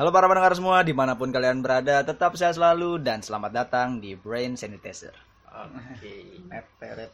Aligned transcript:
Halo 0.00 0.16
para 0.16 0.32
pendengar 0.32 0.56
semua, 0.56 0.80
di 0.80 0.96
mana 0.96 1.12
pun 1.12 1.28
kalian 1.28 1.60
berada, 1.60 2.00
tetap 2.00 2.32
sehat 2.32 2.56
selalu 2.56 3.04
dan 3.04 3.20
selamat 3.20 3.52
datang 3.52 4.00
di 4.00 4.16
Brain 4.16 4.56
Sanitizer. 4.56 5.12
Oke. 5.44 6.40
Meperet. 6.48 7.12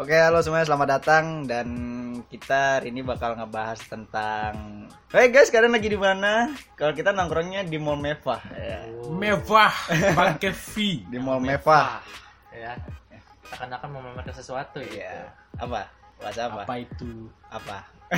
Oke, 0.00 0.16
halo 0.16 0.40
semuanya, 0.40 0.64
selamat 0.64 0.88
datang 0.96 1.44
dan 1.44 1.68
kita 2.32 2.80
hari 2.80 2.88
ini 2.88 3.04
bakal 3.04 3.36
ngebahas 3.36 3.76
tentang 3.84 4.88
Hey 5.12 5.28
guys, 5.28 5.52
kalian 5.52 5.76
lagi 5.76 5.92
di 5.92 6.00
mana? 6.00 6.56
Kalau 6.72 6.96
kita 6.96 7.12
nongkrongnya 7.12 7.68
di 7.68 7.76
Mall 7.76 8.00
Mewah 8.00 8.40
ya. 8.56 8.80
Mewah 9.12 9.76
pakai 10.16 10.56
V. 10.56 11.04
Di 11.04 11.20
Mall 11.20 11.44
Mewah. 11.44 12.00
Ya. 12.56 12.80
Akan-akan 13.54 13.88
memamerkan 13.92 14.34
sesuatu 14.34 14.82
gitu. 14.82 14.98
Iya. 14.98 15.30
Apa? 15.58 15.86
Bahasa 16.16 16.48
apa? 16.48 16.64
Apa 16.64 16.74
itu 16.80 17.28
Apa? 17.52 17.78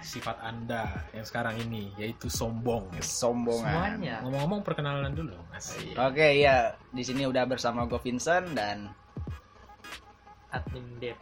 sifat 0.00 0.40
Anda 0.40 0.88
yang 1.12 1.28
sekarang 1.28 1.60
ini 1.60 1.92
yaitu 2.00 2.32
sombong. 2.32 2.88
Kesombongan. 2.96 4.00
Semuanya. 4.00 4.16
Ngomong-ngomong 4.24 4.60
perkenalan 4.64 5.12
dulu, 5.12 5.36
Mas. 5.52 5.76
Oke, 5.76 6.40
iya. 6.40 6.72
Di 6.88 7.04
sini 7.04 7.28
udah 7.28 7.44
bersama 7.44 7.84
gue 7.84 8.00
Vincent 8.00 8.56
dan 8.56 8.88
Admin 10.50 10.96
Dev. 11.02 11.16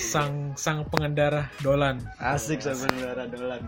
Sang 0.00 0.52
sang 0.56 0.84
pengendara 0.88 1.48
dolan. 1.60 2.00
asik 2.20 2.60
sebenarnya 2.60 3.28
dolan. 3.28 3.62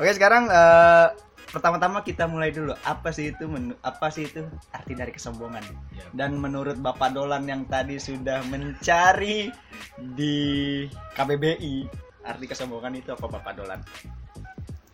Oke, 0.00 0.12
sekarang 0.16 0.48
eh, 0.48 1.06
pertama-tama 1.50 2.00
kita 2.00 2.24
mulai 2.24 2.50
dulu. 2.50 2.72
Apa 2.82 3.10
sih 3.10 3.30
itu 3.30 3.44
menu- 3.44 3.76
apa 3.82 4.08
sih 4.08 4.26
itu 4.26 4.46
arti 4.70 4.94
dari 4.94 5.10
kesombongan? 5.10 5.62
Ya. 5.90 6.06
Dan 6.14 6.38
menurut 6.38 6.78
Bapak 6.78 7.12
Dolan 7.12 7.44
yang 7.44 7.66
tadi 7.66 7.98
sudah 7.98 8.40
mencari 8.46 9.50
di 9.98 10.86
KBBI, 11.14 11.74
arti 12.22 12.44
kesombongan 12.46 12.96
itu 12.96 13.10
apa 13.10 13.26
Bapak 13.26 13.52
Dolan? 13.58 13.80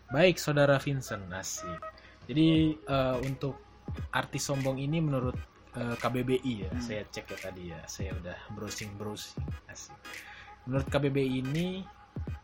Baik, 0.09 0.39
saudara 0.39 0.79
Vincent, 0.79 1.27
asik. 1.29 1.79
Jadi 2.27 2.75
eh, 2.75 3.15
untuk 3.23 3.61
arti 4.11 4.35
sombong 4.37 4.77
ini 4.77 4.99
menurut 4.99 5.35
eh, 5.73 5.95
KBBI 5.95 6.53
ya, 6.65 6.69
Hmm. 6.69 6.83
saya 6.83 7.01
cek 7.07 7.25
ya 7.27 7.37
tadi 7.39 7.63
ya, 7.71 7.79
saya 7.85 8.11
udah 8.17 8.37
browsing 8.51 8.91
browsing, 8.97 9.39
asik. 9.69 9.95
Menurut 10.65 10.87
KBBI 10.89 11.43
ini 11.43 11.83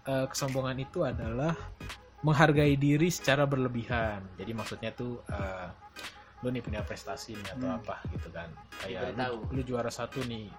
eh, 0.05 0.25
kesombongan 0.27 0.79
itu 0.79 1.03
adalah 1.03 1.55
menghargai 2.23 2.73
diri 2.73 3.07
secara 3.07 3.43
berlebihan. 3.43 4.23
Jadi 4.35 4.51
maksudnya 4.51 4.91
tuh 4.91 5.21
eh, 5.27 5.67
lu 6.39 6.49
nih 6.49 6.59
punya 6.59 6.81
prestasi 6.81 7.35
nih 7.35 7.49
atau 7.51 7.67
Hmm. 7.67 7.79
apa 7.79 7.95
gitu 8.09 8.27
kan, 8.29 8.51
kayak 8.77 9.15
lu, 9.15 9.47
lu 9.49 9.61
juara 9.61 9.87
satu 9.87 10.19
nih, 10.23 10.51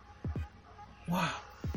wah 1.06 1.28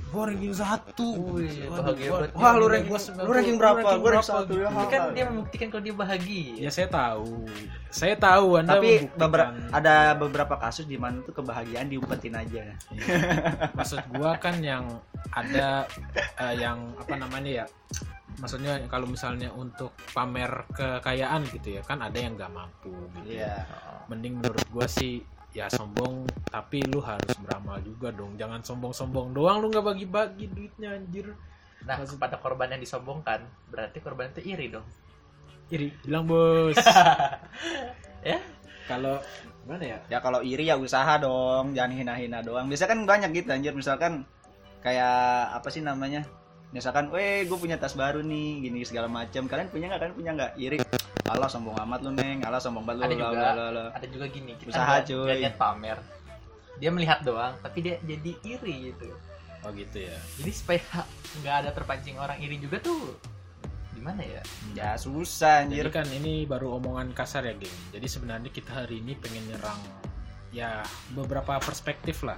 gue 0.08 0.24
ranking 0.24 0.56
satu 0.56 1.36
Wih, 1.36 1.68
Waduh, 1.68 1.92
gua-. 1.92 2.32
Wah, 2.32 2.54
lu 2.56 2.64
gua- 2.64 2.72
ranking 2.72 2.92
gua- 2.94 3.20
lu 3.20 3.32
ranking 3.34 3.58
berapa? 3.58 3.76
ranking 3.78 3.84
Gua 3.84 3.92
ranking 3.92 4.04
berapa 4.08 4.24
satu, 4.26 4.44
gitu. 4.46 4.54
ya. 4.58 4.68
Ini 4.70 4.86
kan 4.88 5.02
dia 5.12 5.26
membuktikan 5.28 5.68
kalau 5.68 5.84
dia 5.84 5.96
bahagia. 5.98 6.52
Ya 6.58 6.70
saya 6.72 6.88
tahu, 6.88 7.32
saya 7.90 8.16
tahu 8.16 8.48
Anda 8.56 8.72
Tapi 8.74 8.90
beberapa 9.14 9.52
ada 9.70 9.96
beberapa 10.14 10.56
kasus 10.58 10.86
di 10.86 10.96
mana 10.96 11.20
tuh 11.22 11.34
kebahagiaan 11.34 11.88
diumpetin 11.88 12.32
aja. 12.34 12.64
Iya. 12.88 13.06
Maksud 13.74 14.00
gua 14.10 14.40
kan 14.40 14.56
yang 14.60 14.88
ada 15.30 15.84
eh, 16.16 16.54
yang 16.58 16.96
apa 16.96 17.14
namanya 17.14 17.52
ya? 17.52 17.66
Maksudnya 18.38 18.86
kalau 18.86 19.10
misalnya 19.10 19.50
untuk 19.50 19.98
pamer 20.14 20.70
kekayaan 20.70 21.42
gitu 21.50 21.78
ya 21.78 21.82
kan 21.82 22.06
ada 22.06 22.18
yang 22.18 22.38
nggak 22.38 22.54
mampu 22.54 22.94
gitu. 23.18 23.42
Iya. 23.42 23.66
Mending 24.08 24.42
menurut 24.42 24.66
gua 24.70 24.86
sih 24.86 25.26
ya 25.56 25.66
sombong 25.74 26.30
tapi 26.54 26.86
lu 26.86 27.02
harus 27.02 27.34
beramal 27.42 27.82
juga 27.82 28.14
dong. 28.14 28.38
Jangan 28.38 28.62
sombong-sombong 28.62 29.34
doang 29.34 29.58
lu 29.62 29.74
nggak 29.74 29.86
bagi-bagi 29.86 30.46
duitnya 30.54 30.94
anjir. 30.94 31.34
Nah, 31.88 32.04
kepada 32.04 32.36
korban 32.42 32.74
yang 32.74 32.82
disombongkan, 32.82 33.48
berarti 33.72 33.98
korban 34.04 34.28
itu 34.34 34.42
iri 34.44 34.68
dong. 34.68 34.84
Iri, 35.72 35.94
bilang 36.04 36.26
bos. 36.28 36.78
Ya? 38.28 38.44
Kalau 38.92 39.24
gimana 39.64 39.84
ya? 39.88 40.00
Ya 40.12 40.20
kalau 40.20 40.44
iri 40.44 40.68
ya 40.68 40.76
usaha 40.76 41.16
dong, 41.16 41.72
jangan 41.72 41.96
hina-hina 41.96 42.44
doang. 42.44 42.68
Biasa 42.68 42.92
kan 42.92 43.08
banyak 43.08 43.32
gitu 43.32 43.56
anjir, 43.56 43.72
misalkan 43.72 44.28
kayak 44.84 45.56
apa 45.56 45.68
sih 45.72 45.80
namanya? 45.80 46.28
Misalkan, 46.78 47.10
weh 47.10 47.42
gue 47.44 47.58
punya 47.58 47.74
tas 47.76 47.98
baru 47.98 48.22
nih, 48.22 48.70
gini 48.70 48.86
segala 48.86 49.10
macam. 49.10 49.50
Kalian 49.50 49.74
punya 49.74 49.90
nggak? 49.90 49.98
Kalian 49.98 50.14
punya 50.16 50.32
nggak? 50.38 50.52
Iri. 50.56 50.78
Allah 51.26 51.50
sombong 51.50 51.74
amat 51.74 52.06
lu 52.06 52.14
neng, 52.14 52.46
Allah 52.46 52.62
sombong 52.62 52.86
banget 52.86 53.10
Ada 53.10 53.16
lu. 53.18 53.20
juga. 53.20 53.34
lah, 53.34 53.54
lah, 53.58 53.70
lah. 53.74 53.88
Ada 53.98 54.06
juga 54.08 54.26
gini, 54.30 54.54
kita 54.54 54.70
Usaha, 54.70 54.86
nggak- 54.96 55.06
cuy. 55.10 55.38
niat 55.42 55.56
pamer. 55.58 55.98
Dia 56.78 56.90
melihat 56.94 57.20
doang, 57.26 57.58
tapi 57.58 57.78
dia 57.82 57.98
jadi 58.00 58.32
iri 58.46 58.94
gitu. 58.94 59.10
Oh 59.66 59.74
gitu 59.74 59.98
ya. 59.98 60.14
Jadi 60.38 60.52
supaya 60.54 60.80
nggak 61.42 61.56
ada 61.66 61.70
terpancing 61.74 62.16
orang 62.16 62.38
iri 62.38 62.62
juga 62.62 62.78
tuh 62.78 63.18
gimana 63.92 64.22
ya? 64.22 64.42
Ya 64.78 64.90
susah 64.94 65.66
Jadi 65.66 65.82
anjir. 65.82 65.90
kan 65.90 66.06
ini 66.14 66.46
baru 66.46 66.78
omongan 66.78 67.10
kasar 67.12 67.42
ya, 67.42 67.58
geng. 67.58 67.74
Jadi 67.90 68.06
sebenarnya 68.06 68.54
kita 68.54 68.86
hari 68.86 69.02
ini 69.02 69.18
pengen 69.18 69.50
nyerang 69.50 69.82
ya 70.54 70.86
beberapa 71.12 71.58
perspektif 71.58 72.22
lah. 72.22 72.38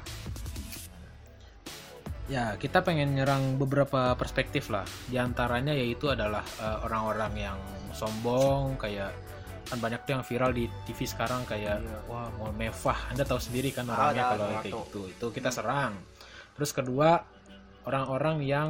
Ya, 2.30 2.54
kita 2.62 2.86
pengen 2.86 3.18
nyerang 3.18 3.58
beberapa 3.58 4.14
perspektif 4.14 4.70
lah. 4.70 4.86
Di 5.10 5.18
antaranya 5.18 5.74
yaitu 5.74 6.14
adalah 6.14 6.46
eh, 6.62 6.78
orang-orang 6.86 7.34
yang 7.50 7.60
sombong 7.90 8.78
kayak 8.78 9.10
kan 9.70 9.78
banyak 9.78 10.02
tuh 10.02 10.18
yang 10.18 10.26
viral 10.26 10.50
di 10.54 10.66
TV 10.86 11.06
sekarang 11.06 11.46
kayak 11.50 11.82
wah 12.06 12.30
mau 12.38 12.54
mewah. 12.54 13.10
Anda 13.10 13.26
tahu 13.26 13.42
sendiri 13.42 13.74
kan 13.74 13.90
Ah, 13.90 14.14
orangnya 14.14 14.24
tahu, 14.24 14.32
kalau 14.34 14.46
kayak 14.46 14.66
gitu. 14.70 15.02
Itu 15.10 15.26
kita 15.34 15.50
serang. 15.50 15.94
Terus 16.54 16.70
kedua, 16.70 17.18
orang-orang 17.90 18.46
yang 18.46 18.70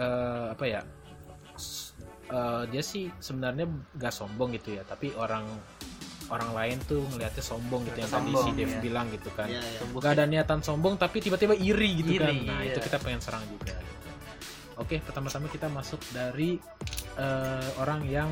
eh, 0.00 0.56
apa 0.56 0.64
ya? 0.64 0.80
eh, 2.24 2.62
dia 2.72 2.80
sih 2.82 3.12
sebenarnya 3.20 3.68
gak 4.00 4.16
sombong 4.16 4.56
gitu 4.56 4.80
ya, 4.80 4.82
tapi 4.88 5.12
orang 5.12 5.44
orang 6.34 6.50
lain 6.52 6.76
tuh 6.84 7.02
ngelihatnya 7.06 7.40
sombong 7.40 7.82
gitu 7.86 7.98
yang 7.98 8.10
tadi 8.10 8.26
si 8.26 8.34
Sombong, 8.34 8.56
Dev 8.56 8.68
ya. 8.68 8.80
bilang 8.80 9.06
gitu 9.08 9.30
kan. 9.32 9.46
Iya. 9.46 9.62
Tumbuh 9.78 9.98
Gak 9.98 10.12
ada 10.12 10.24
niatan 10.24 10.60
sombong 10.60 10.94
tapi 10.94 11.16
tiba-tiba 11.18 11.54
iri 11.54 11.90
gitu 11.98 12.18
kan. 12.18 12.30
Iri, 12.30 12.44
Nah, 12.44 12.60
iya. 12.60 12.70
itu 12.70 12.78
kita 12.80 12.98
pengen 12.98 13.18
serang 13.18 13.46
juga 13.46 13.72
gitu. 13.72 13.92
Oke, 14.74 14.98
pertama-tama 14.98 15.46
kita 15.46 15.70
masuk 15.70 16.02
dari 16.10 16.58
eh, 17.14 17.68
orang 17.78 18.02
yang 18.04 18.26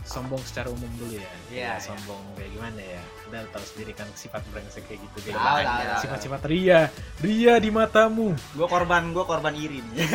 sombong 0.00 0.38
secara 0.40 0.70
umum 0.70 0.86
dulu 0.94 1.18
ya. 1.18 1.18
Iya, 1.18 1.26
Ya, 1.50 1.50
iya. 1.50 1.70
sombong 1.82 2.22
kayak 2.34 2.50
gimana 2.54 2.78
ya? 2.78 3.02
Udah 3.26 3.42
tahu 3.50 3.64
sendiri 3.66 3.92
kan 3.92 4.06
sifat 4.14 4.46
brengsek 4.48 4.86
kayak 4.86 5.02
gitu 5.02 5.34
gimana. 5.34 5.58
tahu. 5.58 6.06
Sifat-sifat 6.06 6.42
ria, 6.46 6.80
ria 7.18 7.58
di 7.58 7.68
matamu. 7.68 8.30
Gue 8.54 8.66
korban, 8.66 9.10
gue 9.10 9.24
korban 9.24 9.50
iri 9.52 9.82
nih. 9.84 10.06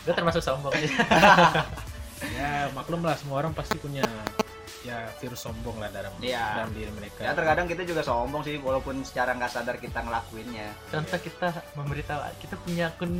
Gue 0.00 0.12
termasuk 0.12 0.40
sombong. 0.40 0.72
ya, 2.36 2.68
maklum 2.72 3.00
lah 3.00 3.16
semua 3.16 3.40
orang 3.40 3.52
pasti 3.52 3.76
punya 3.76 4.04
ya 4.82 4.96
virus 5.14 5.40
sombong 5.40 5.76
lah 5.76 5.88
dalam 5.88 6.08
Iya. 6.18 6.56
dalam 6.56 6.72
diri 6.72 6.88
mereka. 6.90 7.20
ya 7.20 7.32
terkadang 7.32 7.66
kita 7.66 7.82
juga 7.82 8.00
sombong 8.00 8.40
sih, 8.40 8.56
walaupun 8.56 9.00
secara 9.00 9.32
nggak 9.32 9.50
sadar 9.50 9.76
kita 9.76 10.00
ngelakuinnya. 10.00 10.72
Contoh 10.88 11.18
kita 11.18 11.48
memberitahu 11.74 12.20
kita 12.38 12.54
punya 12.58 12.88
akun 12.88 13.12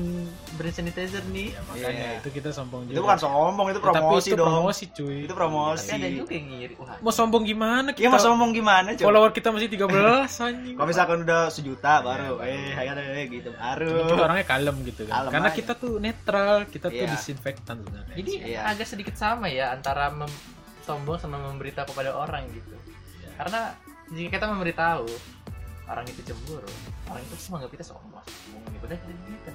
brand 0.56 0.72
sanitizer 0.72 1.20
nih. 1.26 1.52
Ya, 1.52 1.60
makanya 1.62 1.92
Iya. 2.10 2.18
itu 2.18 2.28
kita 2.30 2.48
sombong 2.50 2.82
juga. 2.84 2.94
Itu 2.94 3.02
bukan 3.02 3.18
sombong, 3.18 3.66
itu 3.68 3.76
Ya, 3.76 3.84
tapi 3.84 3.92
promosi 3.98 4.26
itu 4.26 4.36
dong. 4.36 4.48
promosi 4.50 4.84
cuy. 4.90 5.18
Itu 5.20 5.34
promosi. 5.34 5.86
Tapi 5.86 5.98
ada 5.98 6.08
juga 6.14 6.32
yang 6.32 6.46
ngiri. 6.48 6.74
Wah, 6.76 6.96
Mau 6.98 7.12
sombong 7.12 7.44
gimana 7.44 7.88
Iya 7.90 7.98
kita? 7.98 8.08
mau 8.08 8.20
sombong 8.20 8.50
gimana 8.50 8.88
coba? 8.92 9.04
follower 9.04 9.30
kita 9.30 9.48
masih 9.50 9.68
13 9.68 10.32
anjing. 10.42 10.74
Kalau 10.74 10.88
misalkan 10.88 11.18
udah 11.22 11.42
sejuta 11.48 11.92
baru, 12.00 12.40
Iya, 12.40 12.56
eh, 12.72 12.80
ayo 12.80 12.90
deh 12.94 13.24
gitu 13.30 13.50
Cuma 13.50 13.60
baru. 13.68 13.92
kita 14.06 14.22
orangnya 14.22 14.46
kalem 14.46 14.76
gitu 14.82 15.02
kan. 15.02 15.12
Kalem 15.14 15.30
Karena 15.30 15.48
aja. 15.48 15.56
kita 15.56 15.72
tuh 15.74 15.92
netral, 15.98 16.54
kita 16.66 16.86
tuh 16.88 17.04
Iya. 17.04 17.10
disinfektan 17.10 17.76
sebenarnya. 17.78 18.14
jadi 18.16 18.32
Iya. 18.46 18.60
agak 18.66 18.86
sedikit 18.86 19.14
sama 19.14 19.46
ya 19.46 19.70
antara 19.70 20.08
mem- 20.08 20.58
sombong 20.90 21.18
sama 21.18 21.36
memberitahu 21.38 21.86
kepada 21.88 22.10
orang 22.12 22.42
gitu. 22.50 22.74
Iya. 23.20 23.30
Karena 23.38 23.60
jika 24.10 24.28
kita 24.34 24.46
memberitahu 24.48 25.06
orang 25.86 26.06
itu 26.06 26.20
cemburu, 26.22 26.70
orang 27.06 27.22
itu 27.22 27.34
semua 27.38 27.62
nggak 27.62 27.72
kita 27.74 27.84
sombong, 27.86 28.22
sombong 28.26 28.62
ini 28.66 28.78
padahal 28.78 29.00
kita 29.00 29.12
gitu. 29.26 29.52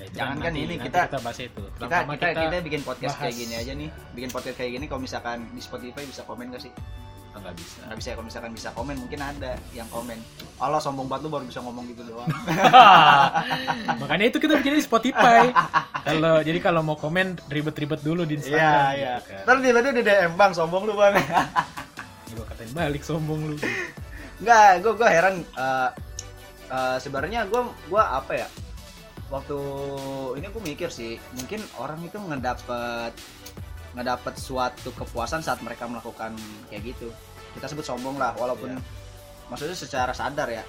Ya, 0.00 0.06
Jangan 0.16 0.36
kan 0.40 0.52
ini, 0.56 0.64
nanti 0.64 0.86
kita- 0.88 1.06
kita 1.12 1.18
bahas 1.20 1.38
itu. 1.38 1.60
Kita, 1.60 1.76
Pertama 1.84 2.12
kita 2.16 2.28
kita 2.32 2.56
bikin 2.64 2.80
podcast 2.80 3.12
bahas. 3.12 3.22
kayak 3.22 3.34
gini 3.36 3.54
aja 3.54 3.72
nih. 3.76 3.88
Bikin 4.16 4.30
podcast 4.30 4.56
kayak 4.56 4.72
gini 4.72 4.84
kalau 4.88 5.00
misalkan 5.00 5.38
di 5.52 5.60
Spotify 5.60 6.02
bisa 6.08 6.22
komen 6.24 6.48
gak 6.48 6.62
sih? 6.64 6.72
Nggak 7.30 7.54
bisa. 7.54 7.80
Nggak 7.86 7.98
bisa 8.02 8.08
kalau 8.10 8.26
misalkan 8.26 8.52
bisa 8.52 8.68
komen 8.74 8.96
mungkin 8.98 9.20
ada 9.22 9.52
yang 9.70 9.86
komen. 9.88 10.18
Allah 10.58 10.80
sombong 10.82 11.06
banget 11.06 11.26
lu 11.26 11.30
baru 11.30 11.44
bisa 11.46 11.62
ngomong 11.62 11.86
gitu 11.86 12.02
doang. 12.02 12.26
Makanya 14.02 14.24
itu 14.34 14.38
kita 14.42 14.58
bikin 14.58 14.74
di 14.76 14.84
Spotify. 14.84 15.54
kalau 16.02 16.42
jadi 16.42 16.58
kalau 16.58 16.82
mau 16.82 16.98
komen 16.98 17.38
ribet-ribet 17.46 18.02
dulu 18.02 18.26
di 18.26 18.42
Instagram. 18.42 18.58
Iya, 18.58 18.82
gitu 18.82 18.98
iya. 18.98 19.14
kan. 19.22 19.42
Terus 19.46 19.60
tiba-tiba 19.62 19.94
di 19.94 20.02
DM 20.02 20.32
bang 20.34 20.52
sombong 20.52 20.82
lu 20.90 20.94
bang. 20.98 21.14
Gua 22.34 22.44
katain 22.50 22.70
balik 22.74 23.02
sombong 23.06 23.40
lu. 23.54 23.56
Enggak, 24.40 24.70
gue 24.82 24.92
gue 24.96 25.08
heran. 25.08 25.36
eh, 25.44 25.90
eh, 26.72 26.96
sebenarnya 26.98 27.46
gue 27.46 27.62
gue 27.86 28.02
apa 28.02 28.32
ya? 28.34 28.48
Waktu 29.30 29.58
ini 30.42 30.46
gue 30.50 30.62
mikir 30.74 30.90
sih, 30.90 31.14
mungkin 31.38 31.62
orang 31.78 32.02
itu 32.02 32.18
ngedapet 32.18 33.14
ngedapet 34.00 34.34
suatu 34.34 34.88
kepuasan 34.90 35.40
saat 35.40 35.60
mereka 35.60 35.84
melakukan 35.84 36.32
kayak 36.66 36.90
gitu. 36.90 37.12
Kita 37.52 37.68
sebut 37.68 37.84
sombong 37.84 38.16
lah, 38.16 38.32
walaupun 38.32 38.72
Iya. 38.72 38.80
maksudnya 39.46 39.76
secara 39.76 40.10
sadar 40.10 40.48
ya. 40.48 40.64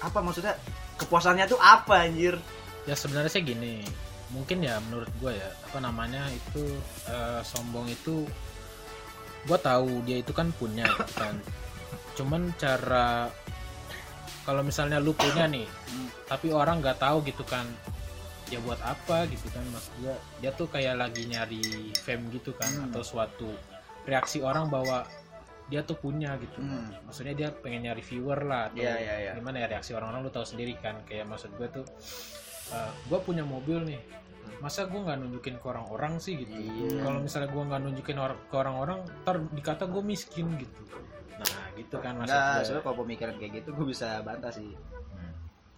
Apa 0.00 0.22
maksudnya? 0.22 0.54
kepuasannya 0.96 1.48
tuh 1.48 1.56
apa 1.56 2.04
anjir 2.04 2.36
ya 2.84 2.92
sebenarnya 2.92 3.32
sih 3.32 3.40
gini 3.40 3.80
mungkin 4.28 4.60
ya 4.60 4.76
menurut 4.84 5.08
gue 5.16 5.32
ya 5.32 5.48
apa 5.64 5.80
namanya 5.80 6.28
itu 6.28 6.60
eh, 7.08 7.40
sombong 7.40 7.88
itu 7.88 8.28
gue 9.48 9.58
tahu 9.58 10.04
dia 10.04 10.20
itu 10.20 10.28
kan 10.30 10.52
punya 10.52 10.84
gitu 10.84 11.14
kan 11.16 11.40
cuman 12.20 12.52
cara 12.60 13.32
kalau 14.44 14.60
misalnya 14.60 15.00
lu 15.00 15.16
punya 15.16 15.48
nih 15.48 15.64
Hmm. 15.88 16.12
tapi 16.28 16.52
orang 16.52 16.84
nggak 16.84 17.00
tahu 17.00 17.24
gitu 17.24 17.48
kan 17.48 17.64
ya 18.48 18.58
buat 18.58 18.80
apa 18.80 19.28
gitu 19.28 19.46
kan 19.48 19.62
maksud 19.68 19.92
gue 20.00 20.10
dia 20.38 20.50
tuh 20.50 20.66
kayak 20.66 20.96
lagi 20.96 21.22
nyari 21.24 21.62
fame 21.94 22.30
gitu 22.30 22.50
kan 22.52 22.70
Hmm. 22.70 22.88
atau 22.88 23.02
suatu 23.02 23.50
reaksi 24.02 24.40
orang 24.40 24.66
bahwa 24.66 25.04
dia 25.66 25.80
tuh 25.80 25.94
punya 25.94 26.34
gitu 26.36 26.58
Hmm. 26.58 26.90
maksudnya 27.04 27.30
dia 27.32 27.48
pengen 27.52 27.84
nyari 27.84 28.00
viewer 28.00 28.40
lah 28.42 28.66
atau 28.66 28.80
Iya, 28.80 28.94
iya, 28.96 29.14
iya. 29.20 29.30
gimana 29.32 29.60
ya 29.60 29.66
reaksi 29.68 29.92
orang-orang 29.92 30.20
lu 30.20 30.30
tahu 30.30 30.42
sendiri 30.44 30.74
kan 30.76 30.98
kayak 31.04 31.26
maksud 31.26 31.52
gue 31.54 31.68
tuh 31.70 31.86
gue 33.04 33.18
punya 33.20 33.42
mobil 33.42 33.82
nih 33.84 34.00
masa 34.58 34.84
gue 34.84 34.96
nggak 34.96 35.18
nunjukin 35.18 35.56
ke 35.56 35.66
orang-orang 35.66 36.16
sih 36.16 36.36
gitu 36.36 36.52
Iya. 36.52 37.02
kalau 37.02 37.18
misalnya 37.18 37.48
gue 37.48 37.62
nggak 37.62 37.80
nunjukin 37.82 38.16
or- 38.18 38.40
ke 38.42 38.56
orang-orang 38.56 38.98
ntar 39.20 39.36
dikata 39.48 39.84
gue 39.84 40.02
miskin 40.02 40.46
gitu 40.56 40.80
nah 41.36 41.48
gitu 41.72 41.96
kan 41.96 42.12
maksud 42.14 42.28
Enggak, 42.28 42.44
gue 42.50 42.62
sebenarnya 42.62 42.84
kalau 42.84 42.96
pemikiran 43.00 43.34
kayak 43.36 43.52
gitu 43.56 43.68
gue 43.72 43.86
bisa 43.88 44.08
bantah 44.20 44.52
sih. 44.52 44.70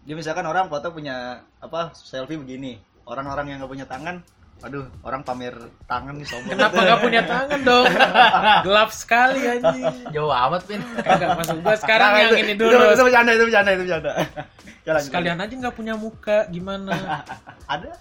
Dia 0.02 0.14
misalkan 0.14 0.42
orang 0.42 0.66
foto 0.66 0.90
punya 0.90 1.16
apa 1.58 1.94
selfie 1.94 2.34
begini, 2.34 2.74
orang-orang 3.06 3.54
yang 3.54 3.58
nggak 3.62 3.70
punya 3.70 3.86
tangan, 3.86 4.18
aduh 4.58 4.86
orang 5.02 5.22
pamer 5.22 5.54
tangan 5.86 6.14
nih 6.14 6.26
sombong. 6.26 6.54
kenapa 6.54 6.74
nggak 6.76 7.00
punya 7.00 7.22
tangan 7.22 7.60
dong 7.62 7.86
gelap 8.66 8.90
sekali 8.90 9.40
anjing 9.42 9.86
Jauh 10.10 10.30
amat, 10.30 10.62
Pin. 10.66 10.82
kagak 11.02 11.38
gue 11.38 11.74
sekarang 11.78 12.10
Nah, 12.10 12.18
yang 12.18 12.30
itu- 12.30 12.40
ini 12.42 12.52
Itu, 12.54 12.64
dulu 12.66 12.84
itu 12.90 13.02
bercanda, 13.02 13.30
itu 13.30 13.44
bercanda, 13.46 13.70
itu 13.70 13.82
bercanda. 13.86 14.10
Lanjut, 14.86 15.06
sekalian 15.06 15.38
aja 15.38 15.54
nggak 15.54 15.76
punya 15.78 15.94
muka 15.94 16.38
gimana. 16.50 16.90
Ada? 17.72 17.94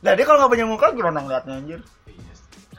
Nah, 0.00 0.12
dia 0.16 0.24
kalau 0.24 0.38
nggak 0.40 0.52
punya 0.56 0.66
muka 0.66 0.86
gimana 0.92 1.18
ngeliatnya 1.20 1.54
anjir? 1.56 1.80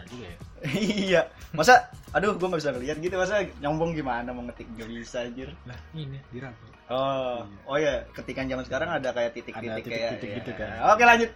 Juga 0.09 0.25
ya. 0.25 0.37
iya. 0.73 1.21
Masa 1.53 1.85
aduh 2.09 2.33
gua 2.33 2.49
nggak 2.49 2.61
bisa 2.61 2.73
ngeliat 2.73 2.97
gitu 2.97 3.13
masa 3.13 3.45
nyombong 3.61 3.93
gimana 3.93 4.33
mau 4.33 4.41
ngetik 4.41 4.65
gak 4.73 4.89
bisa 4.89 5.21
anjir. 5.21 5.53
lah 5.69 5.77
ini 5.93 6.17
diraba 6.33 6.57
Oh, 6.89 7.45
oh 7.69 7.77
ya, 7.77 8.01
ketikan 8.17 8.49
zaman 8.49 8.65
sekarang 8.65 8.89
ada 8.89 9.13
kayak 9.13 9.37
titik-titik 9.37 9.85
kayak 9.85 9.85
titik-titik 9.85 10.29
ya. 10.29 10.37
gitu 10.41 10.51
kan. 10.57 10.69
Oke, 10.89 11.03
lanjut. 11.05 11.29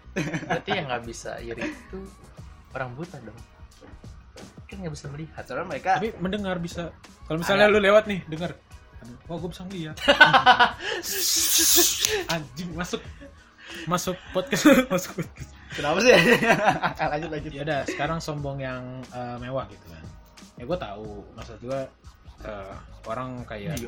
Berarti 0.50 0.70
yang 0.74 0.86
nggak 0.90 1.04
bisa 1.06 1.32
iri 1.46 1.62
itu 1.70 2.00
orang 2.74 2.90
buta 2.98 3.22
dong. 3.22 3.38
Kan 4.66 4.78
nggak 4.82 4.94
bisa 4.98 5.06
melihat. 5.14 5.44
Soalnya 5.46 5.70
mereka 5.70 6.02
tapi 6.02 6.10
mendengar 6.18 6.58
bisa 6.58 6.90
kalau 7.28 7.40
misalnya 7.40 7.72
lu 7.72 7.80
lewat 7.80 8.04
nih 8.06 8.20
dengar 8.28 8.52
Aduh, 9.04 9.18
oh 9.32 9.38
gue 9.40 9.50
bisa 9.52 9.64
ngeliat 9.68 9.96
anjing 12.34 12.72
masuk 12.72 13.02
masuk 13.84 14.16
podcast 14.32 14.64
masuk 14.94 15.12
podcast 15.20 15.52
kenapa 15.76 16.00
sih? 16.00 16.14
lanjut 17.12 17.30
lanjut. 17.36 17.52
ya 17.52 17.62
udah 17.68 17.82
sekarang 17.90 18.20
sombong 18.24 18.64
yang 18.64 19.04
eh, 19.12 19.36
mewah 19.44 19.68
gitu 19.68 19.86
kan 19.92 20.04
ya 20.56 20.64
gue 20.64 20.78
tahu 20.80 21.08
maksud 21.36 21.58
gue 21.60 21.80
eh, 22.44 22.76
orang 23.08 23.44
kayak 23.44 23.80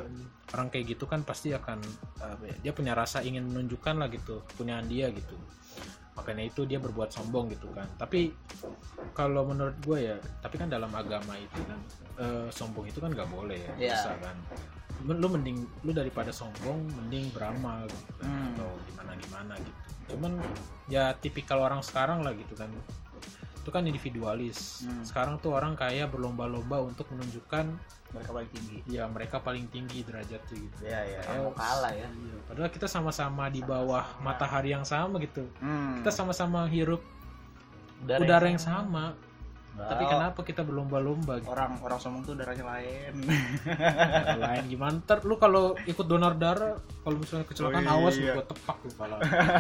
orang 0.52 0.68
kayak 0.70 0.96
gitu 0.96 1.06
kan 1.06 1.22
pasti 1.22 1.52
akan 1.52 1.80
eh, 2.20 2.36
ya, 2.48 2.56
dia 2.64 2.72
punya 2.72 2.94
rasa 2.94 3.20
ingin 3.22 3.46
menunjukkan 3.46 3.96
lah 3.96 4.08
gitu 4.08 4.44
punyaan 4.56 4.88
dia 4.88 5.12
gitu. 5.12 5.36
Makanya 6.16 6.48
itu 6.48 6.64
dia 6.64 6.80
berbuat 6.80 7.12
sombong 7.12 7.52
gitu 7.52 7.68
kan. 7.76 7.84
Tapi 8.00 8.32
kalau 9.12 9.44
menurut 9.46 9.76
gue 9.84 10.00
ya 10.12 10.18
tapi 10.40 10.56
kan 10.56 10.72
dalam 10.72 10.92
agama 10.92 11.36
itu 11.36 11.60
kan 11.68 11.80
eh, 12.16 12.48
sombong 12.50 12.88
itu 12.88 13.00
kan 13.04 13.12
nggak 13.12 13.28
boleh 13.28 13.60
ya 13.60 13.72
Iya. 13.76 13.94
bisa 14.00 14.12
kan. 14.24 14.38
Lu 15.04 15.28
mending 15.28 15.68
lu 15.84 15.92
daripada 15.92 16.32
sombong 16.32 16.88
mending 16.96 17.30
beramal 17.36 17.84
gitu 17.92 18.12
kan 18.24 18.32
Hmm. 18.32 18.48
atau 18.56 18.70
gimana 18.88 19.12
gimana 19.20 19.54
gitu. 19.60 19.80
Cuman 20.16 20.32
ya 20.88 21.12
tipikal 21.20 21.60
orang 21.60 21.84
sekarang 21.84 22.24
lah 22.24 22.32
gitu 22.32 22.56
kan. 22.56 22.72
Itu 23.60 23.70
kan 23.70 23.84
individualis. 23.84 24.86
Hmm. 24.88 25.02
sekarang 25.04 25.36
tuh 25.42 25.52
orang 25.52 25.76
kayak 25.76 26.14
berlomba-lomba 26.14 26.80
untuk 26.80 27.10
menunjukkan 27.12 27.66
Mereka 28.16 28.32
paling 28.32 28.50
tinggi. 28.50 28.78
ya 28.88 29.04
mereka 29.06 29.38
paling 29.38 29.66
tinggi 29.68 30.00
derajatnya 30.02 30.56
gitu 30.58 30.78
Iya, 30.82 31.00
iya. 31.06 31.20
Kayak 31.22 31.42
mau 31.42 31.54
kalah 31.54 31.92
ya. 31.92 32.08
Iya, 32.08 32.36
padahal 32.46 32.70
kita 32.70 32.88
sama-sama 32.88 33.44
di 33.48 33.62
bawah 33.62 34.06
matahari 34.20 34.72
yang 34.72 34.84
sama 34.84 35.20
gitu 35.20 35.44
Hmm. 35.58 36.00
kita 36.00 36.10
sama-sama 36.10 36.64
hirup 36.66 37.04
Udara, 37.98 38.22
udara 38.22 38.46
yang 38.48 38.62
sama 38.62 39.14
tapi 39.76 40.04
Oh, 40.04 40.10
kenapa 40.10 40.40
kita 40.42 40.64
berlomba-lomba 40.64 41.36
gitu 41.38 41.52
orang 41.52 41.76
orang 41.78 42.00
sombong 42.00 42.24
tuh 42.24 42.32
darahnya 42.34 42.64
lain. 42.64 43.28
Lain 44.38 44.64
gimana 44.66 44.96
ntar 44.98 45.20
lu 45.22 45.36
kalau 45.36 45.76
ikut 45.82 46.06
donor 46.06 46.32
darah 46.34 46.80
kalau 47.04 47.18
misalnya 47.18 47.44
kecelakaan 47.44 47.84
Oh, 47.84 47.92
iya. 47.92 48.00
awas 48.00 48.16
lu 48.16 48.28
gua 48.32 48.46
tepak 48.46 48.78
lu 48.80 48.92
pala 48.94 49.16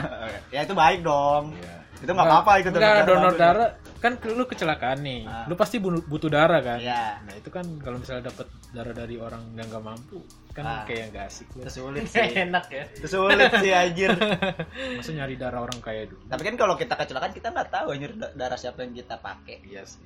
ya 0.55 0.63
itu 0.63 0.71
baik 0.71 1.03
dong. 1.03 1.51
Iya. 1.53 1.75
Itu 2.05 2.11
nggak 2.13 2.27
apa-apa 2.27 2.51
ikut 2.61 2.71
Enggak, 2.71 3.03
donor 3.03 3.25
bagus. 3.27 3.41
darah 3.41 3.69
kan 3.95 4.13
lu 4.21 4.45
kecelakaan 4.45 5.01
nih. 5.01 5.25
Ah. 5.25 5.49
Lu 5.49 5.57
pasti 5.57 5.81
butuh 5.81 6.29
darah 6.29 6.61
kan? 6.61 6.77
Iya. 6.77 7.17
Nah, 7.19 7.33
itu 7.33 7.49
kan 7.49 7.65
kalau 7.81 7.97
misalnya 7.97 8.29
dapat 8.29 8.45
darah 8.69 8.93
dari 8.93 9.17
orang 9.17 9.41
yang 9.51 9.65
nggak 9.65 9.81
mampu, 9.81 10.21
kan 10.53 10.61
Ah. 10.63 10.83
kayak 10.85 11.09
nggak 11.09 11.25
asik 11.25 11.49
lu. 11.51 11.65
Itu 11.65 11.71
sulit 11.75 12.05
sih. 12.13 12.21
Enak 12.21 12.65
ya. 12.69 12.85
Itu 12.93 13.07
sulit 13.09 13.49
sih 13.57 13.71
anjir. 13.73 14.13
Masa 15.01 15.09
nyari 15.11 15.35
darah 15.35 15.59
orang 15.59 15.81
kaya 15.81 16.05
dulu. 16.05 16.21
Tapi 16.23 16.41
kan 16.43 16.55
kalau 16.55 16.77
kita 16.77 16.93
kecelakaan 16.93 17.33
kita 17.33 17.49
nggak 17.49 17.69
tahu 17.69 17.87
anjir 17.89 18.13
da- 18.13 18.33
darah 18.37 18.55
siapa 18.55 18.85
yang 18.85 18.93
kita 18.93 19.17
pakai. 19.17 19.65
Iya 19.65 19.81
sih. 19.83 20.05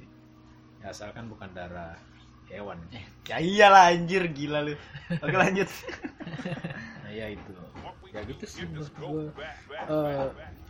Ya, 0.80 0.90
asalkan 0.90 1.28
bukan 1.28 1.52
darah 1.52 2.00
hewan. 2.48 2.80
Ya 3.28 3.36
iyalah 3.38 3.92
anjir 3.92 4.32
gila 4.32 4.64
lu. 4.64 4.80
Oke 5.14 5.36
lanjut. 5.36 5.68
Nah, 7.02 7.12
ya 7.12 7.26
itu. 7.28 7.52
Ya 8.10 8.22
gitu 8.22 8.46
sih 8.46 8.64
menurut 8.64 8.94
gua. 8.96 9.34
Eh, 9.90 10.30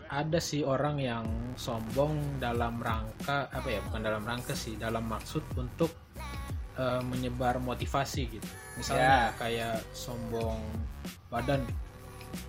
ada 0.09 0.41
sih 0.41 0.65
orang 0.65 0.97
yang 0.97 1.25
sombong 1.53 2.41
dalam 2.41 2.81
rangka 2.81 3.45
apa 3.53 3.67
ya 3.69 3.79
bukan 3.85 4.01
dalam 4.01 4.23
rangka 4.25 4.57
sih 4.57 4.73
dalam 4.73 5.06
maksud 5.06 5.45
untuk 5.53 5.94
eh, 6.77 7.01
menyebar 7.06 7.61
motivasi 7.61 8.25
gitu. 8.27 8.50
Misalnya 8.77 9.33
kayak 9.38 9.85
sombong 9.94 10.59
badan. 11.29 11.61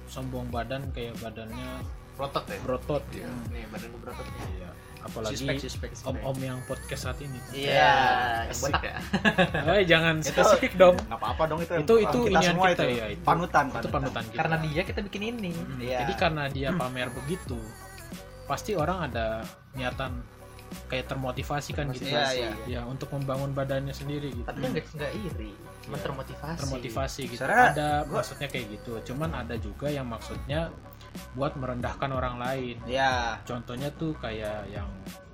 Sombong 0.08 0.48
badan 0.50 0.88
kayak 0.90 1.14
badannya 1.22 1.84
Protot 2.18 2.44
ya. 2.48 2.58
berotot. 2.64 3.04
Ya 3.14 3.28
Nih 3.52 3.64
badan 3.72 3.90
berotot 4.00 4.26
nih. 4.26 4.66
Apalagi 5.00 5.32
Suspek, 5.34 5.56
suspek, 5.58 5.90
suspek. 5.92 6.10
om-om 6.12 6.38
yang 6.38 6.58
podcast 6.64 7.02
saat 7.04 7.18
ini 7.18 7.40
Iya. 7.50 7.94
Yang 8.46 8.58
botak 8.60 8.82
ya. 8.84 8.96
eh 9.72 9.82
jangan 9.84 10.14
Itu- 10.18 10.28
spesifik 10.30 10.72
dong 10.76 10.96
Nggak 11.00 11.16
apa-apa 11.16 11.42
dong 11.46 11.60
itu. 11.60 11.72
Itu- 11.74 11.98
itu 11.98 12.18
kita 12.22 12.30
inian 12.36 12.52
semua 12.52 12.66
kita 12.68 12.84
itu. 12.84 12.94
ya, 12.94 13.06
itu. 13.08 13.22
Panutan, 13.22 13.64
itu 13.70 13.88
panutan 13.88 14.24
kita 14.26 14.38
Karena 14.38 14.56
dia 14.60 14.82
kita 14.82 15.00
bikin 15.02 15.22
ini. 15.30 15.50
Mm, 15.50 15.78
Iya. 15.80 15.98
Jadi 16.00 16.12
karena 16.14 16.44
dia 16.46 16.68
pamer 16.70 17.08
begitu, 17.10 17.56
pasti 18.44 18.72
orang 18.72 19.06
ada 19.06 19.40
niatan 19.72 20.20
kayak 20.86 21.06
termotivasi 21.06 21.70
kan 21.72 21.90
gitu. 21.90 22.06
Iya, 22.06 22.24
iya. 22.30 22.50
Ya 22.68 22.80
untuk 22.84 23.10
membangun 23.10 23.50
badannya 23.50 23.90
sendiri 23.90 24.30
gitu. 24.30 24.44
Tapi 24.44 24.60
dia 24.60 24.70
nggak 24.70 24.86
nggak 24.92 25.12
iri. 25.18 25.50
Cuma 25.80 25.96
Iya. 25.96 26.04
termotivasi. 26.04 26.58
termotivasi 26.60 27.22
gitu. 27.26 27.40
Soalnya 27.40 27.66
ada 27.72 27.88
gua- 28.04 28.20
maksudnya 28.20 28.46
kayak 28.46 28.66
gitu. 28.70 28.92
Cuman 29.04 29.30
ada 29.32 29.54
juga 29.56 29.86
yang 29.88 30.06
maksudnya 30.06 30.70
buat 31.34 31.54
merendahkan 31.56 32.10
orang 32.10 32.36
lain. 32.38 32.76
Ya, 32.86 33.38
Contohnya 33.46 33.88
tuh 33.94 34.14
kayak 34.18 34.66
yang 34.70 34.88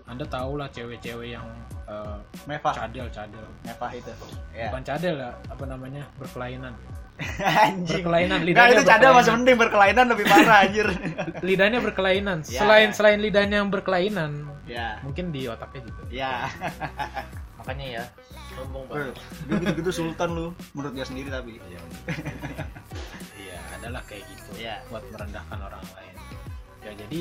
Anda 0.07 0.23
tahu 0.27 0.61
lah 0.61 0.71
cewek-cewek 0.71 1.35
yang 1.35 1.47
eh, 1.87 2.19
mevah, 2.47 2.75
cadel 2.75 3.07
cadel. 3.11 3.47
mevah 3.67 3.91
itu. 3.91 4.13
Ya. 4.55 4.71
Bukan 4.71 4.83
cadel 4.87 5.15
lah, 5.19 5.33
apa 5.51 5.65
namanya? 5.67 6.03
berkelainan. 6.17 6.75
Anjing. 7.65 8.05
Berkelainan 8.05 8.39
Nah, 8.39 8.47
lidahnya. 8.47 8.75
itu 8.77 8.85
cadel 8.85 9.11
masih 9.17 9.33
mending 9.41 9.57
berkelainan 9.57 10.05
lebih 10.13 10.25
parah 10.29 10.59
anjir. 10.69 10.87
lidahnya 11.49 11.79
berkelainan. 11.81 12.39
Ya, 12.45 12.61
selain 12.61 12.93
ya. 12.93 12.95
selain 12.95 13.19
lidahnya 13.25 13.57
yang 13.65 13.71
berkelainan, 13.73 14.45
ya. 14.69 15.01
mungkin 15.01 15.33
di 15.33 15.49
otaknya 15.49 15.81
juga. 15.89 16.03
Ya. 16.13 16.45
Makanya 17.65 17.87
ya. 17.89 18.05
Sombong 18.53 18.85
banget. 18.89 19.17
Dia 19.49 19.55
gitu-gitu 19.65 19.91
sultan 19.93 20.29
lu 20.37 20.47
menurut 20.77 20.93
dia 20.93 21.07
sendiri 21.09 21.29
tapi. 21.33 21.57
Adalah 23.87 24.03
kayak 24.05 24.25
gitu. 24.27 24.51
Iya. 24.59 24.83
Buat 24.91 25.05
merendahkan 25.09 25.59
orang 25.63 25.85
lain. 25.95 26.15
Ya 26.83 26.93
jadi 26.95 27.21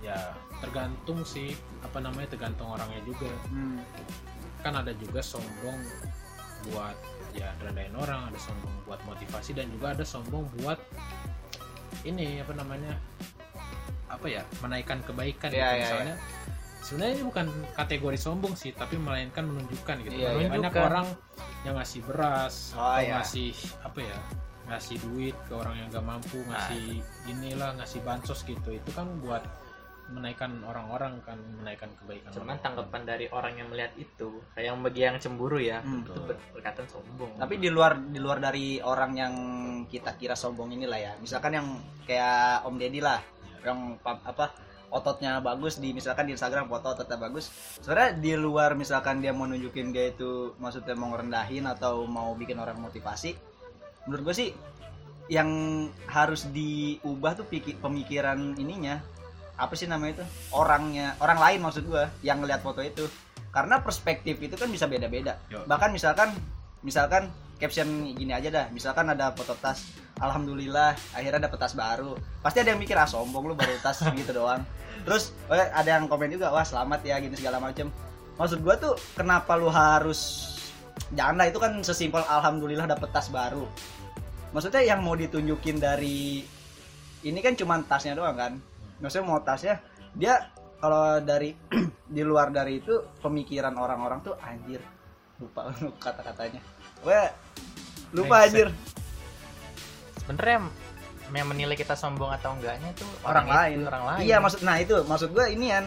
ya 0.00 0.18
tergantung 0.58 1.20
sih 1.22 1.52
apa 1.84 2.00
namanya 2.00 2.32
tergantung 2.32 2.72
orangnya 2.72 3.00
juga. 3.04 3.28
Hmm. 3.48 3.80
Kan 4.60 4.72
ada 4.74 4.92
juga 4.96 5.20
sombong 5.20 5.80
buat 6.68 6.96
ya 7.32 7.52
rendahin 7.60 7.92
orang, 7.94 8.28
ada 8.28 8.40
sombong 8.40 8.72
buat 8.84 9.00
motivasi 9.04 9.52
dan 9.52 9.68
juga 9.68 9.92
ada 9.92 10.04
sombong 10.04 10.44
buat 10.58 10.76
ini 12.02 12.40
apa 12.40 12.52
namanya 12.52 12.96
apa 14.08 14.26
ya 14.26 14.42
menaikkan 14.58 15.00
kebaikan 15.04 15.48
Iya, 15.48 15.56
gitu. 15.56 15.64
iya, 15.64 15.76
misalnya 15.80 16.14
sebenarnya 16.82 17.12
ini 17.14 17.24
bukan 17.24 17.46
kategori 17.76 18.18
sombong 18.18 18.54
sih 18.56 18.72
tapi 18.74 18.96
melainkan 18.98 19.46
menunjukkan 19.46 19.96
gitu 20.02 20.16
Iya, 20.16 20.34
iya. 20.34 20.48
banyak 20.50 20.50
Menunjukkan. 20.72 20.82
orang 20.82 21.06
yang 21.62 21.74
ngasih 21.78 22.00
beras 22.08 22.72
Oh, 22.74 22.82
atau 22.82 23.04
iya. 23.04 23.14
ngasih 23.20 23.48
apa 23.84 23.98
ya 24.02 24.18
ngasih 24.70 24.96
duit 25.02 25.34
ke 25.44 25.52
orang 25.52 25.74
yang 25.76 25.88
gak 25.90 26.06
mampu 26.06 26.38
ngasih 26.46 27.02
inilah 27.26 27.74
ngasih 27.76 28.00
bansos 28.00 28.40
gitu. 28.42 28.70
Itu 28.70 28.90
kan 28.94 29.10
buat 29.18 29.42
menaikkan 30.10 30.66
orang-orang 30.66 31.22
kan 31.22 31.38
menaikkan 31.62 31.86
kebaikan 31.94 32.34
cuman 32.34 32.58
orang-orang. 32.58 32.62
tanggapan 32.66 33.02
dari 33.06 33.26
orang 33.30 33.54
yang 33.54 33.68
melihat 33.70 33.92
itu 33.94 34.42
kayak 34.50 34.66
yang 34.66 34.78
bagi 34.82 35.00
yang 35.00 35.16
cemburu 35.16 35.62
ya 35.62 35.78
Hmm. 35.78 36.02
itu 36.02 36.18
ber- 36.18 36.42
berkatan 36.50 36.82
sombong. 36.86 37.30
Tapi 37.38 37.54
di 37.56 37.70
luar 37.70 37.94
di 37.94 38.18
luar 38.18 38.42
dari 38.42 38.82
orang 38.82 39.12
yang 39.14 39.34
kita 39.86 40.18
kira 40.18 40.34
sombong 40.34 40.74
inilah 40.74 40.98
ya 40.98 41.12
misalkan 41.16 41.54
yang 41.54 41.66
kayak 42.02 42.66
Om 42.66 42.74
Deddy 42.74 42.98
lah 42.98 43.22
yang 43.62 44.02
pa- 44.02 44.18
apa 44.18 44.50
ototnya 44.90 45.38
bagus 45.38 45.78
di 45.78 45.94
misalkan 45.94 46.26
di 46.26 46.34
Instagram 46.34 46.66
foto 46.66 46.90
ototnya 46.90 47.14
bagus. 47.14 47.46
Sebenarnya 47.78 48.18
di 48.18 48.34
luar 48.34 48.74
misalkan 48.74 49.22
dia 49.22 49.30
mau 49.30 49.46
nunjukin 49.46 49.94
dia 49.94 50.10
itu 50.10 50.58
maksudnya 50.58 50.98
mau 50.98 51.14
ngerendahin 51.14 51.70
atau 51.70 52.02
mau 52.10 52.34
bikin 52.34 52.58
orang 52.58 52.82
motivasi 52.82 53.38
menurut 54.08 54.30
gue 54.30 54.34
sih 54.36 54.48
yang 55.30 55.46
harus 56.10 56.50
diubah 56.50 57.38
tuh 57.38 57.46
pikir, 57.46 57.78
pemikiran 57.78 58.58
ininya. 58.58 58.98
Apa 59.54 59.78
sih 59.78 59.86
namanya 59.86 60.20
itu? 60.20 60.24
Orangnya 60.56 61.14
orang 61.22 61.38
lain 61.38 61.58
maksud 61.62 61.86
gue 61.86 62.04
yang 62.26 62.42
ngelihat 62.42 62.64
foto 62.64 62.82
itu. 62.82 63.06
Karena 63.54 63.78
perspektif 63.82 64.38
itu 64.42 64.58
kan 64.58 64.66
bisa 64.70 64.90
beda-beda. 64.90 65.38
Bahkan 65.50 65.90
misalkan 65.94 66.34
misalkan 66.82 67.30
caption 67.60 67.86
gini 68.16 68.32
aja 68.34 68.48
dah. 68.50 68.66
Misalkan 68.72 69.12
ada 69.12 69.30
foto 69.36 69.54
tas 69.58 69.86
alhamdulillah 70.18 70.96
akhirnya 71.14 71.46
dapet 71.46 71.58
tas 71.60 71.76
baru. 71.76 72.16
Pasti 72.42 72.64
ada 72.64 72.74
yang 72.74 72.80
mikir 72.80 72.98
ah 72.98 73.06
sombong 73.06 73.52
lu 73.52 73.54
baru 73.54 73.76
tas 73.84 74.00
gitu 74.02 74.32
doang. 74.34 74.64
Terus 75.06 75.30
ada 75.50 75.86
yang 75.86 76.08
komen 76.10 76.34
juga 76.34 76.50
wah 76.50 76.64
selamat 76.66 77.06
ya 77.06 77.20
gini 77.20 77.36
segala 77.38 77.62
macem. 77.62 77.92
Maksud 78.40 78.64
gua 78.64 78.80
tuh 78.80 78.96
kenapa 79.12 79.54
lu 79.60 79.68
harus 79.68 80.50
jangan 81.14 81.34
lah 81.42 81.46
itu 81.50 81.58
kan 81.58 81.72
sesimpel 81.82 82.22
alhamdulillah 82.22 82.86
dapet 82.86 83.10
tas 83.10 83.28
baru. 83.30 83.66
Maksudnya 84.50 84.82
yang 84.82 85.02
mau 85.02 85.14
ditunjukin 85.14 85.78
dari 85.78 86.42
ini 87.22 87.38
kan 87.42 87.54
cuma 87.54 87.78
tasnya 87.86 88.18
doang 88.18 88.34
kan? 88.34 88.52
Maksudnya 89.02 89.26
mau 89.26 89.38
tasnya 89.42 89.78
dia 90.14 90.50
kalau 90.80 91.22
dari 91.22 91.54
di 92.14 92.22
luar 92.22 92.50
dari 92.50 92.82
itu 92.82 92.94
pemikiran 93.22 93.74
orang-orang 93.78 94.22
tuh 94.22 94.34
anjir 94.42 94.82
lupa 95.38 95.70
kata-katanya. 96.04 96.62
Gue 97.02 97.20
lupa 98.14 98.46
anjir. 98.46 98.68
Sebenarnya 100.22 100.66
yang 101.30 101.46
menilai 101.46 101.78
kita 101.78 101.94
sombong 101.94 102.34
atau 102.34 102.58
enggaknya 102.58 102.90
itu 102.90 103.06
orang 103.22 103.46
itu, 103.46 103.54
lain. 103.54 103.78
orang 103.86 104.04
lain. 104.14 104.22
Iya 104.26 104.36
maksud 104.42 104.60
nah 104.66 104.76
itu 104.82 104.98
maksud 105.06 105.30
gue 105.30 105.46
ini 105.54 105.70
kan 105.70 105.84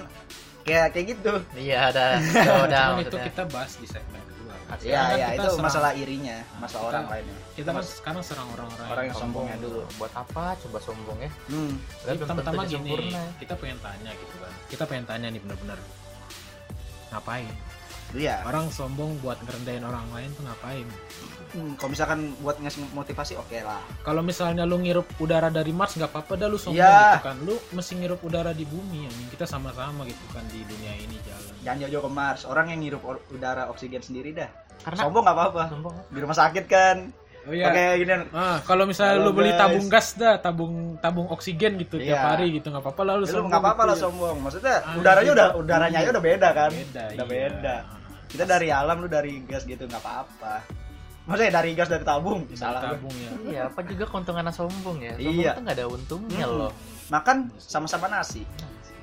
kayak 0.63 0.87
kayak 0.95 1.05
gitu. 1.15 1.33
Iya 1.59 1.91
ada 1.91 2.05
udah, 2.63 2.83
itu 3.03 3.17
kita 3.19 3.43
bahas 3.51 3.75
di 3.75 3.87
segmen 3.87 4.32
iya 4.79 4.93
Sekarang 4.95 5.13
iya 5.13 5.27
kita 5.27 5.33
itu 5.35 5.49
serang- 5.49 5.65
masalah 5.65 5.91
irinya 5.93 6.37
masalah 6.55 6.69
Kita- 6.83 6.89
orang 6.89 7.05
lainnya. 7.07 7.37
kita 7.53 7.69
kan 7.69 7.83
sekarang 7.83 8.21
serang 8.21 8.47
orang-orang 8.49 8.87
Orang 8.87 9.05
yang 9.05 9.15
sombongnya 9.15 9.57
dulu. 9.59 9.81
buat 9.95 10.13
apa? 10.13 10.43
Coba 10.57 10.77
sombong 10.79 11.17
ya. 11.19 11.31
Hmm. 11.47 11.73
Jadi 12.01 12.17
dia 12.17 12.25
gini 12.65 12.89
sempurna. 12.89 13.23
kita 13.37 13.53
pengen 13.53 13.77
tanya 13.79 14.11
gitu 14.13 14.35
kan. 14.37 14.51
Kita 14.65 14.83
pengen 14.83 15.05
tanya 15.05 15.27
nih 15.29 15.39
bener-bener. 15.39 15.79
Ngapain 17.09 17.53
iya. 18.15 18.41
Orang 18.43 18.69
sombong 18.69 19.17
buat 19.19 19.37
ngerendahin 19.39 19.81
orang 19.81 20.05
lain 20.09 20.29
tuh 20.33 20.43
ngapain? 20.43 20.87
Hmm, 21.53 21.77
kalau 21.77 21.89
misalkan 21.89 22.19
buat 22.39 22.57
ngasih 22.57 22.81
motivasi 22.91 23.33
oke 23.35 23.57
lah. 23.59 23.77
Kalau 24.01 24.21
misalnya 24.21 24.65
lu 24.65 24.77
ngirup 24.77 25.05
udara 25.17 25.47
dari 25.47 25.69
Mars 25.69 25.93
nggak 25.93 26.09
apa-apa 26.09 26.33
dah 26.35 26.47
lu 26.47 26.57
sombong 26.57 26.81
Iya. 26.81 26.97
gitu 27.13 27.21
kan. 27.23 27.37
Lu 27.41 27.55
mesti 27.71 27.93
ngirup 27.95 28.19
udara 28.21 28.51
di 28.51 28.65
bumi 28.65 29.05
yang 29.05 29.15
kita 29.29 29.45
sama-sama 29.45 30.01
gitu 30.03 30.25
kan 30.29 30.41
di 30.47 30.61
dunia 30.63 30.93
ini 30.95 31.13
jalan. 31.21 31.53
Jangan 31.61 31.77
jauh-jauh 31.79 32.03
ke 32.03 32.11
Mars. 32.11 32.41
Orang 32.43 32.65
yang 32.67 32.81
ngirup 32.81 33.01
udara 33.29 33.69
oksigen 33.69 34.01
sendiri 34.01 34.33
dah. 34.33 34.49
Karena 34.81 35.05
sombong 35.05 35.23
nggak 35.23 35.37
apa-apa. 35.37 35.63
sombong. 35.69 35.95
Di 36.09 36.19
rumah 36.19 36.33
sakit 36.35 36.65
kan. 36.65 36.97
Oh 37.43 37.51
iya. 37.51 37.67
Pakai 37.69 37.99
gini. 37.99 38.13
Ah, 38.31 38.57
kalau 38.63 38.87
misalnya 38.87 39.19
Halo, 39.19 39.27
lu 39.27 39.31
beli 39.35 39.51
guys. 39.51 39.59
tabung 39.59 39.85
gas 39.91 40.07
dah, 40.15 40.35
tabung 40.39 40.73
tabung 40.97 41.27
oksigen 41.27 41.75
gitu 41.75 41.99
Iya. 41.99 42.15
tiap 42.15 42.23
hari 42.33 42.55
gitu 42.55 42.71
nggak 42.71 42.81
apa-apa 42.81 43.01
lah 43.03 43.13
lu 43.13 43.21
lu 43.21 43.27
sombong 43.27 43.51
nggak 43.51 43.61
apa-apa 43.61 43.77
gitu 43.77 43.89
lah 43.91 43.95
ya. 43.95 44.01
sombong. 44.01 44.35
Maksudnya 44.41 44.75
Anjing. 44.79 44.99
udaranya 45.03 45.31
udah 45.35 45.47
udaranya 45.59 45.97
aja 46.01 46.09
udah 46.09 46.23
beda 46.23 46.49
kan. 46.49 46.71
Beda, 46.71 47.03
udah 47.03 47.13
iya. 47.13 47.23
beda 47.29 47.75
kita 48.33 48.43
dari 48.43 48.67
alam 48.67 48.97
lu 48.97 49.07
dari 49.07 49.45
gas 49.45 49.63
gitu 49.63 49.85
nggak 49.85 50.01
apa-apa. 50.01 50.65
Maksudnya 51.23 51.51
dari 51.53 51.71
gas 51.71 51.87
dari 51.87 52.03
tabung 52.03 52.43
Dari 52.43 52.57
salah. 52.57 52.81
tabung 52.83 53.13
ya. 53.15 53.31
iya 53.45 53.61
apa 53.69 53.79
juga 53.83 54.03
keuntungan 54.05 54.43
sombong 54.49 54.97
ya. 54.99 55.13
Sombong 55.15 55.37
Iya. 55.37 55.51
itu 55.53 55.61
nggak 55.61 55.75
ada 55.77 55.85
untungnya 55.87 56.45
Hmm. 56.45 56.57
loh. 56.59 56.71
Makan 57.07 57.37
sama-sama 57.55 58.09
nasi. 58.09 58.43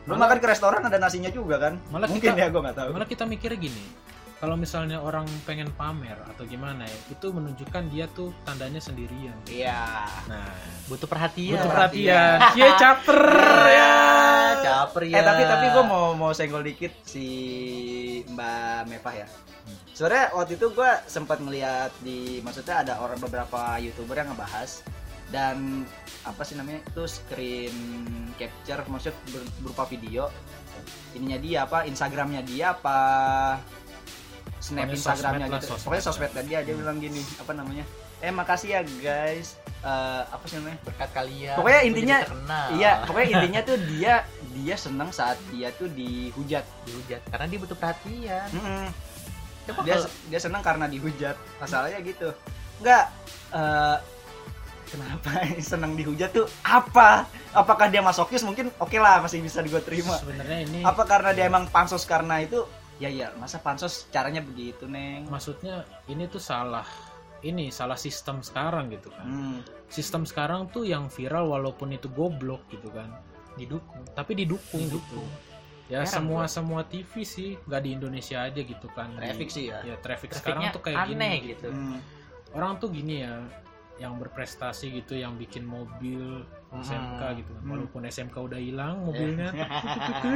Lu 0.05 0.13
Malah- 0.13 0.27
makan 0.27 0.39
ke 0.39 0.47
restoran 0.49 0.83
ada 0.83 0.99
nasinya 0.99 1.31
juga 1.31 1.57
kan? 1.59 1.79
Malah 1.89 2.09
mungkin 2.09 2.29
kita- 2.29 2.41
ya 2.41 2.49
gua 2.49 2.61
nggak 2.67 2.77
tahu. 2.77 2.91
Malah 2.93 3.09
kita 3.09 3.25
mikirnya 3.25 3.59
gini, 3.61 3.85
kalau 4.41 4.57
misalnya 4.57 4.97
orang 4.99 5.29
pengen 5.45 5.69
pamer 5.71 6.17
atau 6.27 6.43
gimana 6.43 6.83
ya, 6.83 6.99
itu 7.09 7.29
menunjukkan 7.29 7.85
dia 7.87 8.09
tuh 8.09 8.33
tandanya 8.41 8.81
sendirian. 8.81 9.37
iya 9.45 10.09
Nah, 10.25 10.49
butuh 10.89 11.05
perhatian 11.05 11.55
butuh 11.55 11.69
perhatian. 11.69 12.41
perhatian. 12.41 12.57
Cie 12.57 12.71
caper 12.75 13.21
ya. 13.69 13.93
caper 14.61 15.03
ya 15.05 15.15
eh 15.15 15.23
tapi 15.23 15.43
tapi 15.45 15.67
gua 15.71 15.85
mau 15.85 16.07
mau 16.13 16.33
senggol 16.33 16.61
dikit 16.61 16.93
si 17.03 17.27
Mbak 18.27 18.81
Mevah 18.87 19.15
ya 19.17 19.29
sebenarnya 19.91 20.27
waktu 20.33 20.53
itu 20.57 20.67
gua 20.71 21.01
sempat 21.07 21.39
ngeliat 21.39 21.93
di 22.01 22.41
maksudnya 22.41 22.81
ada 22.81 22.95
orang 22.99 23.17
beberapa 23.19 23.77
youtuber 23.77 24.17
yang 24.17 24.33
ngebahas 24.33 24.85
dan 25.29 25.87
apa 26.23 26.43
sih 26.43 26.59
namanya 26.59 26.83
itu 26.83 27.05
screen 27.07 27.73
capture 28.35 28.83
maksudnya 28.85 29.17
ber- 29.31 29.53
berupa 29.61 29.85
video 29.87 30.27
ininya 31.13 31.39
dia 31.39 31.59
apa 31.65 31.87
Instagramnya 31.87 32.43
dia 32.43 32.75
apa 32.75 32.99
snap 34.61 34.85
Pokoknya 34.85 34.95
Instagramnya 34.95 35.17
sosmed 35.41 35.51
lah, 35.51 35.57
gitu 35.57 35.67
sosmed 35.67 35.83
pokoknya 35.83 35.99
lah. 35.99 36.09
sosmednya 36.09 36.43
dia 36.45 36.59
dia 36.61 36.75
bilang 36.77 36.97
gini 36.97 37.23
apa 37.35 37.53
namanya 37.53 37.85
eh 38.19 38.31
makasih 38.31 38.69
ya 38.71 38.81
guys 39.01 39.57
Eh, 39.81 39.89
apa 40.29 40.45
sih 40.45 40.61
namanya 40.61 40.77
berkat 40.85 41.09
kalian 41.11 41.57
Pokoknya 41.57 41.81
intinya-. 41.83 42.21
Iya, 42.71 43.01
pokoknya 43.09 43.29
intinya 43.33 43.61
tuh 43.65 43.77
dia 43.89 44.29
dia 44.53 44.77
seneng 44.77 45.09
saat 45.09 45.41
dia 45.49 45.73
tuh 45.73 45.89
dihujat. 45.89 46.69
dihujat 46.85 47.25
karena 47.27 47.49
dia 47.49 47.59
butuh 47.59 47.73
perhatian 47.75 48.45
Mm-mm. 48.53 48.93
Coba 49.65 49.81
Dia 49.81 49.97
kalau- 49.97 50.13
dia 50.29 50.37
seneng 50.39 50.61
karena 50.61 50.85
dihujat. 50.85 51.33
Masalahnya 51.57 51.97
gitu. 52.03 52.29
Enggak 52.77 53.09
eh, 53.51 53.97
kenapa 54.87 55.31
seneng 55.65 55.93
dihujat 55.95 56.29
tuh 56.31 56.45
apa? 56.61 57.25
Apakah 57.51 57.89
dia 57.89 58.05
masokis? 58.05 58.45
Mungkin 58.45 58.69
oke 58.77 58.97
lah 58.97 59.25
masih 59.25 59.41
bisa 59.41 59.65
gue 59.65 59.81
terima. 59.81 60.21
Sebenarnya 60.21 60.61
ini 60.61 60.85
Apa 60.85 61.09
karena 61.09 61.33
dia 61.33 61.49
emang 61.49 61.65
pansos 61.67 62.05
karena 62.05 62.37
itu? 62.39 62.69
Ya 63.01 63.09
ya, 63.09 63.33
masa 63.35 63.57
pansos 63.57 64.05
caranya 64.09 64.39
begitu, 64.39 64.85
Neng? 64.85 65.25
maksudnya 65.27 65.83
ini 66.05 66.29
tuh 66.29 66.37
salah 66.37 66.85
ini 67.41 67.73
salah 67.73 67.97
sistem 67.97 68.45
sekarang 68.45 68.93
gitu 68.93 69.09
kan. 69.09 69.25
Hmm. 69.25 69.59
Sistem 69.89 70.23
sekarang 70.23 70.69
tuh 70.69 70.85
yang 70.85 71.09
viral 71.09 71.49
walaupun 71.49 71.91
itu 71.91 72.07
goblok 72.07 72.69
gitu 72.69 72.93
kan. 72.93 73.09
didukung 73.51 74.05
Tapi 74.11 74.33
didukung, 74.37 74.85
gitu. 74.85 75.01
Didukung. 75.01 75.29
Ya 75.89 76.01
Heran 76.01 76.13
semua 76.13 76.43
gua. 76.45 76.53
semua 76.53 76.81
TV 76.85 77.27
sih, 77.27 77.59
nggak 77.59 77.83
di 77.83 77.91
Indonesia 77.91 78.39
aja 78.41 78.61
gitu 78.61 78.87
kan. 78.91 79.11
Di- 79.11 79.27
Traffic 79.27 79.49
sih 79.51 79.65
ya. 79.67 79.79
Ya 79.83 79.97
traffic 79.97 80.31
sekarang 80.31 80.71
tuh 80.71 80.81
kayak 80.81 80.97
aneh 81.03 81.35
gini. 81.41 81.51
gitu 81.51 81.69
Hmm. 81.69 81.99
Orang 82.53 82.79
tuh 82.79 82.89
gini 82.91 83.21
ya, 83.21 83.43
yang 83.97 84.17
berprestasi 84.17 84.93
gitu, 84.95 85.13
yang 85.15 85.35
bikin 85.35 85.65
mobil 85.65 86.45
SMK 86.71 87.21
Hmm. 87.23 87.37
gitu. 87.37 87.51
kan. 87.51 87.61
Hmm. 87.61 87.71
Walaupun 87.75 88.03
SMK 88.05 88.37
udah 88.39 88.61
hilang 88.61 88.95
mobilnya. 89.09 89.51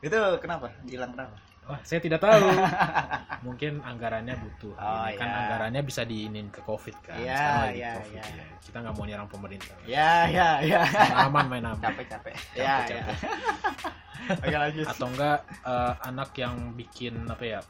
Itu 0.00 0.16
kenapa? 0.38 0.66
Hilang 0.84 1.12
kenapa? 1.12 1.36
Wah, 1.68 1.80
saya 1.84 2.00
tidak 2.00 2.24
tahu. 2.24 2.48
Mungkin 3.46 3.84
anggarannya 3.84 4.34
butuh. 4.40 4.72
Oh, 4.72 5.04
Ini 5.04 5.20
kan 5.20 5.28
iya. 5.28 5.36
anggarannya 5.44 5.82
bisa 5.84 6.02
diinin 6.08 6.48
ke 6.48 6.64
COVID 6.64 6.96
kan. 7.04 7.20
Iya, 7.20 7.36
Sekarang 7.36 7.60
lagi 7.60 7.78
iya, 7.78 7.92
COVID 8.00 8.16
iya. 8.16 8.24
ya. 8.24 8.46
Kita 8.64 8.76
nggak 8.80 8.94
mau 8.96 9.04
nyerang 9.04 9.28
pemerintah. 9.28 9.76
Ya, 9.84 10.12
ya, 10.32 10.48
ya. 10.64 10.80
Main 10.88 11.16
aman, 11.28 11.44
main 11.52 11.64
aman. 11.68 11.80
capek 11.84 12.06
capek 12.08 12.34
Ya, 12.56 12.82
Capek, 12.82 12.96
ya. 12.96 13.04
capek. 13.04 14.56
Lanjut. 14.64 14.86
Atau 14.88 15.06
enggak 15.12 15.38
eh, 15.44 15.92
anak 16.08 16.30
yang 16.40 16.54
bikin 16.72 17.14
apa 17.28 17.44
ya? 17.44 17.60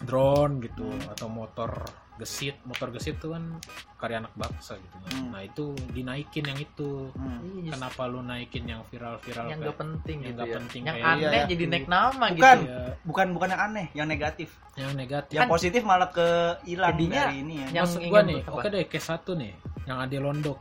Drone 0.00 0.58
gitu 0.60 0.82
Hmm. 0.84 1.12
atau 1.12 1.26
motor 1.26 1.70
gesit. 2.14 2.54
Motor 2.62 2.90
gesit 2.90 3.18
tuh 3.18 3.34
kan 3.34 3.58
karya 3.96 4.18
anak 4.18 4.30
bangsa 4.32 4.74
gitu. 4.74 4.96
Hmm. 5.12 5.30
Nah, 5.30 5.42
itu 5.42 5.64
dinaikin 5.90 6.44
yang 6.44 6.56
itu. 6.56 7.10
Hmm. 7.12 7.42
Iya, 7.60 7.74
Kenapa 7.74 8.06
lu 8.06 8.20
naikin 8.20 8.64
yang 8.64 8.82
viral-viral 8.84 9.46
yang 9.46 9.58
kayak- 9.58 9.66
gak 9.68 9.78
penting 9.78 10.16
yang 10.16 10.28
gitu 10.28 10.40
ya 10.40 10.54
penting 10.56 10.82
yang 10.84 10.94
kayak 10.96 11.10
aneh 11.12 11.30
iya, 11.32 11.42
jadi 11.44 11.64
naik 11.66 11.86
nama 11.86 12.24
Bukan. 12.28 12.58
gitu 12.60 12.70
Ya, 12.70 12.80
Bukan 13.04 13.26
bukan 13.32 13.48
yang 13.48 13.62
aneh, 13.62 13.86
yang 13.92 14.06
negatif. 14.06 14.48
yang 14.74 14.92
negatif. 14.92 15.34
Yang 15.36 15.50
positif 15.50 15.82
malah 15.82 16.08
ke 16.08 16.26
hilang 16.64 16.94
dari 16.94 17.36
ini 17.36 17.54
ya. 17.56 17.66
yang 17.72 17.84
Maksud 17.84 17.98
ingin 18.00 18.10
gua 18.10 18.22
nih, 18.22 18.40
oke 18.44 18.66
deh 18.68 18.84
case 18.84 19.06
satu 19.06 19.32
nih, 19.34 19.52
yang 19.84 19.98
Ade 20.00 20.18
Londok. 20.18 20.58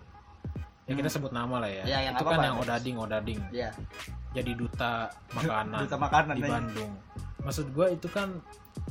Ya 0.84 0.94
kita 0.94 1.06
Hmm. 1.06 1.16
sebut 1.16 1.32
nama 1.32 1.56
lah 1.58 1.72
ya. 1.72 1.84
Ya, 1.86 2.00
yang 2.04 2.14
itu 2.14 2.24
kan 2.24 2.40
yang. 2.40 2.58
Odading 2.58 2.96
Odading 2.98 3.40
Ya, 3.50 3.70
jadi 4.32 4.52
duta 4.52 5.08
makanan 5.32 5.80
duta 5.82 5.96
makanan 5.98 6.36
di 6.36 6.44
aja. 6.44 6.52
Bandung. 6.54 6.92
Maksud 7.40 7.66
gua 7.72 7.88
itu 7.88 8.08
kan 8.08 8.40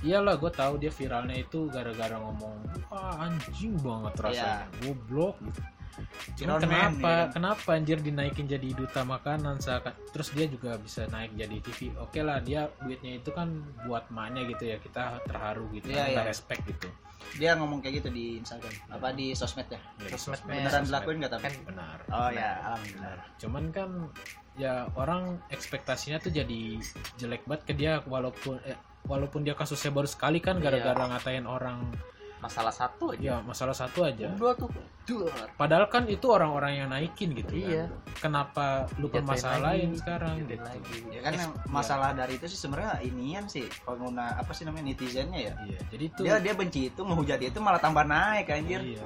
iyalah 0.01 0.37
gue 0.37 0.49
tahu 0.49 0.77
dia 0.77 0.89
viralnya 0.89 1.37
itu 1.37 1.67
gara-gara 1.67 2.15
ngomong 2.15 2.55
wah 2.87 3.19
anjing 3.19 3.75
banget 3.77 4.15
rasanya 4.17 4.65
goblok 4.79 5.37
gitu. 5.43 5.61
Cuma 6.39 6.57
Iron 6.57 6.61
Man, 6.63 6.63
kenapa 6.63 7.05
ya 7.05 7.17
kan? 7.19 7.29
kenapa 7.31 7.69
anjir 7.75 7.99
dinaikin 7.99 8.47
jadi 8.47 8.69
duta 8.73 9.03
makanan 9.03 9.61
seakan 9.61 9.93
terus 10.09 10.29
dia 10.31 10.47
juga 10.47 10.77
bisa 10.79 11.05
naik 11.07 11.33
jadi 11.35 11.57
TV. 11.61 11.93
Oke 11.99 12.21
lah 12.21 12.41
dia 12.41 12.65
duitnya 12.79 13.19
itu 13.19 13.29
kan 13.29 13.53
buat 13.83 14.09
maknya 14.09 14.49
gitu 14.49 14.65
ya 14.67 14.77
kita 14.79 15.21
terharu 15.23 15.69
gitu 15.71 15.91
Iya, 15.91 16.09
kita 16.09 16.23
iya. 16.23 16.27
respect 16.27 16.63
gitu. 16.65 16.89
Dia 17.39 17.57
ngomong 17.57 17.81
kayak 17.81 18.03
gitu 18.03 18.09
di 18.13 18.39
Instagram, 18.39 18.73
apa 18.89 19.09
di 19.13 19.33
sosmed 19.33 19.67
ya? 19.67 19.81
Ya, 19.99 20.07
di 20.07 20.15
Sosmed 20.15 20.41
beneran 20.45 20.85
dilakuin 20.85 21.17
nggak 21.23 21.33
tapi? 21.33 21.45
kan 21.45 21.55
Benar. 21.65 21.97
Oh 22.13 22.31
ya, 22.31 22.51
alhamdulillah. 22.63 23.17
Cuman 23.41 23.65
kan 23.73 23.91
ya 24.53 24.85
orang 24.95 25.41
ekspektasinya 25.49 26.21
tuh 26.21 26.29
jadi 26.29 26.77
jelek 27.17 27.49
banget 27.49 27.63
ke 27.65 27.73
dia 27.73 28.05
walaupun 28.05 28.61
eh, 28.63 28.77
walaupun 29.09 29.43
dia 29.43 29.57
kasusnya 29.57 29.91
baru 29.91 30.05
sekali 30.07 30.45
kan 30.45 30.61
Iya. 30.61 30.69
gara-gara 30.69 31.05
ngatain 31.09 31.49
orang 31.49 31.89
masalah 32.43 32.75
satu 32.75 33.15
aja. 33.15 33.23
Ya 33.23 33.37
masalah 33.41 33.73
satu 33.73 34.03
aja. 34.03 34.27
Dua 34.35 34.53
tuh 34.53 34.67
duar 35.03 35.51
padahal 35.59 35.91
kan 35.91 36.07
itu 36.07 36.31
orang-orang 36.31 36.79
yang 36.79 36.87
naikin 36.87 37.35
gitu 37.35 37.51
Iya. 37.51 37.91
kan 37.91 38.23
kenapa 38.23 38.87
lu 38.97 39.11
Jatuhin 39.11 39.27
permasalahin 39.27 39.91
lagi, 39.91 39.99
sekarang 39.99 40.35
gitu? 40.41 40.63
lagi. 40.63 40.99
ya 41.11 41.21
kan 41.21 41.33
yang 41.35 41.53
masalah 41.67 42.15
dari 42.15 42.39
itu 42.39 42.47
sih 42.47 42.55
sebenarnya 42.57 43.03
inian 43.03 43.51
sih 43.51 43.67
pengguna 43.83 44.39
apa 44.39 44.55
sih 44.55 44.63
namanya 44.63 44.95
netizennya 44.95 45.41
ya. 45.43 45.55
Iya 45.61 45.79
jadi 45.91 46.05
itu 46.07 46.21
dia 46.23 46.39
dia 46.39 46.55
benci 46.55 46.81
itu 46.89 47.03
menghujat 47.03 47.35
dia 47.37 47.51
itu 47.51 47.59
malah 47.59 47.79
tambah 47.79 48.03
naik 48.03 48.47
anjir. 48.49 48.79
Iya. 48.79 49.03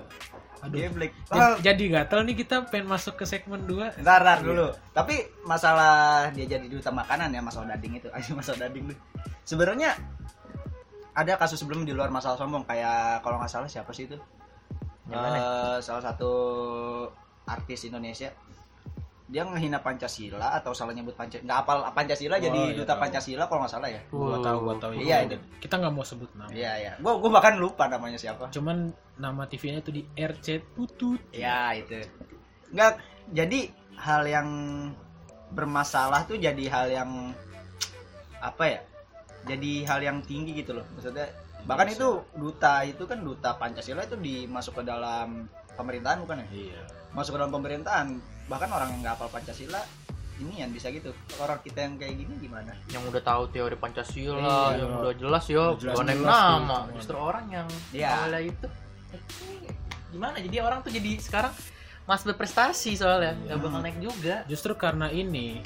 Aduh. 0.59 0.73
Dia 0.75 0.89
black 0.89 1.13
Jadi- 1.23 1.37
Ah, 1.39 1.57
jadi 1.59 1.85
gatel 1.91 2.21
nih 2.25 2.37
kita 2.39 2.57
pengen 2.67 2.87
masuk 2.87 3.15
ke 3.15 3.25
segmen 3.25 3.61
2 3.63 3.97
Ntar, 3.97 4.21
ntar 4.21 4.39
dulu. 4.41 4.69
Tapi 4.91 5.15
masalah 5.45 6.29
dia 6.29 6.45
jadi 6.47 6.65
duta 6.67 6.89
makanan 6.91 7.29
ya 7.31 7.41
Mas 7.41 7.57
Odading 7.57 7.97
itu. 7.97 8.09
Ayo 8.17 8.33
Mas 8.33 8.49
Odading 8.49 8.89
lu. 8.89 8.95
Sebenarnya 9.45 9.97
ada 11.17 11.33
kasus 11.35 11.57
sebelum 11.57 11.83
di 11.83 11.91
luar 11.91 12.09
masalah 12.09 12.37
sombong 12.37 12.63
kayak 12.63 13.21
kalau 13.21 13.41
nggak 13.41 13.49
salah 13.49 13.65
siapa 13.67 13.89
sih 13.91 14.05
itu? 14.05 14.21
Eh, 15.07 15.79
salah 15.81 16.03
satu 16.03 16.33
artis 17.45 17.85
Indonesia. 17.85 18.29
Dia 19.27 19.43
ngehina 19.43 19.81
Pancasila 19.81 20.55
atau 20.55 20.71
salah 20.71 20.93
nyebut 20.93 21.15
Pancasila. 21.15 21.43
Nggak 21.43 21.59
apal 21.59 21.79
Pancasila 21.91 22.37
Oh, 22.37 22.43
jadi 22.43 22.61
iya, 22.61 22.77
duta 22.77 22.93
tahu. 22.93 23.01
Pancasila 23.01 23.45
kalau 23.45 23.61
nggak 23.61 23.73
salah 23.73 23.89
ya. 23.89 24.01
gua 24.09 24.37
tahu 24.39 24.59
gua 24.61 24.75
tahu 24.77 24.91
Iya, 24.95 25.17
itu. 25.25 25.37
kita 25.59 25.75
nggak 25.77 25.93
mau 25.93 26.05
sebut 26.05 26.31
nama 26.37 26.51
Iya, 26.53 26.73
iya. 26.77 26.93
Gua 27.01 27.19
gua 27.19 27.31
bahkan 27.33 27.55
lupa 27.57 27.87
namanya 27.87 28.15
siapa. 28.17 28.47
cuman 28.51 28.87
nama 29.17 29.43
TV-nya 29.45 29.81
itu 29.81 29.91
di 29.91 30.03
RC 30.13 30.47
Tutut 30.75 31.19
Ya 31.33 31.75
itu. 31.75 32.07
Enggak 32.71 33.03
jadi 33.27 33.61
hal 33.97 34.23
yang 34.27 34.49
bermasalah 35.49 36.23
tuh 36.23 36.37
jadi 36.37 36.65
hal 36.69 36.87
yang 36.93 37.11
apa 38.39 38.65
ya? 38.69 38.81
Jadi 39.47 39.73
hal 39.83 40.01
yang 40.01 40.19
tinggi 40.21 40.53
gitu 40.55 40.75
loh. 40.75 40.87
Maksudnya 40.93 41.27
bahkan 41.63 41.87
itu 41.89 42.09
duta 42.33 42.83
itu 42.83 43.03
kan 43.05 43.19
duta 43.19 43.55
Pancasila 43.55 44.03
itu 44.03 44.15
dimasuk 44.17 44.77
ke 44.77 44.83
dalam 44.85 45.47
pemerintahan 45.73 46.19
bukan 46.21 46.37
ya? 46.39 46.47
iya 46.53 46.81
Masuk 47.11 47.35
ke 47.35 47.39
dalam 47.39 47.53
pemerintahan. 47.53 48.07
Bahkan 48.47 48.69
orang 48.69 48.89
yang 48.91 49.01
nggak 49.01 49.15
hafal 49.15 49.31
Pancasila 49.31 49.83
ini 50.37 50.61
yang 50.61 50.69
bisa 50.69 50.91
gitu. 50.91 51.11
Orang 51.37 51.59
kita 51.61 51.81
yang 51.81 51.97
kayak 51.97 52.15
gini 52.17 52.35
gimana? 52.39 52.75
yang 52.89 53.03
udah 53.03 53.19
tahu 53.21 53.49
teori 53.49 53.75
Pancasila 53.75 54.37
Iya. 54.37 54.79
yang 54.79 54.91
udah 55.01 55.15
jelas 55.17 55.45
ya 55.47 55.65
Udah 55.73 55.95
naik 56.03 56.19
jelas 56.19 56.35
nama 56.35 56.79
tuh. 56.85 56.95
justru 56.95 57.17
orang 57.17 57.47
yang 57.49 57.67
Iya. 57.91 58.09
awalnya 58.13 58.41
itu 58.45 58.67
eh, 59.09 59.23
gimana 60.09 60.37
jadi 60.39 60.57
orang 60.61 60.81
tuh 60.81 60.91
jadi 60.91 61.11
sekarang 61.19 61.53
mas 62.05 62.23
berprestasi 62.23 62.95
soalnya 62.95 63.35
nggak 63.45 63.59
bakal 63.59 63.81
naik 63.81 63.99
juga 63.99 64.47
justru 64.47 64.73
karena 64.75 65.09
ini 65.09 65.59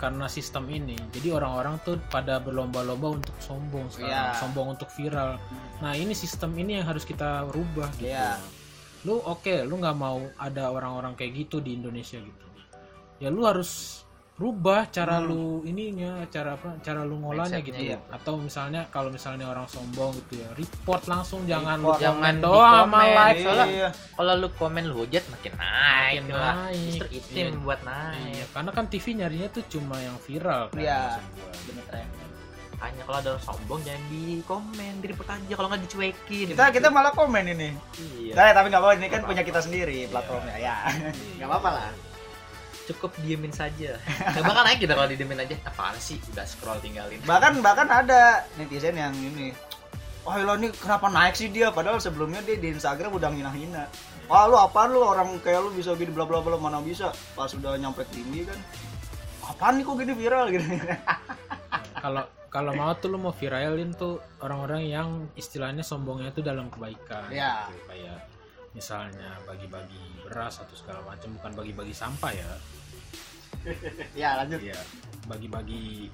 karena 0.00 0.24
sistem 0.26 0.64
ini 0.66 0.96
jadi 1.12 1.36
orang-orang 1.36 1.76
tuh 1.84 2.00
pada 2.08 2.40
berlomba-lomba 2.40 3.20
untuk 3.20 3.36
sombong 3.36 3.92
sekarang 3.92 4.32
Iya. 4.32 4.40
sombong 4.40 4.66
untuk 4.72 4.88
viral 4.96 5.36
nah 5.78 5.92
ini 5.92 6.16
sistem 6.16 6.56
ini 6.56 6.80
yang 6.80 6.88
harus 6.88 7.04
kita 7.04 7.44
rubah 7.52 7.92
gitu 8.00 8.08
Iya. 8.08 8.40
lu 9.04 9.20
oke 9.20 9.68
lu 9.68 9.76
nggak 9.76 9.96
mau 9.96 10.24
ada 10.40 10.72
orang-orang 10.72 11.12
kayak 11.12 11.44
gitu 11.44 11.60
di 11.60 11.76
Indonesia 11.76 12.16
gitu 12.16 12.46
ya 13.20 13.28
lu 13.28 13.44
harus 13.44 14.00
rubah 14.40 14.88
cara 14.88 15.20
Hmm. 15.20 15.28
lu 15.28 15.44
ininya 15.62 16.24
cara 16.26 16.56
apa 16.56 16.80
cara 16.80 17.04
lu 17.04 17.20
ngolahnya 17.20 17.60
gitu 17.60 17.76
iya. 17.76 18.00
atau 18.08 18.40
misalnya 18.40 18.88
kalau 18.88 19.12
misalnya 19.12 19.44
orang 19.44 19.68
sombong 19.68 20.16
gitu 20.16 20.40
ya 20.40 20.48
report 20.56 21.04
langsung 21.04 21.44
jangan 21.44 21.76
Report. 21.76 22.00
Jangan 22.00 22.34
doang 22.40 22.88
sama 22.88 23.00
like 23.04 23.44
Iya. 23.44 23.88
kalau 24.16 24.32
lu 24.34 24.48
komen 24.50 24.82
lu 24.82 25.04
hujat 25.04 25.28
makin 25.28 25.52
naik 25.54 26.24
Makin 26.24 26.24
lah 26.32 26.54
naik. 26.66 26.80
justru 26.88 27.06
itu 27.12 27.28
Iya. 27.36 27.52
buat 27.54 27.80
naik 27.82 28.32
Iya, 28.32 28.46
karena 28.50 28.70
kan 28.72 28.84
TV 28.88 29.06
nyarinya 29.14 29.48
tuh 29.50 29.64
cuma 29.68 29.96
yang 29.96 30.16
viral 30.18 30.62
kan 30.68 30.80
Iya. 30.80 31.00
Bener 31.62 31.84
hanya 32.80 33.02
kalau 33.04 33.18
ada 33.20 33.32
sombong 33.36 33.84
jangan 33.84 34.00
di 34.08 34.40
komen 34.40 34.92
di 34.98 35.06
report 35.06 35.28
aja 35.28 35.52
kalau 35.52 35.68
nggak 35.68 35.84
dicuekin 35.84 36.46
Kita 36.48 36.72
kita 36.72 36.88
malah 36.88 37.12
komen 37.12 37.44
ini. 37.46 37.76
iya 38.16 38.32
Nah, 38.32 38.56
tapi 38.56 38.72
nggak 38.72 38.80
apa-apa 38.80 38.96
ini 38.96 39.06
kan 39.06 39.20
Nggak 39.20 39.28
punya 39.28 39.42
apa-apa. 39.44 39.50
kita 39.52 39.60
sendiri 39.60 39.98
platformnya 40.08 40.56
ya. 40.56 40.76
Iya. 40.88 41.12
Nggak 41.36 41.48
apa-apa 41.52 41.70
lah. 41.70 41.90
Cukup 42.90 43.14
diemin 43.20 43.50
saja 43.50 43.94
nggak 43.96 44.42
bakal 44.42 44.62
naik 44.62 44.78
kita 44.78 44.92
kalau 44.92 45.06
didiemin 45.06 45.40
aja 45.40 45.54
apaan 45.62 45.94
sih 45.96 46.18
udah 46.28 46.42
scroll 46.42 46.78
tinggalin 46.78 47.18
Bahkan 47.22 47.60
bahkan 47.60 47.86
ada 47.86 48.42
netizen 48.54 48.94
yang 48.94 49.14
ini. 49.14 49.54
Wah, 50.20 50.36
lo 50.36 50.52
ini 50.52 50.68
kenapa 50.70 51.08
naik 51.08 51.32
sih 51.32 51.48
dia? 51.48 51.72
Padahal 51.72 51.96
sebelumnya 51.96 52.44
dia 52.44 52.54
di 52.54 52.68
Instagram 52.70 53.08
udah 53.10 53.32
ngina-hina. 53.32 53.88
Wah, 54.28 54.44
lu 54.44 54.54
apaan 54.54 54.92
lu 54.92 55.00
orang 55.00 55.40
kayak 55.40 55.64
lu 55.64 55.72
bisa 55.72 55.96
gini 55.96 56.12
bla 56.12 56.28
bla 56.28 56.38
bla 56.38 56.54
mana 56.54 56.76
bisa? 56.80 57.08
Pas 57.32 57.48
udah 57.48 57.72
nyampe 57.74 58.04
tinggi 58.08 58.44
kan. 58.44 58.58
Apaan 59.48 59.80
nih 59.80 59.84
kok 59.84 59.96
gini 59.96 60.12
viral 60.12 60.46
gitu. 60.54 60.66
kalau 61.96 62.22
kalau 62.50 62.72
mau 62.74 62.92
tuh 62.94 63.08
lu 63.08 63.16
mau 63.16 63.32
viralin 63.32 63.94
tuh 63.94 64.20
orang-orang 64.40 64.82
yang 64.84 65.08
istilahnya 65.34 65.80
sombongnya 65.80 66.30
itu 66.30 66.42
dalam 66.42 66.68
kebaikan 66.68 67.30
Iya. 67.30 67.70
gitu. 67.70 67.82
kayak 67.88 68.18
misalnya 68.70 69.30
bagi-bagi 69.44 69.98
beras 70.22 70.62
atau 70.62 70.74
segala 70.74 71.02
macam 71.02 71.34
bukan 71.34 71.52
bagi-bagi 71.56 71.90
sampah 71.90 72.30
ya 72.30 72.50
ya, 74.20 74.40
lanjut. 74.42 74.60
Iya, 74.62 74.78
bagi-bagi. 75.26 76.10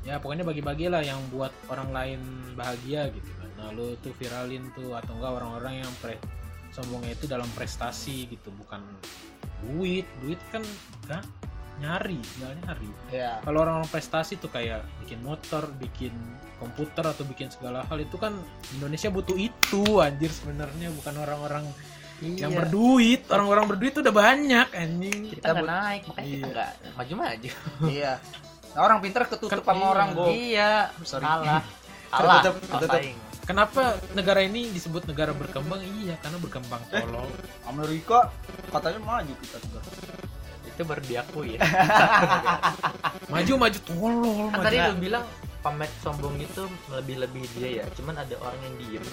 Ya 0.00 0.16
pokoknya 0.16 0.48
bagi-bagi 0.48 0.88
lah 0.88 1.04
yang 1.04 1.20
buat 1.28 1.52
orang 1.68 1.92
lain 1.92 2.20
bahagia 2.56 3.12
gitu 3.12 3.30
kan. 3.36 3.50
Nah 3.60 3.68
lu 3.76 3.92
tuh 4.00 4.16
viralin 4.16 4.72
tuh 4.72 4.96
atau 4.96 5.12
enggak 5.12 5.32
orang-orang 5.36 5.84
yang 5.84 5.92
pre 6.00 6.16
sombongnya 6.72 7.12
itu 7.12 7.28
dalam 7.28 7.48
prestasi 7.52 8.24
gitu 8.32 8.48
bukan 8.56 8.80
duit. 9.60 10.08
Duit 10.24 10.40
kan 10.48 10.64
enggak 11.04 11.24
nyari 11.80 12.16
enggak 12.16 12.52
nyari. 12.64 12.90
Ya. 13.12 13.40
kalau 13.44 13.64
orang 13.64 13.84
prestasi 13.88 14.40
tuh 14.40 14.48
kayak 14.48 14.84
bikin 15.04 15.20
motor, 15.20 15.68
bikin 15.76 16.12
komputer 16.56 17.04
atau 17.04 17.24
bikin 17.28 17.52
segala 17.52 17.84
hal 17.88 18.00
itu 18.00 18.16
kan 18.16 18.36
Indonesia 18.76 19.12
butuh 19.12 19.36
itu 19.36 20.00
anjir 20.00 20.32
sebenarnya. 20.32 20.88
Bukan 20.96 21.14
orang-orang 21.20 21.68
yang 22.20 22.50
Iya. 22.50 22.58
berduit. 22.58 23.20
Orang-orang 23.26 23.64
berduit 23.66 23.92
tuh 23.92 24.02
udah 24.02 24.12
banyak 24.14 24.68
anjing. 24.70 25.20
kita 25.30 25.46
nggak 25.50 25.66
naik 25.66 26.02
makanya 26.04 26.26
kita 26.26 26.36
Iya. 26.36 26.46
nggak 26.46 26.70
maju-maju 26.94 27.50
Iya. 27.96 28.12
Nah, 28.70 28.80
orang 28.80 28.98
pintar 29.00 29.22
ketutup 29.26 29.50
Kan 29.50 29.66
sama 29.66 29.80
iya. 29.80 29.90
orang, 29.90 30.08
Go. 30.12 30.24
iya 30.28 30.72
Sorry. 31.00 31.24
salah 31.24 31.62
salah 32.10 32.42
Ketutup. 32.42 33.02
Kenapa 33.40 33.82
negara 34.12 34.40
ini 34.40 34.70
disebut 34.70 35.02
negara 35.04 35.34
berkembang? 35.34 35.82
Iya, 35.82 36.14
karena 36.18 36.38
berkembang 36.38 36.78
tolol. 36.86 37.26
Amerika 37.64 38.30
katanya 38.68 39.00
maju 39.00 39.32
kita 39.36 39.58
juga. 39.60 39.80
itu 40.62 40.86
baru 40.86 41.02
diakui 41.02 41.48
ya 41.50 41.60
Maju 43.28 43.52
maju 43.58 43.78
tolol. 43.82 44.48
kan 44.48 44.54
maju. 44.54 44.64
tadi 44.64 44.76
lu 44.80 44.94
bilang 44.98 45.24
pamer 45.60 45.90
sombong 45.98 46.36
itu 46.38 46.62
lebih-lebih 46.88 47.44
dia 47.52 47.68
ya 47.74 47.84
cuman 47.92 48.16
ada 48.16 48.32
orang 48.38 48.60
yang 48.62 48.74
diem 48.78 49.04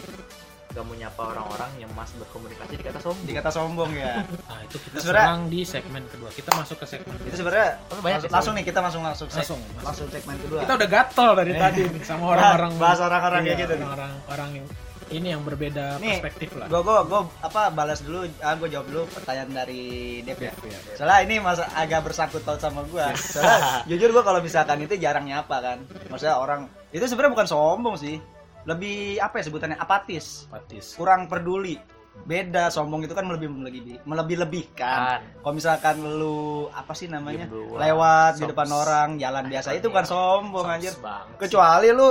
gak 0.77 0.85
mau 0.85 0.93
nyapa 0.93 1.21
orang-orang 1.27 1.71
yang 1.77 1.89
mas 1.91 2.13
berkomunikasi 2.13 2.73
dikata 2.75 2.99
sombong 2.99 3.25
Dikata 3.25 3.49
sombong 3.49 3.91
ya. 3.91 4.21
Nah, 4.21 4.59
itu 4.67 4.77
kita 4.79 4.97
Sebenarnya- 4.99 5.25
serang 5.25 5.39
di 5.47 5.59
segmen 5.63 6.03
kedua. 6.05 6.29
Kita 6.29 6.49
masuk 6.53 6.77
ke 6.77 6.85
segmen 6.85 7.13
Itu 7.15 7.23
kedua. 7.23 7.35
sebenarnya 7.35 7.69
Oh, 7.87 7.97
banyak 7.97 8.05
langsung, 8.13 8.23
ya, 8.23 8.35
langsung 8.37 8.53
nih 8.53 8.63
kita 8.63 8.79
langsung 8.79 9.01
langsung 9.01 9.27
Langsung, 9.27 9.59
langsung. 9.59 9.83
langsung 9.83 10.07
segmen 10.07 10.37
kedua. 10.37 10.59
Kita 10.61 10.73
udah 10.77 10.89
gatel 10.89 11.29
dari 11.35 11.51
Eh. 11.51 11.59
tadi 11.59 11.81
sama 12.01 12.23
orang-orang 12.31 12.71
bahas 12.77 12.99
orang-orang 12.99 13.41
kayak 13.41 13.51
Iya, 13.51 13.63
gitu 13.63 13.73
nih. 13.73 13.83
Orang-orang 13.83 14.11
orang 14.27 14.49
yang 14.53 14.67
ini 15.07 15.27
yang 15.31 15.39
berbeda 15.41 15.85
Nih, 15.97 16.19
perspektif 16.19 16.51
lah. 16.53 16.67
Gue 16.67 16.83
gue 16.83 16.97
gue 17.01 17.21
apa 17.39 17.71
balas 17.71 18.03
dulu, 18.03 18.27
ah 18.37 18.53
gue 18.53 18.67
jawab 18.67 18.85
dulu 18.85 19.03
pertanyaan 19.09 19.55
dari 19.55 19.83
Dev 20.21 20.35
ya. 20.37 20.51
Iya. 20.53 20.79
Soalnya 20.93 21.19
ini 21.23 21.35
masa 21.39 21.63
agak 21.71 22.03
bersangkut 22.03 22.43
paut 22.43 22.59
sama 22.59 22.83
gue. 22.83 22.99
Soalnya 23.15 23.87
jujur 23.87 24.11
gue 24.11 24.19
kalau 24.21 24.39
misalkan 24.39 24.77
itu 24.79 24.93
jarang 24.95 25.23
nyapa 25.23 25.55
kan. 25.57 25.77
Maksudnya 26.07 26.35
orang 26.35 26.61
itu 26.89 27.01
sebenarnya 27.01 27.33
bukan 27.33 27.47
sombong 27.47 27.95
sih. 27.95 28.19
Lebih 28.67 28.95
apa 29.17 29.39
ya 29.39 29.43
sebutannya 29.43 29.77
apatis, 29.77 30.45
Patis. 30.45 30.93
kurang 30.93 31.25
peduli. 31.25 31.79
Beda 32.17 32.67
sombong 32.67 33.05
itu 33.05 33.13
kan 33.13 33.23
melebih 33.23 33.47
melebih 33.47 34.01
melebih-lebihkan. 34.03 34.97
kan 34.97 35.19
Kalau 35.37 35.53
misalkan 35.53 35.95
lu 36.01 36.37
apa 36.67 36.91
sih 36.91 37.07
namanya? 37.07 37.45
Lewat 37.47 38.35
di 38.35 38.43
Sombs. 38.43 38.51
depan 38.51 38.67
orang, 38.69 39.07
jalan 39.15 39.45
biasa 39.45 39.71
itu 39.71 39.87
bukan 39.87 40.03
sombong 40.03 40.65
anjir. 40.67 40.97
banget. 40.97 41.37
Kecuali 41.39 41.87
lu 41.89 42.09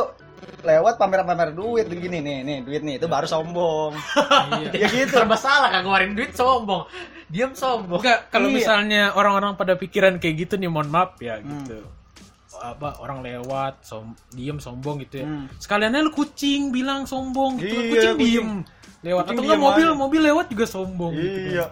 lewat 0.62 0.94
pamer-pamer 0.96 1.50
duit 1.50 1.86
begini 1.86 2.20
nih, 2.20 2.38
nih 2.40 2.58
duit 2.62 2.80
nih 2.80 2.96
itu 2.96 3.06
baru 3.06 3.26
sombong. 3.26 3.92
Iya. 4.62 4.70
ya 4.78 4.88
gitu. 4.88 5.12
serba 5.12 5.34
salah 5.34 5.68
kan 5.70 5.82
ngeluarin 5.82 6.12
duit 6.12 6.32
sombong 6.32 6.86
diam 7.26 7.50
sombong 7.52 7.98
Enggak, 7.98 8.30
kalau 8.30 8.46
Iya. 8.46 8.54
misalnya 8.54 9.02
orang-orang 9.12 9.52
pada 9.54 9.74
pikiran 9.74 10.16
kayak 10.16 10.46
gitu 10.46 10.54
nih, 10.54 10.70
mohon 10.70 10.86
maaf 10.86 11.18
ya 11.18 11.36
Hmm. 11.36 11.66
gitu. 11.66 11.82
Apa 12.58 12.98
orang 12.98 13.20
lewat, 13.20 13.82
som 13.82 14.12
diem 14.30 14.56
sombong 14.56 15.02
gitu 15.02 15.22
ya. 15.22 15.26
Hmm. 15.26 15.46
Sekaliannya 15.56 16.00
lu 16.00 16.10
kucing 16.10 16.70
bilang 16.70 17.04
sombong 17.04 17.56
gitu. 17.56 17.72
Iya, 17.72 17.82
kucing 17.88 18.14
kucing. 18.14 18.18
diem 18.18 18.48
lewat 19.00 19.22
Kucing 19.22 19.36
atau 19.36 19.42
enggak 19.42 19.56
diem 19.56 19.62
mobil, 19.62 19.88
aja. 19.88 19.96
mobil 19.96 20.20
lewat 20.24 20.46
juga 20.48 20.64
sombong 20.64 21.12
gitu. 21.12 21.38
Iya. 21.54 21.66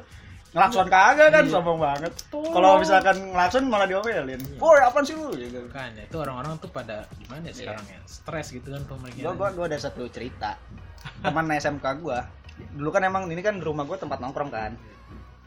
Ngelakson 0.54 0.86
kagak 0.86 1.28
kan 1.30 1.44
Iya. 1.44 1.50
sombong 1.50 1.78
banget. 1.78 2.12
Kalau 2.30 2.70
misalkan 2.78 3.16
ngelakson 3.26 3.62
malah 3.66 3.86
diomelin. 3.86 4.38
Boy, 4.54 4.78
apaan 4.78 5.02
sih 5.02 5.12
lu 5.12 5.34
gitu. 5.34 5.58
Kan 5.68 5.90
itu 5.94 6.14
orang-orang 6.14 6.54
tuh 6.62 6.70
pada 6.70 7.10
gimana 7.18 7.42
ya 7.44 7.54
sekarang 7.54 7.82
ya? 7.84 7.98
Stres 8.06 8.54
gitu 8.54 8.70
kan 8.70 8.82
Gua 8.82 8.94
pemikiran. 8.96 9.34
gua 9.34 9.48
gua 9.50 9.64
ada 9.66 9.78
satu 9.78 10.06
cerita. 10.06 10.54
Teman 11.26 11.50
SMK 11.50 11.86
gua. 11.98 12.22
Dulu 12.70 12.88
kan 12.88 13.02
emang 13.02 13.26
ini 13.26 13.42
kan 13.42 13.58
rumah 13.58 13.82
gua 13.82 13.98
tempat 13.98 14.22
nongkrong 14.22 14.48
kan. 14.48 14.78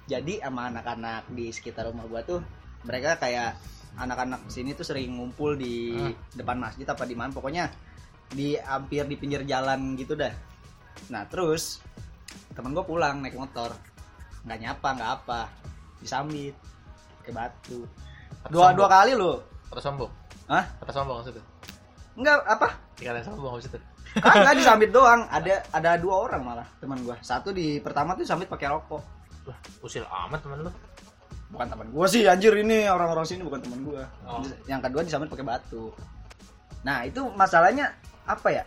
Jadi 0.08 0.40
sama 0.40 0.68
anak-anak 0.68 1.28
di 1.30 1.52
sekitar 1.52 1.88
rumah 1.88 2.04
gua 2.04 2.20
tuh 2.22 2.44
mereka 2.84 3.16
kayak 3.16 3.56
anak-anak 3.98 4.46
sini 4.48 4.72
tuh 4.72 4.84
sering 4.84 5.12
ngumpul 5.12 5.54
di 5.54 5.92
Ah. 5.92 6.14
depan 6.34 6.58
masjid 6.58 6.86
apa 6.86 7.04
di 7.04 7.14
mana 7.14 7.30
pokoknya 7.30 7.70
di 8.28 8.54
hampir 8.56 9.04
di 9.04 9.16
pinggir 9.16 9.42
jalan 9.44 9.96
gitu 9.96 10.14
dah 10.14 10.32
nah 11.08 11.24
terus 11.24 11.82
temen 12.52 12.72
gue 12.72 12.82
pulang 12.82 13.20
naik 13.20 13.34
motor 13.34 13.74
nggak 14.44 14.60
nyapa 14.60 14.88
nggak 14.94 15.12
apa 15.16 15.40
disambit 15.98 16.54
pakai 17.20 17.34
batu 17.34 17.86
dua 18.48 18.72
dua 18.72 18.88
kali 18.88 19.14
lo 19.14 19.44
Kata 19.68 19.84
sombong. 19.84 20.08
Hah? 20.48 20.64
Kata 20.80 20.92
sombong 20.94 21.20
maksudnya. 21.20 21.44
nggak 22.16 22.38
apa 22.42 22.68
Dikata 22.96 23.20
sombong 23.22 23.52
maksudnya. 23.54 23.82
kagak 24.16 24.56
disambit 24.56 24.90
doang 24.90 25.28
ada 25.36 25.60
ada 25.70 25.92
dua 25.96 26.24
orang 26.24 26.42
malah 26.42 26.68
teman 26.78 26.98
gue 27.00 27.16
satu 27.20 27.52
di 27.52 27.78
pertama 27.78 28.14
tuh 28.14 28.24
disambit 28.24 28.48
pakai 28.48 28.68
rokok 28.68 29.04
Wah, 29.44 29.56
usil 29.80 30.04
amat 30.04 30.40
temen 30.40 30.60
lu. 30.60 30.72
Bukan 31.48 31.66
teman 31.66 31.88
gue 31.88 32.06
sih 32.08 32.24
anjir 32.24 32.52
ini 32.54 32.86
orang-orang 32.86 33.24
sini 33.24 33.42
bukan 33.42 33.60
teman 33.60 33.80
gue 33.82 34.04
Oh. 34.24 34.44
yang 34.66 34.80
kedua 34.80 35.02
disambit 35.02 35.28
pakai 35.28 35.44
batu. 35.44 35.96
Nah 36.84 37.04
itu 37.04 37.24
masalahnya 37.32 37.96
apa 38.24 38.52
ya? 38.52 38.64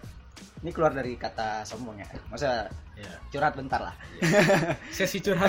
Ini 0.60 0.70
keluar 0.70 0.92
dari 0.92 1.14
kata 1.14 1.62
sombong 1.62 1.96
ya 1.96 2.08
masa 2.28 2.68
Ya. 2.96 3.08
curhat 3.32 3.56
bentar 3.56 3.80
lah. 3.80 3.96
Sesi 4.92 5.18
curhat. 5.18 5.48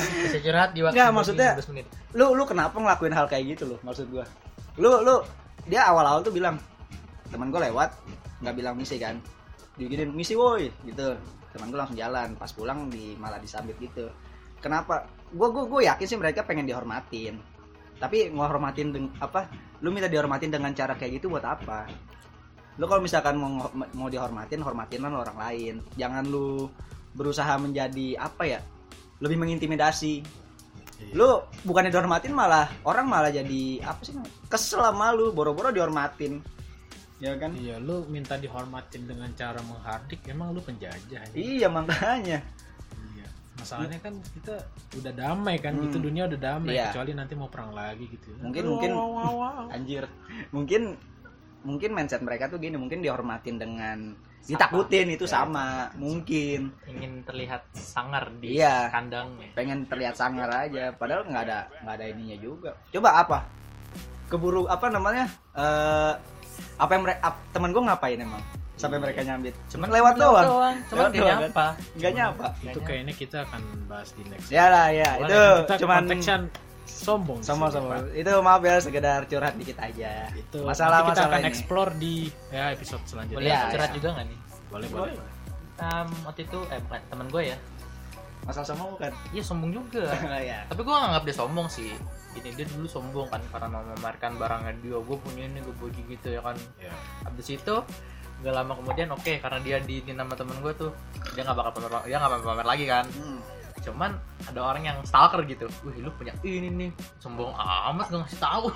Bisa 0.00 0.40
curhat 0.40 0.72
di 0.72 0.80
waktu 0.80 0.96
Nggak, 0.96 1.10
maksudnya- 1.12 1.52
15 1.52 1.68
menit. 1.68 1.86
lu 2.12 2.32
lu 2.32 2.44
kenapa 2.44 2.72
ngelakuin 2.74 3.12
hal 3.12 3.28
kayak 3.28 3.44
gitu 3.52 3.68
loh 3.68 3.80
maksud 3.82 4.08
gue 4.08 4.24
lu 4.76 5.04
lu 5.04 5.20
dia 5.64 5.84
awal-awal 5.84 6.24
tuh 6.24 6.32
bilang 6.32 6.56
teman 7.28 7.52
gue 7.52 7.60
lewat 7.62 7.92
nggak 8.40 8.54
bilang 8.54 8.72
misi 8.72 8.96
kan. 8.96 9.20
Diginin 9.76 10.12
misi 10.12 10.32
woi 10.32 10.72
gitu. 10.82 11.12
Teman 11.52 11.68
gue 11.68 11.76
langsung 11.76 11.96
jalan 11.96 12.32
pas 12.34 12.48
pulang 12.50 12.88
di 12.88 13.12
malah 13.14 13.36
disambit 13.36 13.76
gitu. 13.76 14.08
Kenapa 14.58 15.04
gue 15.32 15.48
gue 15.52 15.64
gue 15.68 15.80
yakin 15.88 16.06
sih 16.08 16.18
mereka 16.18 16.44
pengen 16.44 16.64
dihormatin 16.64 17.36
tapi 17.98 18.30
ngehormatin 18.30 18.94
deng 18.94 19.06
apa 19.18 19.50
lu 19.82 19.90
minta 19.90 20.06
dihormatin 20.06 20.50
dengan 20.54 20.70
cara 20.72 20.94
kayak 20.94 21.18
gitu 21.20 21.28
buat 21.28 21.44
apa 21.44 21.90
lu 22.78 22.86
kalau 22.86 23.02
misalkan 23.02 23.34
mau 23.34 23.68
mau 23.74 24.06
dihormatin 24.06 24.62
hormatinlah 24.62 25.10
orang 25.10 25.38
lain 25.38 25.74
jangan 25.98 26.22
lu 26.24 26.70
berusaha 27.12 27.58
menjadi 27.58 28.14
apa 28.22 28.46
ya 28.46 28.60
lebih 29.18 29.34
mengintimidasi 29.42 30.22
lu 31.14 31.42
bukannya 31.66 31.90
dihormatin 31.90 32.34
malah 32.34 32.70
orang 32.86 33.06
malah 33.06 33.30
jadi 33.30 33.82
apa 33.86 34.00
sih 34.02 34.14
namanya? 34.14 34.34
kesel 34.50 34.82
sama 34.82 35.14
lu 35.14 35.30
boro-boro 35.34 35.70
dihormatin 35.70 36.42
ya 37.18 37.34
kan 37.34 37.50
Iya, 37.54 37.82
lu 37.82 38.06
minta 38.06 38.38
dihormatin 38.38 39.10
dengan 39.10 39.26
cara 39.34 39.58
menghardik, 39.66 40.22
emang 40.30 40.54
lu 40.54 40.62
penjajah. 40.62 41.26
ya? 41.26 41.34
iya 41.34 41.66
makanya 41.66 42.38
Iya. 42.38 42.67
Masalahnya 43.58 43.98
kan 43.98 44.14
kita 44.32 44.54
udah 44.94 45.12
damai 45.12 45.56
kan, 45.58 45.74
Hmm. 45.74 45.84
gitu 45.84 45.98
dunia 46.00 46.24
udah 46.24 46.38
damai, 46.38 46.72
Iya. 46.72 46.90
kecuali 46.90 47.12
nanti 47.12 47.34
mau 47.34 47.46
perang 47.46 47.70
lagi 47.70 48.06
gitu. 48.06 48.30
Mungkin- 48.38 48.64
Wow, 48.64 48.72
mungkin- 48.72 48.94
wow, 48.94 49.10
wow, 49.10 49.32
wow. 49.34 49.64
anjir 49.74 50.04
mungkin 50.48 50.82
mungkin 51.60 51.90
mindset 51.90 52.22
mereka 52.22 52.46
tuh 52.46 52.56
gini 52.56 52.78
mungkin 52.78 53.02
dihormatin 53.02 53.58
dengan 53.58 54.14
ditakutin 54.46 55.10
itu 55.10 55.26
sama 55.26 55.90
mungkin 55.94 56.70
ingin 56.86 57.20
terlihat 57.20 57.66
sangar 57.74 58.30
di 58.38 58.56
Iya. 58.56 58.88
kandangnya. 58.88 59.50
pengen 59.52 59.84
terlihat 59.84 60.14
sangar 60.14 60.46
aja 60.48 60.94
padahal 60.94 61.26
nggak 61.26 61.44
ada 61.44 61.58
nggak 61.82 61.94
ada 61.98 62.06
ininya 62.08 62.38
juga 62.38 62.70
coba 62.88 63.10
apa 63.18 63.38
keburu 64.26 64.64
apa 64.64 64.86
namanya 64.88 65.26
eh 65.52 66.12
apa 66.78 66.90
yang 66.90 67.02
mereka 67.02 67.20
temen 67.50 67.70
gue 67.70 67.82
ngapain 67.82 68.18
emang 68.18 68.42
sampai 68.78 68.96
mereka 68.96 69.20
nyambit 69.20 69.54
cuman 69.68 69.88
lewat 69.90 70.14
doang 70.16 70.46
Cuman 70.48 70.76
Lewat 70.88 71.10
gak 71.10 71.18
doang, 71.18 71.40
nyapa. 71.42 71.66
nggak 71.92 72.12
nyapa 72.14 72.46
Itu 72.62 72.78
kayaknya 72.80 73.12
kita 73.12 73.38
akan 73.42 73.60
bahas 73.84 74.08
di 74.12 74.22
next. 74.24 74.48
ya 74.48 74.64
lah 74.66 74.86
ya 74.88 75.10
Boleh, 75.12 75.26
itu 75.26 75.40
kita 75.60 75.74
cuman 75.78 75.96
konteksnya 76.00 76.36
sombong. 76.88 77.38
sama 77.40 77.66
sama 77.68 78.00
itu 78.10 78.30
maaf 78.38 78.62
ya 78.62 78.78
sekedar 78.78 79.20
curhat 79.24 79.54
dikit 79.54 79.76
aja 79.76 80.30
Itu 80.32 80.62
masalah 80.62 81.02
nanti 81.02 81.04
kita 81.04 81.12
masalah 81.12 81.28
akan 81.28 81.40
ini 81.40 81.48
explore 81.48 81.90
di 81.94 82.14
ya 82.48 82.64
episode 82.70 83.02
selanjutnya. 83.04 83.36
Boleh 83.36 83.48
Iya, 83.48 83.58
aku 83.58 83.68
curhat 83.70 83.88
iya. 83.88 83.96
juga 83.96 84.08
gak 84.10 84.24
nih? 84.24 84.38
Boleh, 84.68 84.88
boleh. 84.88 85.14
Um, 85.78 86.08
waktu 86.24 86.40
itu 86.42 86.58
eh 86.68 86.80
bukan 86.80 87.00
temen 87.06 87.26
gue 87.28 87.42
ya. 87.46 87.58
masalah 88.40 88.66
sama 88.66 88.82
bukan 88.88 89.12
Iya 89.28 89.42
sombong 89.42 89.70
juga. 89.70 90.08
ya 90.40 90.64
Tapi 90.64 90.80
gue 90.80 90.90
gak 90.90 91.02
nganggap 91.04 91.24
dia 91.24 91.36
sombong 91.36 91.68
sih. 91.68 91.92
Gini 92.30 92.48
dia 92.52 92.66
dulu 92.66 92.86
sombong 92.86 93.28
kan 93.28 93.42
karena 93.46 93.66
mau 93.68 93.82
memamerkan 93.82 94.32
barangnya 94.34 94.72
dia. 94.78 94.96
Gue 94.98 95.16
punya 95.18 95.42
ini 95.44 95.60
gue 95.60 95.74
punya 95.74 96.00
gitu 96.08 96.28
ya 96.30 96.40
kan. 96.40 96.56
Ya. 96.78 96.92
Habis 97.22 97.46
itu 97.52 97.74
gak 98.38 98.54
lama 98.54 98.72
kemudian 98.78 99.08
oke 99.10 99.32
karena 99.42 99.58
dia 99.58 99.76
di 99.82 99.98
nama 100.14 100.30
temen 100.32 100.54
gue 100.62 100.70
tuh 100.78 100.90
dia 101.34 101.42
nggak 101.42 101.58
bakal 101.58 101.72
pamer 101.74 101.90
dia 102.06 102.16
nggak 102.22 102.32
bakal 102.38 102.46
pamer 102.54 102.66
lagi 102.66 102.84
kan. 102.86 103.06
Hmm. 103.14 103.40
cuman 103.78 104.10
ada 104.44 104.60
orang 104.60 104.82
yang 104.84 104.98
stalker 105.06 105.46
gitu. 105.46 105.64
Wih 105.86 106.02
lu 106.02 106.10
punya 106.18 106.34
ini 106.42 106.66
nih 106.68 106.90
sombong 107.22 107.54
amat 107.56 108.10
gak 108.10 108.20
ngasih 108.26 108.40
tahu. 108.42 108.66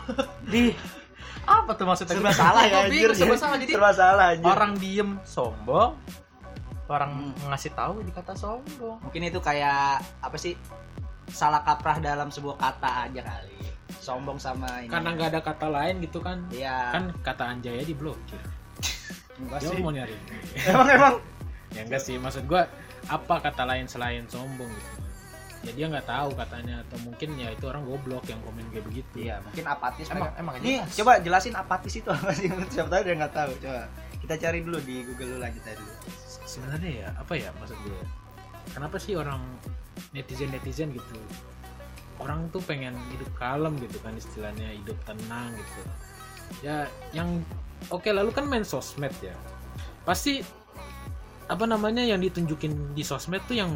Di. 0.46 0.72
Apa 1.42 1.75
tuh 1.75 1.85
maksudnya? 1.90 2.14
Serba 2.16 2.33
salah 2.33 2.62
ya 2.70 2.87
anjir. 2.87 3.11
serba 3.12 3.35
salah. 3.35 3.59
Jadi 3.59 3.72
serba 3.75 3.92
salah 3.92 4.27
anjir. 4.33 4.46
orang 4.46 4.72
diem 4.79 5.11
sombong 5.27 5.98
orang 6.87 7.35
Hmm. 7.35 7.51
ngasih 7.51 7.72
tahu 7.75 8.05
dikata 8.07 8.33
sombong. 8.38 8.98
Mungkin 9.03 9.22
itu 9.27 9.40
kayak 9.42 10.01
apa 10.22 10.37
sih 10.38 10.55
salah 11.29 11.64
kaprah 11.66 11.98
dalam 11.98 12.29
sebuah 12.31 12.57
kata 12.57 13.11
aja 13.11 13.20
kali. 13.27 13.59
Sombong 13.98 14.38
sama 14.38 14.87
ini. 14.87 14.88
Karena 14.92 15.12
nggak 15.18 15.29
ada 15.35 15.40
kata 15.40 15.66
lain 15.66 15.98
gitu 16.05 16.22
kan. 16.22 16.46
Iya. 16.48 16.94
Kan 16.94 17.05
kata 17.20 17.42
Anjaya 17.53 17.83
diblokir. 17.83 18.40
Enggak 19.42 19.61
sih. 19.62 19.78
mau 19.83 19.92
nyari. 19.92 20.16
emang 20.70 20.88
emang 20.88 21.14
ya 21.72 21.81
enggak 21.85 22.02
sih, 22.02 22.16
maksud 22.16 22.44
gua 22.46 22.68
apa 23.11 23.35
kata 23.42 23.62
lain 23.66 23.87
selain 23.90 24.24
sombong 24.31 24.70
gitu. 24.70 24.90
Ya 25.62 25.70
dia 25.78 25.87
nggak 25.87 26.07
tahu 26.11 26.35
katanya 26.35 26.83
atau 26.83 26.98
mungkin 27.07 27.38
ya 27.38 27.55
itu 27.55 27.64
orang 27.70 27.87
goblok 27.87 28.26
yang 28.26 28.42
komen 28.42 28.66
kayak 28.74 28.83
begitu. 28.83 29.14
iya 29.31 29.38
mungkin 29.46 29.62
apatis 29.70 30.11
emang 30.11 30.35
mereka. 30.35 30.42
emang 30.42 30.55
nih 30.59 30.78
jelas. 30.83 30.96
coba 30.98 31.12
jelasin 31.22 31.55
apatis 31.55 31.94
itu 31.94 32.09
apa 32.11 32.31
sih 32.35 32.50
siapa 32.74 32.88
tahu 32.90 33.02
dia 33.07 33.14
nggak 33.14 33.35
tahu 33.35 33.52
coba 33.62 33.83
kita 34.26 34.35
cari 34.42 34.59
dulu 34.66 34.78
di 34.83 34.94
Google 35.07 35.28
dulu 35.35 35.38
lanjut 35.38 35.62
aja 35.62 35.78
dulu 35.78 35.94
sebenarnya 36.50 36.90
ya 36.90 37.09
apa 37.14 37.33
ya 37.38 37.50
maksud 37.62 37.78
gue 37.78 38.02
kenapa 38.74 38.96
sih 38.98 39.14
orang 39.14 39.38
netizen 40.11 40.50
netizen 40.50 40.90
gitu 40.90 41.14
orang 42.22 42.46
tuh 42.55 42.62
pengen 42.62 42.94
hidup 43.11 43.31
kalem 43.35 43.74
gitu 43.83 43.98
kan 44.02 44.14
istilahnya 44.14 44.70
hidup 44.74 44.98
tenang 45.02 45.55
gitu 45.59 45.81
ya 46.61 46.85
yang 47.11 47.41
oke 47.88 48.07
lalu 48.07 48.31
kan 48.31 48.45
main 48.45 48.62
sosmed 48.62 49.12
ya. 49.19 49.33
Pasti 50.03 50.45
apa 51.47 51.65
namanya 51.65 52.01
yang 52.01 52.19
ditunjukin 52.19 52.93
di 52.93 53.03
sosmed 53.03 53.41
tuh 53.45 53.57
yang 53.57 53.73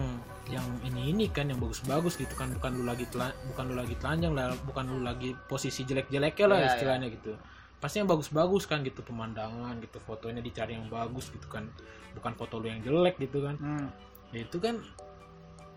yang 0.47 0.62
ini 0.83 1.11
ini 1.11 1.27
kan 1.27 1.47
yang 1.47 1.59
bagus-bagus 1.59 2.15
gitu 2.15 2.33
kan. 2.33 2.53
Bukan 2.53 2.71
lu 2.73 2.85
lagi 2.85 3.09
tela- 3.09 3.35
bukan 3.47 3.65
lu 3.67 3.75
lagi 3.75 3.95
telanjang 3.97 4.33
lah 4.33 4.55
bukan 4.62 4.85
lu 4.87 5.01
lagi 5.01 5.35
posisi 5.47 5.83
jelek-jeleknya 5.83 6.47
lah 6.47 6.59
Iya, 6.61 6.69
istilahnya 6.73 7.09
gitu. 7.11 7.33
Pasti 7.77 7.99
yang 7.99 8.09
bagus-bagus 8.09 8.65
kan 8.65 8.81
gitu 8.81 9.03
pemandangan 9.03 9.77
gitu 9.79 9.99
fotonya 9.99 10.41
dicari 10.41 10.75
yang 10.75 10.87
bagus 10.87 11.29
gitu 11.29 11.47
kan. 11.47 11.67
Bukan 12.15 12.33
foto 12.35 12.59
lu 12.59 12.67
yang 12.67 12.81
jelek 12.81 13.17
gitu 13.19 13.43
kan. 13.43 13.57
Hmm. 13.57 13.89
ya 14.35 14.43
itu 14.43 14.59
kan 14.59 14.83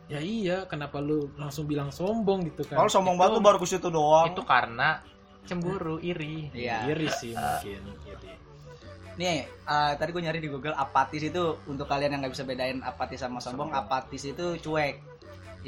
ya 0.10 0.18
iya 0.18 0.66
kenapa 0.66 0.98
lu 0.98 1.30
langsung 1.38 1.66
bilang 1.66 1.90
sombong 1.90 2.42
gitu 2.44 2.66
kan? 2.66 2.78
Kalau 2.78 2.90
sombong 2.90 3.14
Itu- 3.14 3.22
banget 3.22 3.36
tuh 3.36 3.46
baru 3.46 3.58
ke 3.58 3.68
situ 3.68 3.88
doang. 3.90 4.26
Itu 4.28 4.42
karena 4.42 5.06
cemburu 5.46 6.00
iri. 6.00 6.50
Iya. 6.52 6.88
Iri 6.88 7.08
sih 7.10 7.34
mungkin 7.34 7.82
iri. 8.06 8.34
nih 9.16 9.38
eh, 9.44 9.92
tadi 9.96 10.10
gue 10.10 10.24
nyari 10.24 10.40
di 10.40 10.48
Google 10.48 10.72
apatis 10.74 11.20
itu 11.20 11.44
untuk 11.66 11.86
kalian 11.86 12.16
yang 12.16 12.20
nggak 12.20 12.32
bisa 12.32 12.44
bedain 12.44 12.80
apatis 12.80 13.20
sama 13.20 13.38
sombong 13.38 13.68
Sombong. 13.68 13.76
apatis 13.76 14.24
itu 14.24 14.46
cuek. 14.58 14.96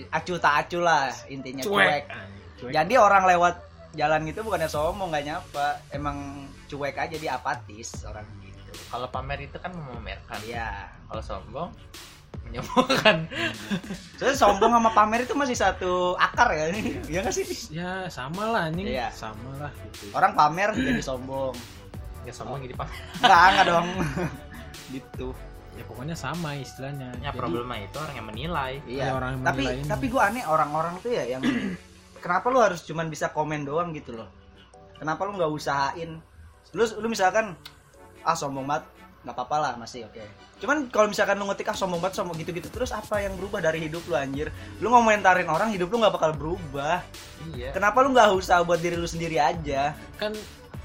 Acu 0.07 0.39
tak 0.39 0.67
acu 0.67 0.79
lah 0.79 1.11
intinya 1.27 1.59
cuek, 1.61 2.03
Ah, 2.07 2.23
cuek. 2.55 2.71
jadi 2.71 2.93
orang 2.95 3.27
lewat 3.27 3.55
jalan 3.91 4.23
gitu 4.23 4.39
bukannya 4.41 4.71
sombong 4.71 5.11
nggak 5.11 5.25
nyapa. 5.25 5.67
Emang 5.91 6.47
cuek 6.65 6.95
aja 6.95 7.11
dia 7.13 7.35
apatis 7.35 7.91
orang 8.07 8.23
gitu. 8.39 8.71
Kalau 8.87 9.11
pamer 9.11 9.43
itu 9.43 9.59
kan 9.59 9.75
memamerkan. 9.75 10.39
Iya. 10.47 10.87
Kalau 11.11 11.19
sombong 11.19 11.69
menyombongkan 12.59 13.31
soalnya 14.19 14.37
sombong 14.37 14.71
sama 14.75 14.91
pamer 14.91 15.23
itu 15.23 15.33
masih 15.33 15.55
satu 15.55 16.19
akar 16.19 16.51
ya 16.51 16.65
iya 17.07 17.19
nggak 17.23 17.33
sih? 17.33 17.45
Ya 17.71 18.05
sama 18.11 18.51
lah 18.51 18.67
anjing. 18.69 18.91
Iya. 18.91 19.07
sama 19.15 19.49
lah 19.57 19.71
gitu. 19.71 20.11
Orang 20.11 20.35
pamer 20.35 20.75
jadi 20.75 21.01
sombong. 21.01 21.55
Ya 22.27 22.33
sombong 22.35 22.59
jadi 22.61 22.75
pamer. 22.75 22.93
Nggak 23.23 23.45
nggak 23.55 23.65
dong. 23.65 23.87
Gitu. 24.93 25.27
Ya 25.79 25.83
pokoknya 25.87 26.19
sama 26.19 26.59
istilahnya. 26.59 27.15
Ya 27.23 27.31
Jadi, 27.31 27.39
problema 27.39 27.79
itu 27.79 27.95
orang 27.95 28.15
yang 28.19 28.27
menilai. 28.27 28.73
Iya. 28.83 29.03
Ada 29.07 29.13
orang 29.15 29.29
yang 29.31 29.41
tapi 29.41 29.63
menilai 29.63 29.75
ini. 29.79 29.87
tapi 29.87 30.05
gue 30.11 30.21
aneh 30.21 30.43
orang-orang 30.43 30.93
tuh 30.99 31.11
ya 31.15 31.23
yang 31.25 31.43
kenapa 32.19 32.45
lu 32.51 32.59
harus 32.59 32.83
cuman 32.83 33.07
bisa 33.07 33.31
komen 33.31 33.63
doang 33.63 33.95
gitu 33.95 34.19
loh? 34.19 34.27
Kenapa 34.99 35.23
lu 35.23 35.39
nggak 35.39 35.49
usahain? 35.49 36.19
Lu 36.75 36.83
lu 36.83 37.07
misalkan 37.07 37.55
ah 38.21 38.37
sombong 38.37 38.67
banget 38.67 38.85
nggak 39.21 39.33
apa-apa 39.33 39.57
lah 39.57 39.73
masih 39.75 40.03
oke 40.03 40.17
cuman 40.57 40.89
kalau 40.89 41.07
misalkan 41.07 41.35
lu 41.35 41.45
ngetik 41.45 41.67
ah 41.67 41.75
sombong 41.75 41.97
banget 41.97 42.17
sombong 42.17 42.37
gitu-gitu 42.37 42.67
terus 42.67 42.89
apa 42.89 43.19
yang 43.19 43.33
berubah 43.33 43.61
dari 43.61 43.81
hidup 43.81 44.01
lu 44.03 44.13
anjir 44.13 44.49
lu 44.77 44.89
ngomentarin 44.89 45.45
orang 45.45 45.69
hidup 45.69 45.87
lu 45.87 45.97
nggak 45.97 46.11
bakal 46.11 46.31
berubah 46.31 47.05
iya 47.51 47.69
kenapa 47.69 48.01
lu 48.01 48.11
nggak 48.11 48.33
usaha 48.33 48.59
buat 48.59 48.77
diri 48.77 48.95
lu 48.95 49.05
sendiri 49.05 49.37
aja 49.37 49.93
kan 50.15 50.33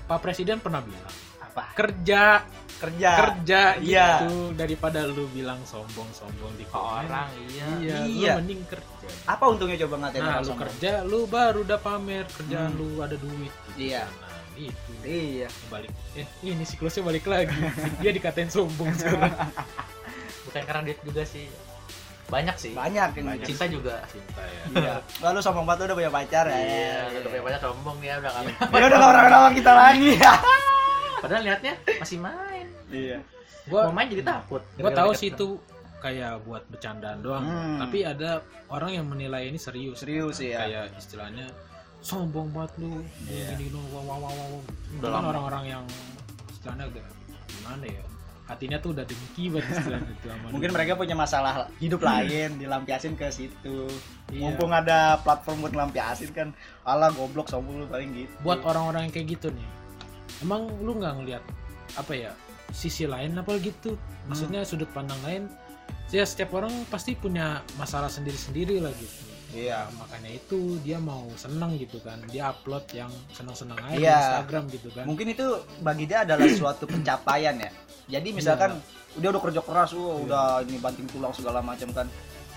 Pak 0.07 0.21
Presiden 0.21 0.59
pernah 0.59 0.81
bilang 0.81 1.09
apa 1.41 1.73
kerja 1.73 2.45
kerja 2.77 3.11
kerja 3.17 3.61
Iya. 3.81 4.09
gitu 4.21 4.53
daripada 4.53 5.01
lu 5.03 5.25
bilang 5.29 5.57
sombong-sombong 5.65 6.53
di 6.55 6.63
ke 6.63 6.71
komen. 6.71 7.09
orang 7.09 7.29
iya 7.49 7.67
Iya, 7.75 7.97
Iya. 8.05 8.33
lu 8.37 8.41
mending 8.45 8.63
kerja. 8.69 9.09
apa 9.25 9.45
untungnya 9.49 9.81
coba 9.81 9.95
ngatain 9.99 10.21
Nah, 10.21 10.29
orang 10.29 10.37
lu 10.37 10.45
sombong? 10.47 10.61
kerja, 10.69 10.91
lu 11.03 11.21
baru 11.25 11.59
udah 11.65 11.79
pamer 11.79 12.25
kerjaan 12.29 12.71
Hmm. 12.71 12.79
lu 12.79 12.89
ada 13.01 13.17
duit. 13.17 13.49
Gitu. 13.73 13.81
Iya. 13.89 14.05
Nah, 14.05 14.26
itu. 14.59 14.91
iya 15.05 15.49
Balik. 15.69 15.93
Eh, 16.17 16.27
ini 16.43 16.65
siklusnya 16.65 17.05
balik 17.05 17.25
lagi. 17.25 17.53
Dia 18.01 18.11
dikatain 18.11 18.49
sombong 18.49 18.91
sekarang. 18.97 19.31
bukan 20.47 20.63
karena 20.63 20.81
duit 20.87 21.01
juga 21.05 21.23
sih 21.27 21.47
banyak 22.27 22.57
sih 22.59 22.73
banyak 22.75 23.11
yang 23.23 23.27
Banyak. 23.29 23.47
cinta 23.47 23.65
juga 23.71 24.03
Cinta 24.11 24.43
ya. 24.43 24.63
iya 24.75 24.95
lalu 25.23 25.39
sombong 25.39 25.63
banget 25.63 25.91
udah 25.91 25.97
punya 25.99 26.11
pacar 26.11 26.45
ya 26.51 26.59
iya 26.59 26.97
udah 27.23 27.31
punya 27.31 27.45
banyak 27.47 27.61
sombong 27.63 27.97
dia 28.03 28.15
udah 28.19 28.31
nggak 28.31 28.45
ya 28.51 28.85
udah 28.87 28.99
nggak 28.99 29.11
pernah 29.15 29.25
kenal 29.31 29.45
kita 29.55 29.73
lagi 29.75 30.11
ya 30.19 30.33
padahal 31.23 31.43
liatnya 31.47 31.75
masih 32.03 32.19
main 32.19 32.67
iya 32.91 33.19
Gua 33.67 33.91
mau 33.91 33.95
main 33.99 34.07
jadi 34.07 34.23
takut 34.23 34.63
gua 34.79 34.91
tahu 34.95 35.11
sih 35.15 35.35
itu 35.35 35.59
kayak 35.97 36.39
buat 36.47 36.63
bercandaan 36.71 37.19
doang. 37.19 37.43
Hmm. 37.43 37.83
Tapi 37.83 38.07
ada 38.07 38.39
orang 38.71 38.95
yang 38.95 39.07
menilai 39.11 39.51
ini 39.51 39.59
serius. 39.59 40.05
Serius 40.05 40.39
sih 40.39 40.55
ya. 40.55 40.63
Kayak 40.63 40.85
istilahnya 40.95 41.47
sombong 42.07 42.49
banget 42.55 42.73
lu. 42.79 43.03
Iya. 43.27 43.59
Gini 43.59 43.75
lu 43.75 43.83
wow 43.91 44.03
wow 44.07 44.19
wow. 44.23 44.31
wow. 44.31 44.63
Udah 45.03 45.11
lama. 45.11 45.27
orang-orang 45.35 45.65
yang 45.67 45.85
istilahnya 46.55 46.87
agak 46.87 47.07
gimana 47.51 47.87
ya? 47.91 48.05
Hatinya 48.47 48.79
tuh 48.79 48.95
udah 48.95 49.03
dengki 49.03 49.51
banget 49.51 49.75
istilahnya 49.75 50.11
itu 50.15 50.27
mungkin 50.55 50.71
mereka 50.71 50.95
punya 50.95 51.19
masalah 51.19 51.67
hidup 51.83 51.99
lain 52.07 52.63
dilampiasin 52.63 53.19
ke 53.19 53.27
situ 53.35 53.91
Iya. 54.27 54.43
mumpung 54.43 54.75
ada 54.75 55.23
platform 55.23 55.63
buat 55.63 55.73
ngelampiasin 55.75 56.35
kan 56.35 56.51
ala 56.83 57.15
goblok 57.15 57.47
sombong 57.47 57.79
lu 57.79 57.87
paling 57.87 58.11
gitu 58.11 58.35
buat 58.43 58.59
orang-orang 58.67 59.07
yang 59.07 59.15
kayak 59.15 59.39
gitu 59.39 59.55
nih 59.55 59.69
emang 60.43 60.67
lu 60.83 60.99
nggak 60.99 61.15
ngeliat 61.23 61.43
apa 61.95 62.13
ya 62.13 62.33
sisi 62.75 63.07
lain 63.07 63.39
apa 63.39 63.55
gitu 63.63 63.95
maksudnya 64.27 64.67
sudut 64.67 64.91
pandang 64.91 65.19
lain 65.23 65.47
ya 66.11 66.27
setiap 66.27 66.59
orang 66.59 66.75
pasti 66.91 67.15
punya 67.15 67.63
masalah 67.79 68.11
sendiri-sendiri 68.11 68.83
lah 68.83 68.91
gitu 68.99 69.36
iya 69.57 69.89
makanya 69.91 70.31
itu 70.31 70.59
dia 70.81 70.99
mau 70.99 71.25
seneng 71.35 71.75
gitu 71.75 71.97
kan 71.99 72.21
dia 72.29 72.53
upload 72.53 72.85
yang 72.93 73.09
seneng-seneng 73.31 73.81
aja 73.81 73.97
Iya. 73.97 74.13
di 74.13 74.21
Instagram 74.23 74.65
gitu 74.71 74.89
kan 74.93 75.05
mungkin 75.05 75.27
itu 75.29 75.47
bagi 75.81 76.05
dia 76.05 76.23
adalah 76.23 76.45
suatu 76.53 76.85
pencapaian 76.85 77.57
ya 77.57 77.71
jadi 78.09 78.29
misalkan 78.31 78.77
dia 79.15 79.29
udah 79.29 79.41
kerja 79.41 79.61
keras 79.61 79.91
wah, 79.91 80.05
Iya. 80.13 80.17
udah 80.23 80.45
ini 80.63 80.77
banting 80.77 81.09
tulang 81.09 81.33
segala 81.33 81.59
macam 81.61 81.89
kan 81.91 82.05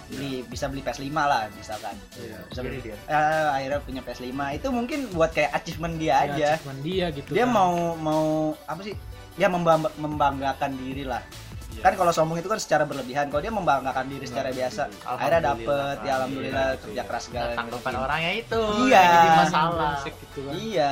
beli 0.08 0.42
bisa 0.44 0.66
beli 0.66 0.82
PS5 0.82 1.08
lah 1.14 1.48
misalkan 1.52 1.96
Iya. 2.16 2.38
bisa 2.44 2.60
beli 2.60 2.82
dia. 2.82 2.98
eh, 3.08 3.48
akhirnya 3.48 3.80
punya 3.80 4.02
PS5 4.02 4.28
itu 4.52 4.68
mungkin 4.70 5.00
buat 5.10 5.32
kayak 5.32 5.56
achievement 5.56 5.96
dia 5.96 6.10
Ya, 6.10 6.18
aja 6.28 6.50
achievement 6.52 6.82
dia 6.82 7.06
gitu 7.12 7.30
dia 7.32 7.46
kan. 7.46 7.54
mau 7.54 7.74
mau 7.96 8.24
apa 8.66 8.82
sih 8.82 8.96
dia 9.34 9.48
membangga- 9.48 9.96
membanggakan 9.96 10.72
diri 10.76 11.06
lah 11.06 11.24
Iya. 11.24 11.49
Kan 11.80 11.94
kalau 11.96 12.12
sombong 12.12 12.38
itu 12.40 12.50
kan 12.50 12.60
secara 12.60 12.84
berlebihan. 12.84 13.28
Kalau 13.28 13.42
dia 13.42 13.54
membanggakan 13.54 14.06
diri 14.08 14.26
secara 14.26 14.50
biasa 14.52 14.82
akhirnya 15.04 15.42
dapet 15.54 15.96
ya 16.04 16.12
alhamdulillah 16.20 16.68
Iya, 16.70 16.82
kerja 16.82 16.94
iya. 16.96 17.04
keras 17.08 17.24
segala 17.26 17.48
Nah, 17.48 17.56
tanggapan 17.58 17.94
orangnya 17.96 18.32
itu 18.36 18.62
Iya. 18.86 19.04
masalah. 19.40 19.96
Gitu 20.04 20.40
kan. 20.44 20.54
Iya. 20.56 20.92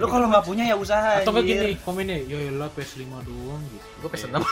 Lu 0.00 0.06
kalau 0.06 0.26
nggak 0.28 0.44
punya 0.44 0.64
ya 0.64 0.76
usaha 0.76 1.20
atau 1.20 1.32
kayak 1.34 1.46
gini 1.46 1.70
komennya 1.82 2.16
ya 2.24 2.38
lah 2.56 2.68
PS5 2.72 3.04
doang 3.24 3.62
gitu. 3.68 3.86
Gue 4.00 4.10
pesen 4.12 4.30
Iya. 4.32 4.38
apa 4.38 4.50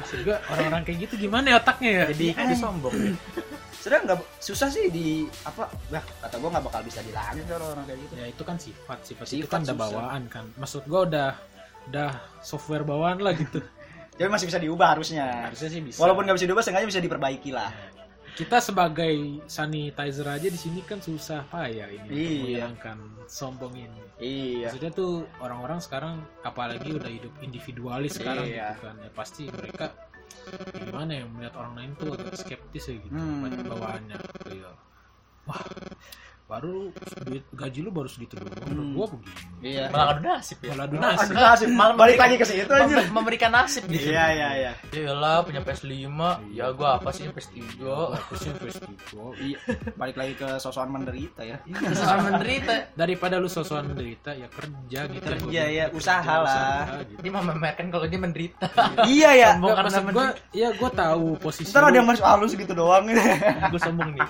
Maksud 0.00 0.18
gua 0.26 0.36
orang-orang 0.50 0.82
kayak 0.84 0.98
gitu 1.08 1.14
gimana 1.28 1.46
ya 1.54 1.56
otaknya 1.60 1.90
ya? 1.90 2.04
Jadi 2.12 2.26
jadi 2.34 2.54
sombong 2.56 2.94
Sedang 3.80 4.04
nggak 4.04 4.20
susah 4.44 4.68
sih 4.68 4.92
di 4.92 5.24
apa? 5.40 5.64
Wah, 5.88 6.04
kata 6.20 6.36
gua 6.36 6.50
nggak 6.52 6.64
bakal 6.68 6.80
bisa 6.84 7.00
dilangin 7.00 7.44
kalau 7.48 7.66
orang 7.72 7.84
kayak 7.88 8.00
gitu. 8.04 8.12
ya 8.12 8.26
itu 8.28 8.42
kan 8.44 8.56
sifat 8.60 8.98
sifat, 9.08 9.24
itu 9.32 9.34
Sifat 9.40 9.48
kan 9.48 9.60
udah 9.64 9.76
bawaan 9.76 10.22
kan. 10.28 10.44
Maksud 10.60 10.82
gua 10.84 11.00
udah 11.08 11.28
udah 11.86 12.10
software 12.40 12.82
bawaan 12.82 13.18
lah 13.18 13.32
gitu 13.32 13.60
Tapi 14.20 14.28
masih 14.28 14.46
bisa 14.46 14.60
diubah 14.60 14.92
harusnya. 14.92 15.48
harusnya 15.48 15.68
sih 15.70 15.80
bisa 15.80 15.96
Walaupun 15.96 16.28
nggak 16.28 16.36
bisa 16.36 16.44
diubah, 16.44 16.60
sengaja 16.60 16.84
bisa 16.84 17.00
diperbaiki 17.00 17.50
lah. 17.50 17.72
kita 18.30 18.56
sebagai 18.56 19.16
sanitizer 19.44 20.24
aja 20.24 20.44
di 20.46 20.56
sini 20.56 20.80
kan 20.80 20.96
susah 20.96 21.44
payah 21.46 21.88
ini 21.88 22.08
Iya. 22.08 22.28
menghilangkan 22.62 22.98
sombong 23.26 23.74
ini 23.74 24.00
Iya. 24.16 24.68
maksudnya 24.68 24.92
tuh 24.92 25.12
orang-orang 25.38 25.76
sekarang 25.78 26.14
apalagi 26.40 26.88
udah 26.90 27.10
hidup 27.10 27.32
individualis 27.40 28.16
sekarang 28.16 28.44
Iya. 28.44 28.70
gitu 28.70 28.80
kan 28.82 28.94
ya 28.98 29.10
pasti 29.10 29.42
mereka 29.48 29.92
gimana 30.78 31.12
ya 31.12 31.24
melihat 31.26 31.54
orang 31.54 31.74
lain 31.74 31.90
tuh 31.96 32.12
agak 32.12 32.32
skeptis 32.34 32.84
ya 32.86 32.96
gitu 32.98 33.12
Hmm. 33.12 33.40
banyak 33.42 33.60
bawaannya 33.62 34.16
kayak 34.40 34.72
wah 35.44 35.60
baru 36.50 36.90
duit 37.22 37.46
gaji 37.48 37.78
lu 37.78 37.90
baru 37.90 38.10
segitu 38.10 38.34
doang 38.34 38.58
Hmm. 38.60 38.90
gua 38.92 39.06
begini 39.06 39.38
Iya. 39.62 39.84
malah 39.88 40.06
adu 40.10 40.22
nasib 40.24 40.58
ya 40.58 40.72
malah 40.72 40.82
Aduh, 40.82 40.96
donasi 40.96 41.30
nasib. 41.30 41.68
Malah 41.70 41.94
balik 41.94 42.18
lagi 42.18 42.34
ke 42.34 42.44
situ 42.44 42.66
aja. 42.66 42.86
Mem- 42.88 43.12
memberikan 43.12 43.50
nasib 43.52 43.82
gitu 43.86 44.08
Iya, 44.08 44.24
iya, 44.32 44.48
iya. 44.56 44.72
ya 44.90 45.12
lah 45.12 45.40
punya 45.40 45.60
PS5 45.60 46.10
ya 46.50 46.66
gua 46.72 46.96
apa 46.96 47.10
sih 47.10 47.28
PS3 47.28 47.60
Bagusnya 47.80 48.52
festival. 48.58 49.28
Iya, 49.36 49.58
balik 49.94 50.16
lagi 50.16 50.34
ke 50.34 50.48
sosokan 50.56 50.90
menderita 50.90 51.42
ya. 51.42 51.56
Sesuai 51.62 52.18
menderita 52.26 52.72
daripada 52.94 53.36
lu 53.36 53.46
sosokan 53.46 53.86
menderita 53.86 54.32
ya 54.32 54.48
kerja 54.48 55.00
gitu 55.08 55.26
Kerja 55.38 55.62
ya, 55.68 55.84
usaha 55.90 56.34
lah. 56.36 56.82
gitu. 57.04 57.20
dia 57.20 57.30
mau 57.30 57.42
memamerkan 57.42 57.86
kalau 57.88 58.06
dia 58.06 58.18
menderita 58.18 58.66
iya 59.06 59.30
ya. 59.32 59.50
Karena 59.54 60.00
gua 60.08 60.26
ya 60.50 60.68
gua 60.74 60.90
tahu 60.90 61.38
posisi 61.38 61.70
Ntar 61.70 61.84
ada 61.84 61.90
lu. 61.90 61.96
yang 61.96 62.08
masuk 62.08 62.24
halus 62.24 62.52
gitu 62.52 62.72
doang. 62.72 63.06
gue 63.62 63.78
sombong 63.78 64.10
nih 64.10 64.24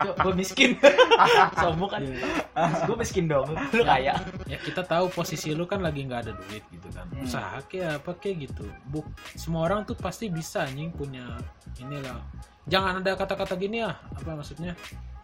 gue 0.00 0.32
miskin 0.32 0.70
sombong 1.60 1.90
kan? 1.90 2.02
Gue 2.88 2.96
miskin 2.96 3.26
dong. 3.28 3.52
Lu 3.72 3.82
kaya. 3.84 4.14
Ya 4.48 4.58
kita 4.60 4.82
tahu 4.84 5.12
posisi 5.12 5.52
lu 5.52 5.64
kan 5.64 5.84
lagi 5.84 6.04
nggak 6.04 6.20
ada 6.28 6.32
duit 6.36 6.64
gitu 6.72 6.88
kan. 6.92 7.06
Hmm. 7.10 7.24
usaha 7.26 7.56
kayak 7.68 8.00
apa 8.02 8.12
kayak 8.16 8.50
gitu. 8.50 8.64
Buk, 8.88 9.06
semua 9.36 9.68
orang 9.68 9.84
tuh 9.84 9.96
pasti 9.96 10.28
bisa 10.32 10.64
anjing 10.64 10.90
punya 10.92 11.38
inilah. 11.78 12.20
Jangan 12.68 13.02
ada 13.02 13.12
kata-kata 13.16 13.56
gini 13.56 13.82
ah 13.84 13.96
apa 14.14 14.36
maksudnya? 14.36 14.72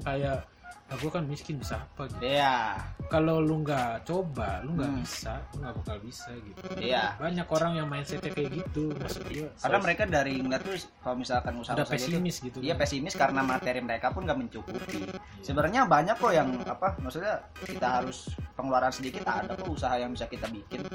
Kayak 0.02 0.44
ah, 0.86 0.96
gue 0.96 1.10
kan 1.10 1.22
miskin 1.22 1.58
bisa 1.58 1.78
apa 1.78 2.06
gitu 2.06 2.22
Iya. 2.22 2.78
kalau 3.06 3.38
lu 3.38 3.60
nggak 3.60 4.02
coba 4.02 4.62
lu 4.62 4.74
nggak 4.74 4.86
Hmm. 4.86 5.02
bisa 5.02 5.32
lu 5.50 5.56
nggak 5.58 5.74
bakal 5.76 5.96
bisa 5.98 6.30
gitu 6.32 6.60
Iya. 6.76 7.04
banyak 7.16 7.46
orang 7.46 7.72
yang 7.74 7.86
mindsetnya 7.86 8.30
kayak 8.30 8.50
gitu 8.54 8.94
maksud 8.94 9.22
gue 9.26 9.50
Karena 9.56 9.78
mereka 9.78 10.02
dari 10.04 10.34
ngeliat 10.38 10.62
tuh 10.62 10.74
kalau 11.00 11.16
misalkan 11.16 11.54
usaha 11.56 11.74
udah 11.74 11.86
pesimis 11.86 12.36
gitu 12.38 12.58
Iya 12.60 12.74
kan. 12.74 12.80
pesimis 12.82 13.14
karena 13.14 13.40
materi 13.42 13.80
mereka 13.80 14.06
pun 14.08 14.22
nggak 14.22 14.38
mencukupi. 14.38 15.02
Sebenarnya 15.40 15.84
banyak 15.84 16.16
kok 16.16 16.30
yang 16.30 16.48
apa 16.62 16.94
maksudnya 16.98 17.34
kita 17.60 17.88
harus 17.98 18.30
pengeluaran 18.52 18.90
sedikit 18.90 19.22
ada 19.24 19.52
kok 19.52 19.66
usaha 19.66 19.94
yang 19.94 20.10
bisa 20.10 20.26
kita 20.26 20.46
bikin. 20.46 20.86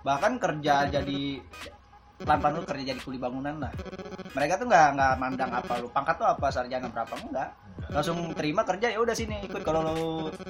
Bahkan 0.00 0.38
kerja 0.38 0.86
jadi 0.88 1.42
pelan-pelan 2.16 2.60
lu 2.60 2.64
kerja 2.64 2.84
jadi 2.94 3.00
kuli 3.00 3.18
bangunan 3.20 3.60
lah. 3.60 3.72
Mereka 4.32 4.56
tuh 4.60 4.66
nggak 4.68 4.88
nggak 4.96 5.12
mandang 5.20 5.50
apa 5.52 5.72
lu 5.80 5.88
pangkat 5.92 6.16
tuh 6.16 6.28
apa 6.28 6.46
sarjana 6.48 6.88
berapa 6.88 7.14
enggak. 7.20 7.50
Langsung 7.92 8.18
terima 8.34 8.64
kerja 8.64 8.90
ya 8.90 8.98
udah 8.98 9.14
sini 9.14 9.46
ikut 9.46 9.62
kalau 9.62 9.80
lu 9.84 10.00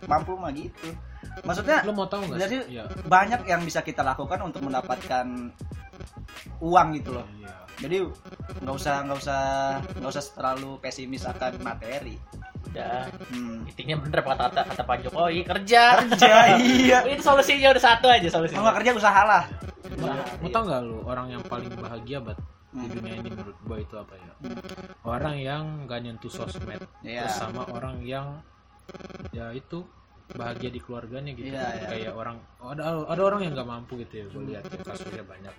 mampu 0.07 0.39
mah 0.39 0.55
gitu. 0.55 0.95
Maksudnya 1.43 1.83
lu 1.85 1.93
mau 1.93 2.07
tahu 2.07 2.31
nggak 2.33 2.39
Jadi- 2.47 2.65
sih? 2.65 2.81
Iya. 2.81 2.85
banyak 3.07 3.41
yang 3.45 3.61
bisa 3.67 3.83
kita 3.83 4.01
lakukan 4.01 4.41
untuk 4.41 4.63
mendapatkan 4.65 5.27
uang 6.63 6.89
gitu 6.97 7.11
loh. 7.19 7.27
Iya. 7.37 7.55
Jadi 7.77 7.97
nggak 8.65 8.75
usah 8.75 9.05
nggak 9.05 9.19
usah 9.21 9.43
nggak 10.01 10.11
usah 10.17 10.25
terlalu 10.33 10.71
pesimis 10.81 11.29
akan 11.29 11.61
materi. 11.61 12.17
Udah 12.77 13.09
Hmm. 13.33 13.65
intinya 13.65 13.97
bener 13.99 14.19
apa 14.21 14.33
kata 14.37 14.61
kata 14.69 14.83
Pak 14.85 14.97
Jokowi 15.03 15.41
kerja 15.43 15.83
Kerja 16.05 16.29
iya. 16.61 16.99
ini 17.09 17.19
solusinya 17.19 17.73
udah 17.73 17.83
satu 17.83 18.07
aja 18.07 18.29
solusinya 18.29 18.69
nggak 18.69 18.77
kerja 18.85 18.91
usaha 18.95 19.23
lah. 19.25 19.43
Mau, 19.97 20.13
mau 20.13 20.49
tau 20.53 20.63
nggak 20.63 20.81
lu 20.85 20.99
orang 21.03 21.27
yang 21.31 21.43
paling 21.43 21.73
bahagia 21.73 22.21
bat 22.21 22.37
di 22.69 22.77
Hmm. 22.77 22.93
dunia 22.93 23.15
ini 23.17 23.29
menurut 23.33 23.57
gua 23.65 23.77
itu 23.81 23.95
apa 23.97 24.15
ya? 24.15 24.33
Orang 25.01 25.41
yang 25.41 25.65
gak 25.89 26.05
nyentuh 26.05 26.29
sosmed, 26.29 26.77
Iya. 27.01 27.25
terus 27.25 27.41
sama 27.41 27.65
orang 27.73 28.05
yang 28.05 28.45
ya 29.33 29.49
itu 29.51 29.81
bahagia 30.29 30.69
di 30.69 30.81
keluarganya 30.83 31.33
gitu. 31.33 31.49
Iya, 31.49 31.65
iya. 31.73 31.87
Kayak 31.89 32.13
orang 32.13 32.37
ada 32.61 32.83
ada 33.07 33.23
orang 33.23 33.41
yang 33.41 33.53
nggak 33.57 33.65
mampu 33.65 33.97
gitu 34.05 34.13
ya, 34.21 34.25
gue 34.29 34.43
lihat 34.53 34.65
ya, 34.67 34.77
kasusnya 34.85 35.25
banyak. 35.25 35.55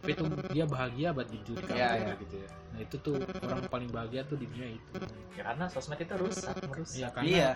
Tapi 0.00 0.10
itu 0.10 0.24
dia 0.50 0.64
bahagia 0.64 1.08
banget 1.12 1.28
jujur 1.36 1.56
di 1.60 1.66
Iya, 1.70 1.86
kamarnya 1.92 2.04
iya. 2.08 2.14
gitu 2.18 2.34
ya. 2.36 2.48
Nah 2.72 2.80
itu 2.80 2.96
tuh 2.98 3.14
orang 3.40 3.60
paling 3.68 3.90
bahagia 3.90 4.20
tuh 4.24 4.36
di 4.36 4.46
dunia 4.48 4.68
itu. 4.72 4.90
ya 5.36 5.42
karena 5.44 5.64
sosmed 5.68 6.00
itu 6.00 6.14
rusak 6.16 6.54
merusak 6.64 6.96
Ya 6.96 7.08
karena 7.10 7.28
Iya. 7.28 7.50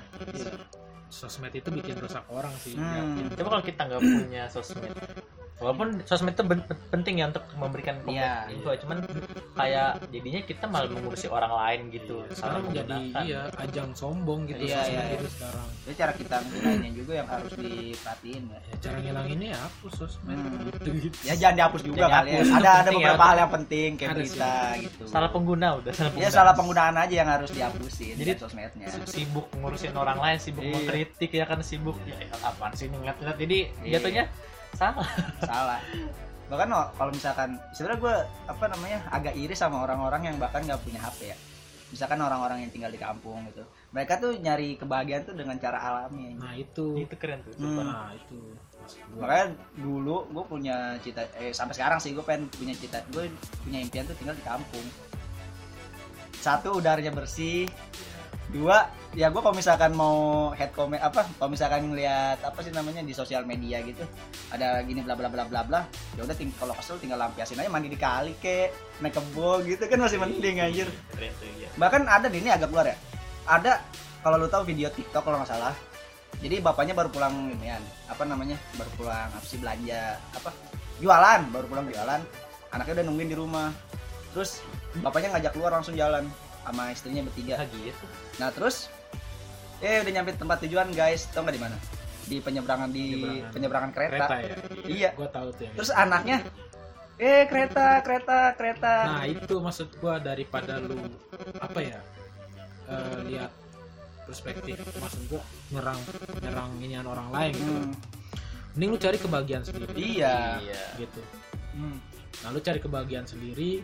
sosmed 1.09 1.53
itu 1.53 1.69
bikin 1.71 1.97
rusak 1.97 2.25
orang 2.29 2.53
sih. 2.59 2.75
Hmm. 2.75 3.17
yakin. 3.17 3.25
coba 3.35 3.49
kalau 3.51 3.65
kita 3.65 3.83
nggak 3.87 4.01
punya 4.03 4.43
sosmed 4.49 4.93
walaupun 5.57 6.03
sosmed 6.03 6.35
itu 6.35 6.43
penting 6.91 7.15
ya 7.17 7.31
untuk 7.31 7.47
memberikan 7.55 7.95
Iya, 8.05 8.51
info 8.51 8.75
cuman 8.77 9.07
kayak 9.55 10.03
jadinya 10.09 10.41
kita 10.43 10.65
malah 10.67 10.89
mengurusi 10.89 11.27
orang 11.27 11.53
lain 11.53 11.81
gitu 11.91 12.27
salah 12.29 12.59
sekarang 12.59 12.63
jadi 12.69 12.91
menggunakan. 12.91 13.23
iya 13.25 13.41
ajang 13.57 13.91
sombong 13.93 14.41
gitu 14.45 14.63
Iya, 14.65 14.83
sosmed 14.83 14.99
iya, 15.01 15.15
itu 15.15 15.29
sekarang 15.31 15.67
Jadi 15.81 15.95
cara 15.95 16.13
kita 16.13 16.37
menggunainnya 16.41 16.93
juga 16.93 17.13
yang 17.15 17.29
harus 17.29 17.53
diperhatiin 17.55 18.43
ya. 18.45 18.59
ya, 18.61 18.75
cara 18.79 18.97
ngilanginnya 18.99 19.49
ya 19.49 19.59
hapus 19.61 19.93
sosmed 19.97 20.37
Hmm. 20.37 20.67
gitu 20.69 20.89
gitu 21.01 21.17
Ya 21.23 21.35
jangan 21.37 21.55
dihapus 21.57 21.81
juga 21.83 21.99
Jangan 21.99 22.13
kali 22.13 22.27
ya. 22.27 22.35
dihapus, 22.35 22.51
Ada 22.51 22.71
ada 22.75 22.83
ya. 22.85 22.95
beberapa 22.95 23.25
hal 23.25 23.37
yang 23.39 23.53
penting 23.55 23.89
kayak 23.95 24.11
berita 24.13 24.53
gitu. 24.81 25.03
salah 25.07 25.31
pengguna 25.31 25.69
udah 25.77 25.93
salah 25.93 26.05
Ya 26.05 26.15
pengguna. 26.19 26.35
salah 26.35 26.53
penggunaan 26.53 26.97
aja 26.99 27.15
yang 27.15 27.31
harus 27.31 27.51
dihapusin 27.51 28.15
Jadi- 28.17 28.27
di 28.29 28.41
sosmednya. 28.41 28.87
sibuk 29.07 29.47
ngurusin 29.55 29.95
orang 29.95 30.19
lain 30.19 30.37
sibuk 30.37 30.61
Iya. 30.61 30.75
mengkritik 30.75 31.31
ya 31.33 31.45
kan 31.45 31.59
sibuk 31.61 31.95
ya 32.03 32.19
apaan 32.43 32.73
sih 32.73 32.87
ngeliat-ngeliat 32.87 33.39
jadi 33.39 33.59
Iya. 33.81 33.93
jatuhnya 33.95 34.25
salah. 34.77 35.09
Salah. 35.43 35.81
Bahkan 36.51 36.69
kalau 36.95 37.13
misalkan 37.15 37.57
sebenarnya 37.73 38.01
gue 38.01 38.17
apa 38.51 38.65
namanya 38.69 38.99
agak 39.09 39.35
iri 39.35 39.57
sama 39.57 39.81
orang-orang 39.81 40.29
yang 40.29 40.37
bahkan 40.37 40.61
nggak 40.63 40.81
punya 40.85 41.01
HP 41.01 41.33
ya. 41.33 41.39
Misalkan 41.95 42.19
orang-orang 42.19 42.67
yang 42.67 42.71
tinggal 42.75 42.91
di 42.91 42.99
kampung 42.99 43.47
gitu. 43.55 43.63
Mereka 43.95 44.19
tuh 44.19 44.35
nyari 44.37 44.75
kebahagiaan 44.75 45.23
tuh 45.25 45.35
dengan 45.39 45.57
cara 45.63 45.79
alami. 45.79 46.35
Nah 46.35 46.59
itu. 46.59 46.99
Itu 46.99 47.15
keren 47.15 47.41
tuh. 47.47 47.55
Hmm. 47.57 47.87
nah 47.87 48.11
itu. 48.13 48.41
Makanya 49.17 49.57
dulu 49.79 50.29
gue 50.29 50.45
punya 50.45 50.99
cita 51.01 51.25
eh 51.41 51.55
sampai 51.55 51.73
sekarang 51.73 52.03
sih 52.03 52.13
gue 52.13 52.21
pengen 52.21 52.51
punya 52.53 52.77
cita 52.77 53.01
gue 53.15 53.33
punya 53.65 53.79
impian 53.81 54.05
tuh 54.05 54.17
tinggal 54.19 54.37
di 54.37 54.45
kampung. 54.45 54.87
Satu 56.43 56.77
udaranya 56.77 57.15
bersih 57.15 57.65
dua 58.55 58.87
ya 59.19 59.35
gue 59.35 59.43
kalau 59.43 59.51
misalkan 59.51 59.91
mau 59.99 60.49
head 60.55 60.71
comment 60.71 61.03
apa 61.03 61.27
kalau 61.43 61.51
misalkan 61.51 61.91
ngeliat 61.91 62.39
apa 62.39 62.55
sih 62.63 62.71
namanya 62.71 63.03
di 63.03 63.11
sosial 63.11 63.43
media 63.43 63.83
gitu 63.83 64.07
ada 64.55 64.79
gini 64.87 65.03
bla 65.03 65.19
bla 65.19 65.27
bla 65.27 65.43
bla 65.43 65.67
bla 65.67 65.81
ya 66.15 66.23
udah 66.23 66.39
ting- 66.39 66.55
kalau 66.55 66.71
kesel 66.79 66.95
tinggal 67.03 67.19
lampiasin 67.19 67.59
aja 67.59 67.67
mandi 67.67 67.91
di 67.91 67.99
kali 67.99 68.39
kek 68.39 68.71
naik 69.03 69.19
kebo 69.19 69.59
gitu 69.67 69.83
kan 69.91 69.99
masih 69.99 70.23
mending 70.23 70.63
anjir. 70.63 70.87
Ya 71.59 71.69
bahkan 71.75 72.07
ada 72.07 72.31
di 72.31 72.39
ini 72.39 72.55
agak 72.55 72.71
keluar 72.71 72.87
ya. 72.87 72.97
Ada 73.51 73.83
kalau 74.23 74.39
lu 74.39 74.47
tahu 74.47 74.63
video 74.71 74.87
TikTok 74.87 75.27
kalau 75.27 75.43
nggak 75.43 75.51
salah 75.51 75.75
jadi 76.39 76.63
bapaknya 76.63 76.95
baru 76.95 77.11
pulang 77.11 77.51
inian 77.59 77.83
apa 78.07 78.23
namanya 78.23 78.55
baru 78.79 78.91
pulang 78.95 79.29
apa 79.35 79.47
sih 79.47 79.59
belanja 79.59 80.19
apa 80.31 80.55
jualan 81.03 81.41
baru 81.51 81.67
pulang 81.67 81.87
jualan 81.91 82.23
anaknya 82.71 83.03
udah 83.03 83.05
nungguin 83.11 83.31
di 83.35 83.39
rumah. 83.39 83.75
Terus 84.35 84.63
bapaknya 84.99 85.35
ngajak 85.35 85.55
keluar 85.55 85.75
langsung 85.75 85.95
jalan 85.95 86.27
sama 86.65 86.91
istrinya 86.91 87.23
bertiga. 87.23 87.61
Ya 87.61 87.65
gitu? 87.69 88.05
Nah 88.41 88.49
terus? 88.51 88.89
Eh 89.79 90.01
udah 90.01 90.13
nyampe 90.13 90.33
tempat 90.35 90.59
tujuan 90.65 90.89
guys. 90.91 91.29
Tau 91.31 91.45
nggak 91.45 91.55
di 91.55 91.63
mana? 91.63 91.77
Di 92.25 92.37
penyeberangan 92.41 92.89
di 92.89 93.05
Penyeberangan. 93.13 93.53
penyeberangan 93.53 93.91
kereta, 93.93 94.15
kereta 94.17 94.37
ya? 94.41 94.55
Iya. 94.89 95.11
gua 95.13 95.29
tahu 95.29 95.49
tuh 95.53 95.63
yang 95.69 95.75
terus 95.77 95.91
itu. 95.93 96.01
anaknya? 96.01 96.39
Eh 97.15 97.43
kereta 97.47 97.87
kereta 98.01 98.39
kereta. 98.57 98.95
Nah 99.07 99.25
itu 99.29 99.55
maksud 99.61 99.89
gua 100.01 100.17
daripada 100.19 100.81
lu 100.81 100.99
apa 101.61 101.79
ya 101.79 102.01
eh, 102.89 103.19
lihat 103.29 103.53
perspektif 104.25 104.81
maksud 104.99 105.23
gua 105.29 105.45
nyerang 105.69 106.01
nyerang 106.41 106.71
inian 106.81 107.05
orang 107.05 107.29
lain 107.29 107.53
gitu. 107.53 107.73
Hmm, 107.77 107.93
mending 108.75 108.89
lu 108.91 108.99
cari 108.99 109.17
kebahagiaan 109.21 109.63
sendiri. 109.63 109.93
Iya. 109.95 110.37
Gitu. 110.97 111.21
Hmm. 111.75 111.99
nah 112.43 112.51
lu 112.51 112.59
cari 112.59 112.79
kebahagiaan 112.79 113.27
sendiri 113.27 113.83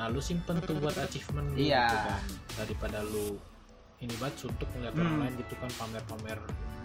nah 0.00 0.08
lu 0.08 0.16
simpen 0.18 0.56
tuh 0.60 0.72
buat 0.74 0.96
achievement 0.96 1.52
Iya. 1.52 1.84
gitu 1.84 1.96
kan 2.00 2.20
daripada 2.56 2.98
lu 3.04 3.36
ini 4.00 4.16
banget 4.16 4.34
suntuk 4.38 4.64
ngeliat 4.72 4.96
orang 4.96 5.12
Hmm. 5.12 5.22
lain 5.22 5.34
gitu 5.36 5.54
kan 5.54 5.70
pamer-pamer 5.76 6.38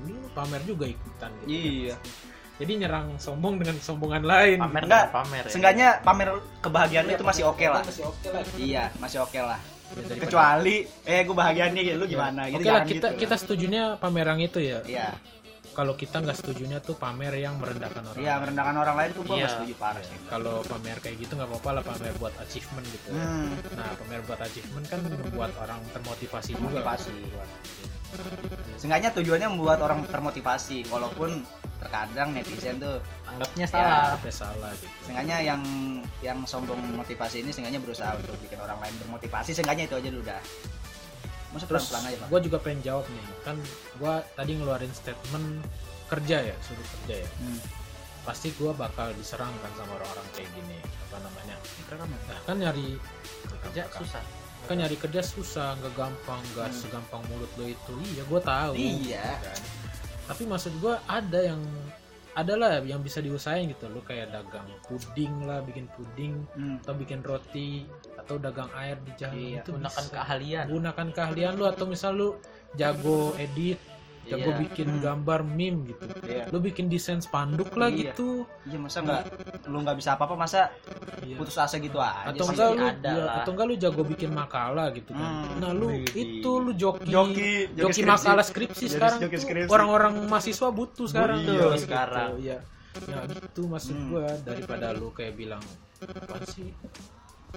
ini 0.03 0.13
pamer 0.29 0.61
juga 0.67 0.85
ikutan 0.85 1.31
gitu 1.39 1.47
kan. 1.47 1.63
Iya. 1.63 1.95
jadi 2.55 2.71
nyerang 2.77 3.07
sombong 3.15 3.55
dengan 3.55 3.79
sombongan 3.79 4.19
lain 4.21 4.59
pamer 4.59 4.83
Enggak, 4.83 5.05
pamer 5.13 5.43
ya. 5.43 5.49
Seenggaknya 5.49 5.87
pamer 6.01 6.27
kebahagiaan 6.59 7.07
itu 7.07 7.23
masih 7.23 7.43
oke 7.45 7.63
lah. 7.65 7.79
masih 7.81 8.03
oke 8.03 8.27
lah 8.27 8.43
Iya, 8.57 8.83
masih 8.97 9.19
oke 9.21 9.39
lah. 9.39 9.59
Ya, 9.85 10.01
daripada- 10.01 10.23
Kecuali 10.25 10.75
eh 11.05 11.19
gue 11.21 11.35
bahagia 11.37 11.65
nih, 11.69 11.93
lu 11.93 12.05
gimana? 12.05 12.41
Oke 12.43 12.51
Gitu 12.51 12.65
lah 12.65 12.73
jangan 12.73 12.87
kita 12.89 13.07
gitu. 13.07 13.19
kita 13.21 13.35
setujunya 13.37 13.83
pamer 13.95 14.25
yang 14.25 14.41
itu 14.41 14.59
ya 14.59 14.79
Iya, 14.83 15.07
kalau 15.75 15.93
kita 15.93 16.17
nggak 16.17 16.33
setujunya 16.33 16.79
tuh 16.79 16.95
pamer 16.95 17.35
yang 17.35 17.59
merendahkan 17.59 17.99
orang 18.01 18.17
iya 18.17 18.33
lain. 18.33 18.41
merendahkan 18.41 18.75
orang 18.77 18.95
lain 18.95 19.09
tuh 19.11 19.21
gue 19.21 19.29
Iya. 19.29 19.39
nggak 19.41 19.53
setuju 19.53 19.73
parah 19.75 20.01
sih. 20.01 20.17
kalau 20.25 20.55
pamer 20.63 20.97
kayak 20.97 21.15
gitu 21.19 21.31
nggak 21.33 21.49
apa-apa 21.51 21.69
lah 21.71 21.83
pamer 21.83 22.13
buat 22.15 22.33
achievement 22.37 22.85
gitu 22.87 23.07
Hmm, 23.11 23.51
nah 23.75 23.89
pamer 23.93 24.21
buat 24.23 24.39
achievement 24.39 24.85
kan 24.85 24.99
membuat 25.01 25.51
orang 25.57 25.79
termotivasi 25.91 26.51
juga 26.55 26.79
Motivasi. 26.79 27.11
Seenggaknya 28.75 29.11
tujuannya 29.11 29.47
membuat 29.49 29.79
orang 29.81 30.05
termotivasi, 30.05 30.87
walaupun 30.87 31.43
terkadang 31.75 32.31
netizen 32.31 32.79
tuh 32.79 32.95
anggapnya 33.25 33.65
Ya. 33.65 33.69
salah 33.69 34.03
sampai 34.15 34.31
salah 34.31 34.71
gitu 34.73 34.87
Seenggaknya 35.03 35.37
yang 35.43 35.61
yang 36.21 36.39
sombong 36.43 36.79
motivasi 36.95 37.43
ini 37.43 37.51
seenggaknya 37.51 37.77
berusaha 37.77 38.15
untuk 38.15 38.39
bikin 38.39 38.55
orang 38.57 38.79
lain 38.79 38.95
bermotivasi. 38.97 39.51
Seenggaknya 39.51 39.85
itu 39.85 39.95
aja 39.95 40.09
dulu 40.09 40.23
dah. 40.23 40.41
Masa 41.55 41.65
terus 41.65 41.87
pelan-pelan 41.87 42.03
aja, 42.05 42.17
Pak. 42.17 42.27
gue 42.27 42.39
juga 42.43 42.57
pengen 42.59 42.81
jawab 42.83 43.05
nih 43.07 43.25
kan 43.41 43.55
gue 43.95 44.13
tadi 44.33 44.51
ngeluarin 44.53 44.91
statement 44.91 45.47
kerja 46.05 46.37
ya 46.43 46.55
suruh 46.59 46.87
kerja 46.93 47.15
ya 47.17 47.29
Hmm. 47.37 47.59
pasti 48.21 48.47
gue 48.51 48.71
bakal 48.71 49.13
diserang 49.13 49.53
kan 49.55 49.71
sama 49.73 49.95
orang-orang 49.95 50.27
kayak 50.31 50.49
gini 50.51 50.77
apa 50.81 51.17
namanya 51.19 51.55
nah, 52.27 52.39
kan 52.43 52.55
nyari 52.57 52.97
kerja 53.61 53.81
susah 53.89 54.23
kan 54.65 54.75
nyari 54.75 54.95
kerja 54.95 55.21
susah 55.21 55.77
nggak 55.77 55.93
gampang 55.95 56.41
nggak 56.51 56.67
Hmm. 56.67 56.77
segampang 56.77 57.21
mulut 57.25 57.51
lo 57.55 57.65
itu 57.65 57.93
iya 58.09 58.23
gue 58.23 58.41
tahu 58.43 58.73
Iya. 58.75 59.29
kan. 59.39 59.59
tapi 60.25 60.43
maksud 60.43 60.73
gue 60.75 60.93
ada 61.01 61.39
yang 61.45 61.61
ada 62.33 62.53
lah 62.53 62.71
yang 62.81 62.99
bisa 62.99 63.21
diusahain 63.21 63.63
gitu 63.65 63.87
lo 63.87 64.01
kayak 64.01 64.27
dagang 64.27 64.67
puding 64.83 65.45
lah 65.45 65.61
bikin 65.61 65.85
puding 65.89 66.43
Hmm. 66.51 66.81
atau 66.81 66.93
bikin 66.93 67.21
roti 67.21 67.85
atau 68.25 68.35
dagang 68.35 68.73
air 68.73 68.97
di 68.99 69.11
jalan 69.15 69.37
Iya, 69.37 69.61
itu 69.61 69.69
gunakan 69.71 70.01
bisa. 70.01 70.11
keahlian 70.11 70.65
gunakan 70.67 71.07
keahlian 71.11 71.51
lu 71.53 71.65
atau 71.65 71.85
misal 71.85 72.11
lu 72.11 72.29
jago 72.73 73.37
edit 73.37 73.77
jago 74.25 74.49
Iya. 74.49 74.57
bikin 74.59 74.89
Hmm. 74.89 74.99
gambar 74.99 75.39
meme 75.45 75.79
gitu 75.87 76.01
Iya. 76.23 76.49
lu 76.49 76.57
bikin 76.57 76.89
desain 76.89 77.21
spanduk 77.21 77.69
lah 77.71 77.87
Iya. 77.87 78.09
gitu 78.09 78.49
Iya, 78.65 78.77
masa 78.79 78.97
nggak 78.99 79.21
lu 79.63 79.77
nggak 79.79 79.93
bisa 79.95 80.09
apa-apa 80.11 80.33
masa 80.35 80.73
Iya. 81.21 81.37
putus 81.37 81.53
asa 81.55 81.77
gitu 81.77 81.95
aja 81.95 82.33
atau 82.33 82.41
sih? 82.43 82.51
enggak 82.51 82.69
lu 82.71 82.83
ada 82.83 83.05
ya, 83.07 83.21
lah. 83.21 83.33
atau 83.39 83.51
enggak 83.53 83.67
lu 83.67 83.75
jago 83.77 84.01
bikin 84.03 84.31
makalah 84.31 84.89
gitu 84.89 85.13
kan 85.13 85.29
Hmm. 85.45 85.61
nah 85.61 85.71
lu 85.71 85.93
Widih. 85.93 86.41
itu 86.41 86.51
lu 86.57 86.71
joki 86.73 87.05
Joki, 87.05 87.49
joki 87.69 87.77
joki 87.77 87.93
skripsi. 87.95 88.09
makalah 88.09 88.41
skripsi 88.43 88.73
Joki- 88.81 88.89
sekarang 88.91 89.19
joki 89.21 89.29
tuh 89.31 89.43
skripsi. 89.45 89.69
orang-orang 89.69 90.13
mahasiswa 90.25 90.67
butuh 90.69 91.05
sekarang 91.05 91.37
Iya, 91.39 91.49
tuh, 91.53 91.77
sekarang. 91.77 92.29
gitu, 92.33 92.43
iya 92.43 92.57
nah 93.05 93.23
gitu 93.27 93.61
maksud 93.67 93.93
Hmm. 93.93 94.07
gua 94.09 94.25
daripada 94.41 94.87
lu 94.91 95.11
kayak 95.11 95.35
bilang 95.35 95.61
apa 96.01 96.41
sih 96.47 96.71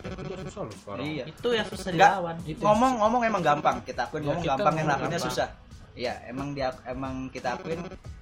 ya, 0.01 0.11
kerja 0.15 0.37
susah 0.45 0.63
loh 0.63 0.75
sekarang 0.75 1.05
Iya. 1.05 1.25
itu 1.27 1.49
yang 1.51 1.67
susah 1.67 1.89
Nggak. 1.89 2.11
dilawan 2.11 2.37
Itu 2.43 2.61
ngomong 2.61 2.93
ngomong 2.99 3.23
emang 3.25 3.43
gampang 3.43 3.77
kita 3.83 4.01
akuin 4.05 4.21
Ya, 4.21 4.27
ngomong 4.27 4.43
kita 4.43 4.53
gampang 4.55 4.75
yang 4.75 4.87
ngelakuinnya 4.87 5.19
gampang. 5.19 5.35
susah 5.35 5.49
iya 5.95 6.15
emang 6.25 6.49
dia 6.53 6.69
emang 6.85 7.15
kita 7.29 7.49
akuin 7.55 7.81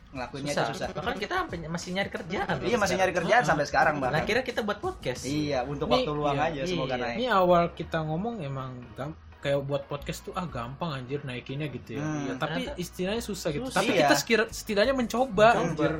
ngelakuinnya 0.08 0.52
itu 0.54 0.64
susah 0.70 0.86
bahkan 0.90 1.16
kita 1.16 1.34
masih 1.68 1.90
nyari 1.92 2.08
kerjaan 2.08 2.56
iya 2.62 2.76
masih 2.76 2.94
nyari 2.94 3.10
sekarang. 3.10 3.16
kerjaan 3.20 3.42
Ah. 3.42 3.46
sampai 3.46 3.64
sekarang 3.64 3.94
nah 3.94 4.02
bahkan 4.06 4.22
kira 4.24 4.40
kita 4.42 4.60
buat 4.60 4.78
podcast 4.78 5.22
iya 5.22 5.60
untuk 5.62 5.86
Ini- 5.86 5.94
waktu 5.94 6.10
luang 6.10 6.36
iya, 6.36 6.46
aja 6.46 6.60
semoga 6.64 6.88
iya. 6.90 7.02
naik 7.02 7.16
Ini 7.16 7.26
awal 7.30 7.62
kita 7.70 7.98
ngomong 8.02 8.34
emang 8.40 8.70
gam- 8.94 9.16
kayak 9.36 9.60
buat 9.62 9.82
podcast 9.84 10.20
tuh 10.22 10.32
ah 10.32 10.42
gampang 10.44 10.90
anjir 10.96 11.22
naikinnya 11.22 11.68
gitu 11.68 11.94
ya. 11.94 12.02
Hmm, 12.02 12.18
Iya, 12.20 12.32
tapi 12.34 12.66
istilahnya 12.74 13.22
susah 13.22 13.52
gitu. 13.52 13.62
susah. 13.62 13.78
Tapi 13.78 13.92
Iya. 13.92 14.00
kita 14.02 14.14
sekira- 14.16 14.50
setidaknya 14.50 14.90
mencoba, 14.92 15.54
Mencoba. 15.54 15.62
anjir 15.62 15.92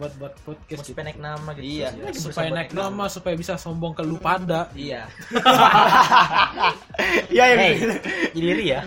buat 0.00 0.12
buat 0.16 0.32
podcast 0.40 0.64
mau 0.72 0.80
gitu. 0.80 0.90
supaya 0.90 1.04
naik 1.06 1.20
nama 1.20 1.48
gitu 1.52 1.62
Iya. 1.62 1.88
Berusaha 1.92 2.24
supaya 2.24 2.48
buat 2.48 2.56
naik 2.56 2.70
nama, 2.72 3.04
supaya 3.06 3.34
bisa 3.36 3.54
sombong 3.54 3.92
ke 3.92 4.00
lu 4.00 4.16
pada. 4.16 4.72
iya 4.80 5.04
iya 7.28 7.44
iya 7.46 7.56
Hey. 7.60 7.74
gitu. 7.76 7.94
jadi 8.34 8.64
ya 8.66 8.80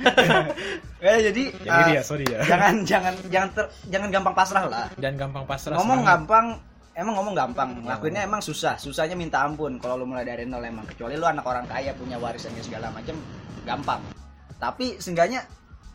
Eh, 0.99 1.19
jadi 1.21 1.43
Jadi 1.52 1.67
uh, 1.67 1.88
ya, 1.91 2.02
sorry 2.02 2.23
ya. 2.23 2.39
jangan 2.45 2.80
jangan 2.82 3.13
jangan 3.28 3.49
ter, 3.52 3.65
jangan 3.88 4.08
gampang 4.10 4.32
pasrah 4.34 4.63
lah 4.65 4.88
Dan 4.95 5.13
gampang 5.13 5.43
pasrah. 5.43 5.76
ngomong 5.76 5.99
semangat. 5.99 6.15
gampang 6.17 6.45
emang 6.93 7.13
ngomong 7.13 7.36
gampang 7.36 7.69
ngelakuinnya 7.84 8.21
emang 8.23 8.39
susah 8.39 8.78
susahnya 8.78 9.12
minta 9.13 9.41
ampun 9.41 9.76
kalau 9.78 9.97
lu 9.97 10.06
mulai 10.06 10.23
dari 10.23 10.45
nol 10.45 10.62
emang 10.62 10.86
kecuali 10.86 11.13
lu 11.13 11.26
anak 11.26 11.43
orang 11.43 11.65
kaya 11.65 11.91
punya 11.91 12.15
warisannya 12.15 12.62
segala 12.62 12.88
macam 12.88 13.17
gampang 13.63 13.99
tapi 14.56 14.95
seenggaknya 14.95 15.43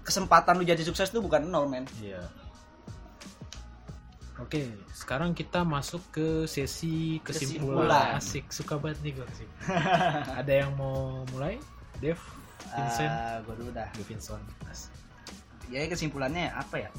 kesempatan 0.03 0.57
lu 0.57 0.67
jadi 0.67 0.83
sukses 0.83 1.09
tuh 1.09 1.21
bukan 1.21 1.41
nol 1.43 1.65
men 1.65 1.89
Iya. 1.97 2.21
Oke, 4.39 4.71
sekarang 4.95 5.35
kita 5.35 5.67
masuk 5.67 6.03
ke 6.15 6.47
sesi 6.47 7.19
kesimpulan. 7.27 7.91
Kesimpulan. 7.91 8.09
Asik, 8.23 8.45
suka 8.55 8.79
banget 8.79 8.99
nih 9.03 9.13
gue 9.19 9.27
sih. 9.35 9.49
Ada 10.41 10.53
yang 10.63 10.79
mau 10.79 11.27
mulai? 11.35 11.59
Dev, 11.99 12.19
Vincent, 12.71 13.43
gue 13.43 13.55
dulu 13.59 13.71
dah 13.75 13.91
Dev 13.99 14.07
Vincent. 14.07 14.43
Jadi 15.69 15.87
kesimpulannya 15.91 16.55
apa 16.55 16.87
ya 16.87 16.91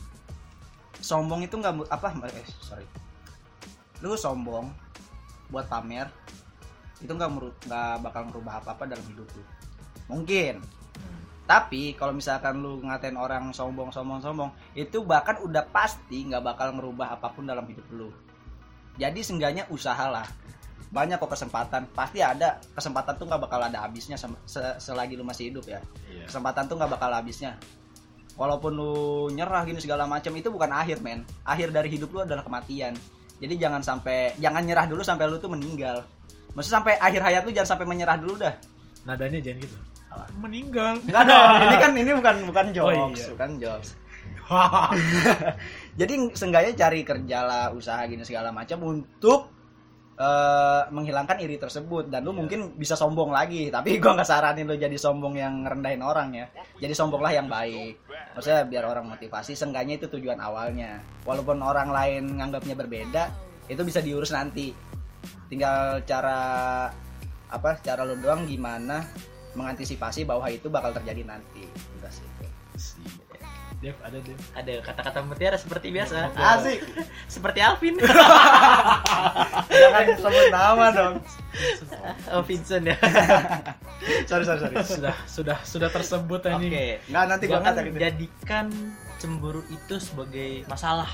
sombong 0.99 1.47
itu 1.47 1.55
nggak 1.55 1.87
apa 1.89 2.11
eh, 2.27 2.47
sorry 2.59 2.85
lu 4.03 4.15
sombong 4.15 4.71
buat 5.51 5.65
pamer 5.67 6.07
itu 6.99 7.11
nggak 7.11 7.31
nggak 7.67 7.93
bakal 8.03 8.21
merubah 8.27 8.59
apa 8.59 8.75
apa 8.75 8.83
dalam 8.87 9.03
hidup 9.07 9.27
lu 9.31 9.43
mungkin 10.11 10.59
tapi 11.49 11.97
kalau 11.97 12.13
misalkan 12.13 12.61
lu 12.61 12.77
ngatain 12.85 13.17
orang 13.17 13.49
sombong 13.49 13.89
sombong 13.89 14.21
sombong 14.21 14.53
itu 14.77 15.01
bahkan 15.01 15.33
udah 15.41 15.65
pasti 15.73 16.29
nggak 16.29 16.45
bakal 16.45 16.69
merubah 16.77 17.17
apa 17.17 17.33
pun 17.33 17.49
dalam 17.49 17.65
hidup 17.65 17.89
lu. 17.89 18.13
Jadi 19.01 19.25
seenggaknya 19.25 19.65
usahalah. 19.73 20.29
Banyak 20.93 21.17
kok 21.17 21.33
kesempatan. 21.33 21.89
Pasti 21.89 22.21
ada. 22.21 22.61
Kesempatan 22.77 23.17
tuh 23.17 23.25
nggak 23.25 23.49
bakal 23.49 23.65
ada 23.65 23.81
habisnya 23.81 24.13
se- 24.13 24.77
selagi 24.77 25.17
lu 25.17 25.25
masih 25.25 25.49
hidup 25.49 25.65
ya. 25.65 25.81
Iya. 26.05 26.29
kesempatan 26.29 26.69
tuh 26.69 26.77
nggak 26.77 26.91
bakal 26.93 27.09
habisnya. 27.17 27.57
Walaupun 28.37 28.71
lu 28.77 28.93
nyerah 29.33 29.65
gini 29.65 29.81
segala 29.81 30.05
macam 30.05 30.29
itu 30.37 30.53
bukan 30.53 30.69
akhir 30.69 31.01
men. 31.01 31.25
Akhir 31.41 31.73
dari 31.73 31.89
hidup 31.89 32.13
lu 32.13 32.21
adalah 32.29 32.45
kematian. 32.45 32.93
Jadi 33.41 33.57
jangan 33.57 33.81
sampai 33.81 34.37
jangan 34.37 34.61
nyerah 34.61 34.85
dulu 34.85 35.01
sampai 35.01 35.25
lu 35.25 35.41
tuh 35.41 35.49
meninggal. 35.49 36.05
Maksudnya 36.53 36.77
sampai 36.77 36.93
akhir 37.01 37.21
hayat 37.25 37.41
lu 37.41 37.49
jangan 37.57 37.73
sampai 37.73 37.89
menyerah 37.89 38.21
dulu 38.21 38.37
dah. 38.37 38.53
Nadanya 39.09 39.41
jangan 39.41 39.65
gitu. 39.65 39.77
Meninggal. 40.39 40.97
Enggak 41.05 41.23
dong, 41.27 41.49
ini 41.67 41.75
kan 41.77 41.91
ini 41.93 42.11
bukan 42.15 42.35
bukan 42.49 42.65
jokes, 42.73 42.95
Oh, 42.97 43.09
iya. 43.11 43.27
bukan 43.35 43.49
jokes. 43.59 43.89
Jadi 45.99 46.13
seenggaknya 46.33 46.73
cari 46.73 47.01
kerja 47.05 47.37
lah, 47.45 47.65
usaha 47.69 48.01
gini 48.09 48.25
segala 48.25 48.49
macam 48.49 48.81
untuk 48.81 49.51
eh, 50.17 50.81
menghilangkan 50.89 51.37
iri 51.43 51.61
tersebut 51.61 52.09
dan 52.09 52.25
lu 52.25 52.33
mungkin 52.33 52.73
bisa 52.73 52.97
sombong 52.97 53.29
lagi, 53.29 53.69
tapi 53.69 54.01
gua 54.01 54.17
nggak 54.17 54.25
saranin 54.25 54.65
lu 54.65 54.73
jadi 54.73 54.97
sombong 54.97 55.37
yang 55.37 55.67
ngerendahin 55.67 56.01
orang 56.01 56.29
ya. 56.33 56.45
Jadi 56.81 56.93
sombonglah 56.97 57.29
yang 57.35 57.45
baik. 57.45 58.01
Maksudnya 58.33 58.65
biar 58.65 58.83
orang 58.89 59.05
motivasi, 59.05 59.53
seenggaknya 59.53 60.01
itu 60.01 60.07
tujuan 60.09 60.39
awalnya. 60.41 60.97
Walaupun 61.27 61.61
orang 61.61 61.93
lain 61.93 62.39
nganggapnya 62.39 62.73
berbeda, 62.73 63.23
itu 63.69 63.81
bisa 63.85 64.01
diurus 64.01 64.33
nanti. 64.33 64.73
Tinggal 65.51 66.01
cara 66.09 66.39
apa? 67.49 67.71
Cara 67.85 68.01
lu 68.07 68.17
doang 68.17 68.45
gimana 68.49 69.01
mengantisipasi 69.53 70.23
bahwa 70.23 70.45
itu 70.47 70.67
bakal 70.67 70.93
terjadi 70.93 71.25
nanti. 71.25 71.65
Udah 71.97 72.11
sih. 72.11 72.25
Dev 73.79 73.95
ada 74.03 74.19
Dev. 74.19 74.35
Ada 74.51 74.73
kata-kata 74.83 75.19
mutiara 75.23 75.55
seperti 75.55 75.87
biasa. 75.87 76.35
Asik. 76.35 76.83
Seperti 77.39 77.63
Alvin. 77.63 77.95
Jangan 79.71 80.03
sebut 80.19 80.47
nama 80.51 80.85
dong. 80.91 81.15
oh, 82.35 82.43
Vincent 82.43 82.83
ya. 82.83 82.97
Sorry 84.27 84.43
sorry 84.43 84.59
sorry. 84.59 84.75
Sudah 84.83 85.15
sudah 85.23 85.57
sudah 85.63 85.89
tersebut 85.89 86.41
Oke. 86.43 86.59
ini. 86.59 86.99
Nggak 87.07 87.23
nanti 87.23 87.43
gua 87.47 87.63
Jangan 87.63 87.71
kata 87.71 87.79
gitu. 87.87 87.97
jadikan 88.03 88.65
cemburu 89.15 89.61
itu 89.71 89.95
sebagai 89.95 90.49
masalah. 90.67 91.07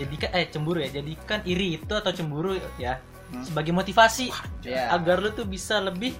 Jadikan 0.00 0.30
eh 0.32 0.48
cemburu 0.48 0.80
ya, 0.80 0.88
jadikan 0.88 1.44
iri 1.44 1.76
itu 1.76 1.92
atau 1.92 2.12
cemburu 2.12 2.56
ya 2.80 2.96
Hmm. 3.30 3.46
sebagai 3.46 3.70
motivasi 3.70 4.26
Ya. 4.66 4.90
agar 4.90 5.22
lu 5.22 5.30
tuh 5.30 5.46
bisa 5.46 5.78
lebih 5.78 6.18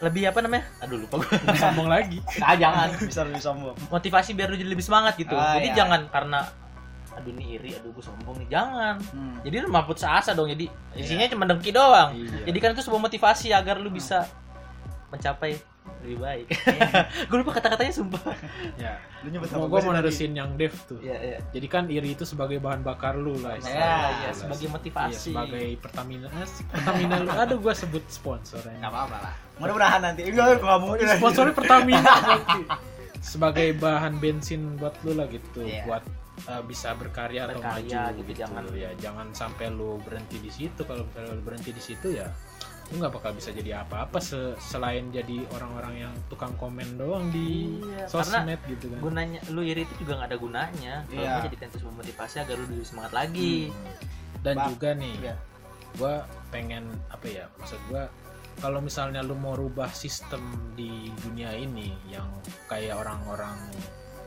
lebih 0.00 0.28
apa 0.28 0.38
namanya? 0.44 0.64
Aduh 0.84 1.00
lupa 1.00 1.24
gue. 1.24 1.36
Sombong 1.56 1.88
lagi. 1.88 2.18
ah, 2.44 2.56
jangan. 2.56 2.88
bisa 3.00 3.24
lebih 3.24 3.42
sombong. 3.42 3.76
Motivasi 3.88 4.36
biar 4.36 4.52
lu 4.52 4.56
jadi 4.60 4.70
lebih 4.70 4.84
semangat 4.84 5.16
gitu. 5.16 5.32
Ah, 5.32 5.56
jadi 5.56 5.72
iya. 5.72 5.76
jangan 5.84 6.00
karena 6.12 6.40
aduh 7.10 7.36
ini 7.36 7.58
iri, 7.58 7.70
aduh 7.76 7.90
gue 7.92 8.04
sombong 8.04 8.36
nih. 8.44 8.48
Jangan. 8.52 8.96
Hmm. 9.12 9.36
Jadi 9.44 9.56
lu 9.60 9.68
mah 9.72 9.84
putus 9.84 10.04
asa 10.04 10.32
dong. 10.36 10.48
Jadi 10.48 10.68
isinya 10.96 11.26
cuma 11.28 11.44
dengki 11.48 11.72
doang. 11.72 12.12
Iya. 12.16 12.48
Jadi 12.48 12.58
kan 12.60 12.68
itu 12.76 12.82
sebuah 12.84 13.02
motivasi 13.08 13.52
agar 13.52 13.80
lu 13.80 13.88
bisa 13.92 14.24
mencapai 15.10 15.58
lebih 16.00 16.18
baik. 16.22 16.46
gue 17.28 17.36
lupa 17.40 17.52
kata-katanya 17.60 17.92
sumpah. 17.92 18.32
Ya. 18.80 18.96
Lu 19.20 19.28
nyebut 19.28 19.52
gua 19.52 19.80
sih 19.80 19.88
mau 19.90 19.94
nerusin 19.96 20.32
yang 20.32 20.56
Dev 20.56 20.72
tuh. 20.88 20.96
Iya, 21.02 21.16
iya. 21.20 21.38
Jadi 21.52 21.66
kan 21.68 21.84
iri 21.92 22.16
itu 22.16 22.24
sebagai 22.24 22.56
bahan 22.56 22.80
bakar 22.80 23.18
lu 23.20 23.36
lah. 23.36 23.58
Ya, 23.58 23.60
istilahnya. 23.60 23.84
ya, 23.84 24.08
Jelas. 24.24 24.36
sebagai 24.40 24.64
Iya, 24.64 24.74
motivasi. 24.76 25.32
sebagai 25.34 25.66
Pertamina 25.82 26.28
asik. 26.40 26.64
Pertamina 26.72 27.14
lu. 27.20 27.28
Aduh 27.32 27.58
gua 27.60 27.74
sebut 27.76 28.04
sponsornya. 28.08 28.80
Nggak 28.80 28.92
apa-apa 28.92 29.16
lah. 29.28 29.34
Mudah-mudahan 29.60 30.00
nanti. 30.02 30.20
Enggak, 30.24 30.58
enggak 30.58 30.78
mungkin. 30.80 31.04
Sponsornya 31.06 31.54
Pertamina. 31.54 32.12
Sebagai 33.22 33.76
bahan 33.76 34.16
bensin 34.16 34.74
buat 34.74 34.96
lu 35.02 35.12
lah 35.12 35.28
gitu, 35.28 35.60
Iya. 35.60 35.84
buat 35.84 36.02
uh, 36.46 36.64
bisa 36.64 36.96
berkarya, 36.96 37.44
atau 37.46 37.60
Berkarya 37.60 38.00
maju 38.02 38.16
gitu, 38.16 38.22
gitu. 38.26 38.40
jangan. 38.40 38.64
ya 38.72 38.90
jangan 38.96 39.26
sampai 39.30 39.68
lu 39.68 40.00
berhenti 40.00 40.40
di 40.40 40.48
situ. 40.48 40.80
Kalau 40.80 41.04
misalnya 41.04 41.36
lu 41.36 41.42
berhenti 41.42 41.70
di 41.70 41.82
situ 41.82 42.08
ya 42.10 42.26
lu 42.90 42.98
nggak 42.98 43.14
bakal 43.14 43.30
bisa 43.30 43.54
jadi 43.54 43.86
apa-apa 43.86 44.18
se- 44.18 44.58
selain 44.58 45.14
jadi 45.14 45.46
orang-orang 45.52 45.94
yang 46.00 46.12
tukang 46.26 46.50
komen 46.58 46.98
doang 46.98 47.30
di 47.30 47.78
Iya, 47.78 48.10
sosmed 48.10 48.58
gitu 48.66 48.90
kan. 48.90 48.98
Gunanya 48.98 49.38
lu 49.46 49.62
iri 49.62 49.86
itu 49.86 49.94
juga 50.02 50.18
nggak 50.18 50.26
ada 50.26 50.38
gunanya. 50.40 50.94
Kalau 51.04 51.14
Iya. 51.14 51.30
nggak 51.30 51.44
jadikan 51.46 51.66
itu 51.68 51.76
sebuah 51.78 51.96
motivasi 51.96 52.34
agar 52.40 52.54
lu 52.56 52.66
lebih 52.66 52.82
semangat 52.82 53.12
lagi. 53.14 53.54
Dan 54.42 54.54
Bang. 54.56 54.68
juga 54.74 54.88
nih, 54.96 55.14
Iya. 55.22 55.34
gua 55.94 56.14
pengen 56.50 56.82
apa 57.06 57.26
ya? 57.28 57.44
Maksud 57.54 57.78
gua 57.86 58.10
kalau 58.60 58.78
misalnya 58.78 59.20
lu 59.20 59.34
mau 59.34 59.52
rubah 59.52 59.88
sistem 59.90 60.40
di 60.72 61.08
dunia 61.18 61.52
ini 61.52 61.88
yang 62.06 62.28
kayak 62.66 62.94
orang-orang 62.94 63.56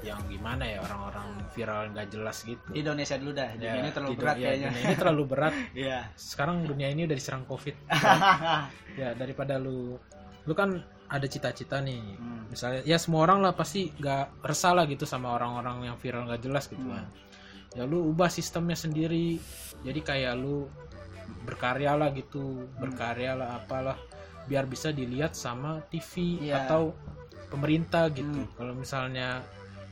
yang 0.03 0.19
gimana 0.27 0.67
ya 0.67 0.83
orang-orang 0.83 1.47
viral 1.55 1.87
nggak 1.89 2.11
jelas 2.11 2.43
gitu. 2.43 2.59
Di 2.69 2.83
Indonesia 2.83 3.15
dulu 3.15 3.31
dah. 3.31 3.49
Ya, 3.55 3.79
ini 3.79 3.87
terlalu 3.87 4.13
berat 4.17 4.35
dunia- 4.35 4.43
kayaknya. 4.43 4.67
dunia 4.67 4.83
ini 4.83 4.95
terlalu 4.97 5.23
berat. 5.23 5.53
Iya. 5.79 5.99
Sekarang 6.13 6.55
dunia 6.65 6.87
ini 6.91 7.01
udah 7.07 7.15
diserang 7.15 7.43
covid. 7.45 7.75
ya 8.99 9.15
daripada 9.15 9.55
lu, 9.55 9.95
lu 10.43 10.53
kan 10.53 10.75
ada 11.07 11.23
cita-cita 11.23 11.79
nih. 11.79 12.03
Hmm. 12.19 12.51
Misalnya 12.51 12.81
ya 12.83 12.99
semua 12.99 13.23
orang 13.23 13.39
lah 13.39 13.55
pasti 13.55 13.89
nggak 13.89 14.43
resah 14.43 14.75
lah 14.75 14.85
gitu 14.85 15.05
sama 15.05 15.31
orang-orang 15.31 15.87
yang 15.87 15.95
viral 15.95 16.27
nggak 16.27 16.41
jelas 16.41 16.67
gitu 16.67 16.83
Hmm. 16.83 16.99
kan. 16.99 17.05
Ya 17.73 17.83
lu 17.85 18.11
ubah 18.11 18.27
sistemnya 18.27 18.75
sendiri. 18.75 19.39
Jadi 19.81 19.99
kayak 20.03 20.35
lu 20.35 20.67
berkarya 21.47 21.95
lah 21.95 22.11
gitu, 22.11 22.43
Hmm. 22.59 22.75
berkarya 22.77 23.33
lah 23.33 23.55
apalah 23.55 23.95
biar 24.47 24.67
bisa 24.67 24.91
dilihat 24.91 25.33
sama 25.33 25.79
TV 25.87 26.39
Iya. 26.43 26.65
atau 26.67 26.93
pemerintah 27.47 28.09
gitu. 28.09 28.43
Hmm. 28.43 28.51
Kalau 28.57 28.73
misalnya 28.73 29.41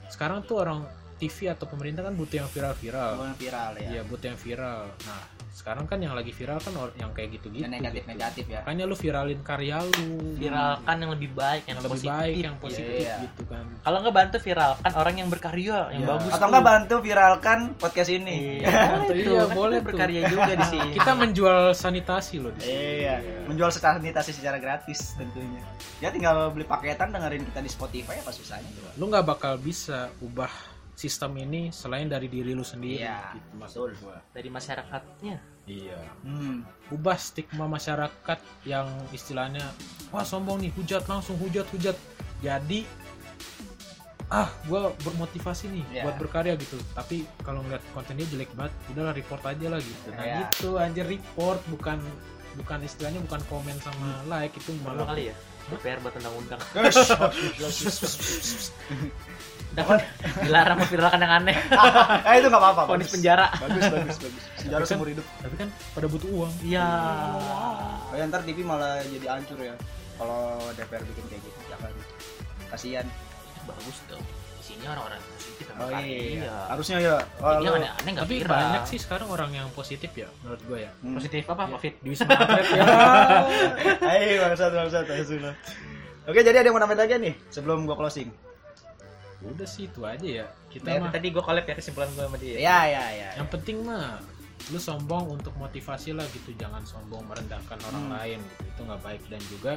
sekarang 0.10 0.43
tuh 0.43 0.66
orang 0.66 0.82
TV 1.22 1.38
atau 1.47 1.69
pemerintah 1.69 2.01
kan 2.01 2.17
butuh 2.17 2.41
yang 2.41 2.49
viral-viral. 2.49 3.11
Gua 3.15 3.34
viral 3.38 3.72
ya. 3.78 3.89
Iya, 3.93 4.01
butuh 4.03 4.28
yang 4.28 4.39
viral. 4.39 4.82
Nah, 5.05 5.22
sekarang 5.51 5.86
kan 5.86 5.99
yang 5.99 6.17
lagi 6.17 6.32
viral 6.32 6.57
kan 6.57 6.74
yang 6.97 7.11
kayak 7.11 7.38
gitu-gitu. 7.38 7.61
Yang 7.61 7.78
negatif-negatif 7.78 8.43
gitu. 8.43 8.55
ya. 8.57 8.61
Makanya 8.65 8.84
lu 8.89 8.95
viralin 8.97 9.41
karya 9.43 9.78
lu. 9.84 10.07
Viralkan 10.34 10.95
yang 10.97 11.11
lebih 11.13 11.30
baik, 11.32 11.61
yang, 11.61 11.69
yang 11.69 11.78
lebih 11.86 11.91
positif. 11.93 12.15
baik, 12.17 12.36
yang 12.41 12.55
positif 12.57 12.93
Iya. 13.05 13.15
gitu 13.22 13.43
kan. 13.45 13.65
Kalau 13.78 13.97
nggak 14.01 14.15
bantu 14.15 14.38
viralkan 14.41 14.91
orang 14.95 15.15
yang 15.15 15.30
berkarya, 15.30 15.78
yang 15.93 16.01
Iya. 16.01 16.09
bagus. 16.09 16.32
Atau 16.32 16.39
tuh. 16.39 16.47
enggak 16.49 16.65
bantu 16.65 16.95
viralkan 17.03 17.59
podcast 17.78 18.09
ini. 18.09 18.38
Iya, 18.57 18.69
boleh 18.97 19.13
Iya, 19.13 19.28
tuh. 19.28 19.36
Kan 19.38 19.53
boleh 19.53 19.78
tuh. 19.78 19.86
berkarya 19.86 20.22
juga 20.26 20.51
di 20.55 20.65
sini. 20.65 20.89
Kita 20.97 21.11
menjual 21.13 21.59
sanitasi 21.76 22.36
loh 22.39 22.51
di 22.51 22.59
sini. 22.63 22.74
Iya, 23.05 23.15
menjual 23.45 23.69
sanitasi 23.69 24.32
secara 24.34 24.57
gratis 24.57 25.13
tentunya. 25.13 25.61
Ya 25.99 26.09
tinggal 26.09 26.49
beli 26.49 26.65
paketan 26.65 27.13
dengerin 27.13 27.45
kita 27.45 27.59
di 27.59 27.69
Spotify 27.69 28.17
apa 28.17 28.32
susahnya. 28.32 28.72
Lu 28.97 29.05
nggak 29.05 29.28
bakal 29.28 29.59
bisa 29.59 30.09
ubah 30.17 30.49
sistem 31.02 31.34
ini 31.41 31.74
selain 31.74 32.06
dari 32.06 32.30
diri 32.30 32.54
lu 32.54 32.62
sendiri. 32.62 33.02
Iya, 33.02 33.34
gitu, 33.34 33.49
maksud 33.58 33.89
betul. 33.97 34.18
dari 34.38 34.49
masyarakatnya. 34.54 35.38
Iya. 35.66 35.99
Hmm. 36.22 36.62
Ubah 36.93 37.18
stigma 37.18 37.66
masyarakat 37.66 38.39
yang 38.70 38.86
istilahnya 39.10 39.66
wah 40.14 40.22
sombong 40.22 40.62
nih, 40.62 40.72
hujat 40.78 41.10
langsung 41.10 41.41
hujat 41.41 41.66
hujat. 41.74 41.97
Jadi 42.45 42.86
ah 44.32 44.47
gua 44.64 44.95
bermotivasi 45.04 45.68
nih 45.68 45.86
Iya. 45.91 46.04
buat 46.08 46.16
berkarya 46.16 46.56
gitu 46.56 46.80
tapi 46.95 47.28
kalau 47.43 47.60
ngeliat 47.68 47.84
kontennya 47.91 48.24
jelek 48.32 48.47
banget 48.56 48.72
udahlah 48.95 49.12
report 49.12 49.43
aja 49.43 49.68
lah 49.68 49.80
gitu 49.84 50.08
nah 50.16 50.24
Iya. 50.24 50.38
gitu 50.47 50.70
anjir 50.80 51.04
report 51.04 51.60
bukan 51.68 51.99
bukan 52.60 52.80
istilahnya 52.84 53.20
bukan 53.24 53.41
komen 53.47 53.78
sama 53.80 54.24
like 54.28 54.56
itu 54.56 54.72
malah 54.84 55.08
kali 55.08 55.32
ya. 55.32 55.36
DPR 55.72 56.04
buat 56.04 56.12
undang-undang. 56.20 56.60
Dapat 59.72 60.04
dilarang 60.43 60.84
memviralkan 60.84 61.24
yang 61.24 61.32
aneh. 61.32 61.56
eh 62.28 62.34
itu 62.43 62.47
nggak 62.52 62.60
apa-apa. 62.60 62.91
Ponis 62.91 63.08
bagus. 63.08 63.16
penjara. 63.16 63.47
Bagus, 63.56 63.84
bagus, 63.88 64.18
bagus. 64.20 64.43
Penjara 64.60 64.84
seumur 64.84 65.08
hidup. 65.08 65.24
tapi 65.39 65.56
kan 65.56 65.70
pada 65.95 66.08
butuh 66.12 66.28
uang 66.28 66.52
Iya. 66.60 66.88
Oh, 67.39 68.16
ya, 68.20 68.28
ntar 68.28 68.43
TV 68.43 68.68
malah 68.68 68.99
jadi 69.08 69.32
hancur 69.32 69.64
ya. 69.64 69.72
Kalau 70.20 70.60
DPR 70.76 71.04
bikin 71.08 71.26
kayak 71.32 71.41
gitu, 71.47 71.60
jangan. 71.72 71.91
Kasihan. 72.68 73.08
Bagus 73.64 73.97
dong. 74.12 74.24
Isinya 74.60 74.91
orang-orang 74.91 75.24
Oh 75.64 75.88
berkarya. 75.88 76.18
iya. 76.39 76.55
Harusnya 76.68 76.97
ya. 76.97 77.16
Yang 77.59 77.74
aneh-aneh 77.78 78.12
nggak 78.12 78.24
tapi 78.24 78.36
viral. 78.38 78.51
banyak 78.51 78.84
sih 78.86 78.97
sekarang 78.97 79.28
orang 79.28 79.51
yang 79.53 79.68
positif 79.70 80.12
ya 80.14 80.28
menurut 80.39 80.62
gue 80.62 80.80
ya 80.80 80.91
Hmm. 80.97 81.16
Positif 81.16 81.43
apa? 81.45 81.64
Covid. 81.70 81.93
di 81.97 82.07
wisma 82.09 82.34
atlet 82.34 82.68
ya 82.72 82.84
Ayo 84.12 84.36
bangsat 84.41 84.72
bangsat 84.72 85.05
ayo 85.07 85.24
sudah. 85.24 85.53
Oke, 86.24 86.39
jadi 86.39 86.53
ada 86.55 86.68
yang 86.68 86.76
mau 86.76 86.82
nambahin 86.82 87.01
lagi 87.01 87.16
nih 87.20 87.34
sebelum 87.47 87.84
gua 87.84 87.97
closing. 87.97 88.30
udah 89.43 89.66
sih 89.66 89.86
itu 89.86 90.01
aja 90.03 90.22
ya 90.22 90.45
kita 90.70 90.86
Nah, 90.88 91.01
mah 91.01 91.12
tadi 91.12 91.28
gue 91.28 91.41
collab 91.41 91.64
ya 91.64 91.74
kesimpulan 91.74 92.05
gue 92.12 92.22
sama 92.22 92.38
dia. 92.38 92.55
Ya, 92.55 92.80
ya, 92.86 93.03
ya. 93.12 93.30
yang 93.36 93.49
penting 93.49 93.82
mah 93.82 94.22
lu 94.70 94.78
sombong 94.78 95.34
untuk 95.34 95.49
motivasi 95.55 96.14
lah 96.14 96.22
gitu 96.30 96.53
jangan 96.53 96.82
sombong 96.84 97.26
merendahkan 97.26 97.74
orang 97.82 98.05
Hmm. 98.05 98.14
lain 98.14 98.39
gitu 98.39 98.62
itu 98.68 98.82
nggak 98.84 99.01
baik 99.01 99.22
dan 99.28 99.41
juga 99.43 99.74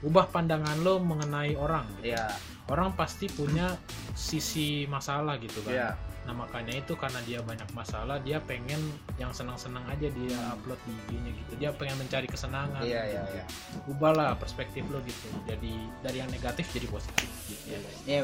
ubah 0.00 0.26
pandangan 0.28 0.80
lo 0.80 0.96
mengenai 0.96 1.52
orang 1.54 1.84
gitu. 1.98 2.12
Iya, 2.12 2.26
orang 2.66 2.94
pasti 2.94 3.26
punya 3.26 3.76
sisi 4.12 4.84
masalah 4.86 5.36
gitu 5.36 5.60
kan 5.60 5.72
iya. 5.72 5.90
nah 6.20 6.36
makanya 6.36 6.76
itu 6.76 6.92
karena 6.94 7.18
dia 7.20 7.40
banyak 7.40 7.66
masalah 7.72 8.20
dia 8.20 8.38
pengen 8.40 8.78
yang 9.16 9.32
senang-senang 9.32 9.82
aja 9.88 10.06
dia 10.06 10.36
upload 10.52 10.76
di 10.84 10.92
IG-nya 10.94 11.32
gitu 11.32 11.52
dia 11.56 11.70
pengen 11.72 11.96
mencari 11.98 12.28
kesenangan 12.28 12.84
Iya, 12.84 13.00
gitu. 13.02 13.16
iya, 13.16 13.22
iya. 13.34 13.44
ubahlah 13.88 14.36
perspektif 14.36 14.84
lo 14.86 15.00
gitu 15.00 15.26
jadi 15.44 15.72
dari 16.00 16.16
yang 16.20 16.30
negatif 16.30 16.68
jadi 16.70 16.86
positif 16.86 17.26
gitu 17.48 17.64
Iya, 17.66 17.78
Ini 18.04 18.16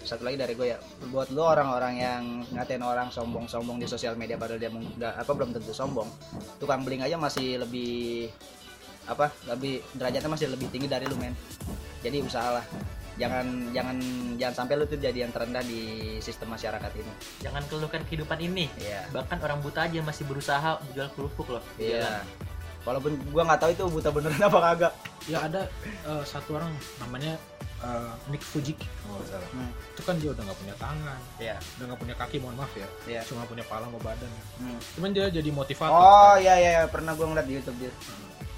satu 0.00 0.22
lagi 0.22 0.38
dari 0.38 0.54
gue 0.54 0.68
ya. 0.68 0.78
Buat 1.10 1.30
lu 1.30 1.42
orang-orang 1.42 1.94
yang 1.96 2.22
ngatain 2.50 2.80
orang 2.80 3.10
sombong-sombong 3.10 3.76
di 3.76 3.86
sosial 3.86 4.14
media 4.14 4.38
padahal 4.38 4.58
dia 4.58 4.70
nggak- 4.70 5.16
apa 5.18 5.30
belum 5.30 5.50
tentu 5.52 5.70
sombong. 5.70 6.06
Tukang 6.56 6.82
bling 6.82 7.02
aja 7.02 7.18
masih 7.18 7.58
lebih 7.58 8.30
apa? 9.04 9.30
Lebih 9.46 9.82
derajatnya 9.92 10.30
masih 10.30 10.46
lebih 10.48 10.68
tinggi 10.68 10.86
dari 10.86 11.04
lu, 11.04 11.16
men. 11.16 11.34
Jadi 12.00 12.22
usahalah. 12.22 12.64
Jangan 13.12 13.44
jangan 13.76 13.96
jangan 14.40 14.54
sampai 14.56 14.74
lu 14.74 14.88
tuh 14.88 14.96
jadi 14.96 15.28
yang 15.28 15.30
terendah 15.30 15.60
di 15.60 15.80
sistem 16.18 16.56
masyarakat 16.56 16.92
ini. 16.96 17.12
Jangan 17.40 17.62
keluhkan 17.68 18.02
kehidupan 18.08 18.40
ini. 18.40 18.66
Iya. 18.80 19.04
Bahkan 19.12 19.38
orang 19.38 19.60
buta 19.60 19.84
aja 19.84 20.00
masih 20.00 20.24
berusaha 20.24 20.80
jual 20.92 21.08
kerupuk 21.12 21.52
loh. 21.52 21.62
Iya. 21.76 22.24
Walaupun 22.82 23.14
gua 23.30 23.46
nggak 23.46 23.60
tahu 23.62 23.70
itu 23.70 23.84
buta 23.86 24.08
beneran 24.10 24.42
apa 24.42 24.58
kagak. 24.58 24.92
ya 25.30 25.38
ada 25.38 25.70
eh, 26.02 26.22
satu 26.26 26.58
orang 26.58 26.74
namanya 26.98 27.38
eh, 27.78 28.10
Nick 28.26 28.42
Fujiki 28.42 28.82
kalau 29.06 29.22
nggak 29.22 29.28
salah 29.30 29.48
Hmm. 29.54 29.70
itu 29.70 30.02
kan 30.02 30.18
dia 30.18 30.34
udah 30.34 30.42
nggak 30.42 30.58
punya 30.58 30.74
tangan 30.74 31.20
Iya. 31.38 31.56
udah 31.78 31.84
nggak 31.86 32.00
punya 32.02 32.14
kaki 32.18 32.36
mohon 32.42 32.58
maaf 32.58 32.74
ya 32.74 32.88
Iya. 33.06 33.22
cuma 33.22 33.46
punya 33.46 33.62
kepala 33.62 33.86
sama 33.86 34.02
badan 34.02 34.26
Hmm. 34.58 34.78
cuman 34.98 35.14
dia 35.14 35.30
jadi 35.30 35.46
motivator 35.54 35.94
Oh, 35.94 36.02
kan. 36.34 36.42
iya 36.42 36.54
iya 36.58 36.70
iya. 36.74 36.82
pernah 36.90 37.14
gua 37.14 37.30
ngeliat 37.30 37.46
di 37.46 37.54
YouTube 37.54 37.78
dia. 37.78 37.92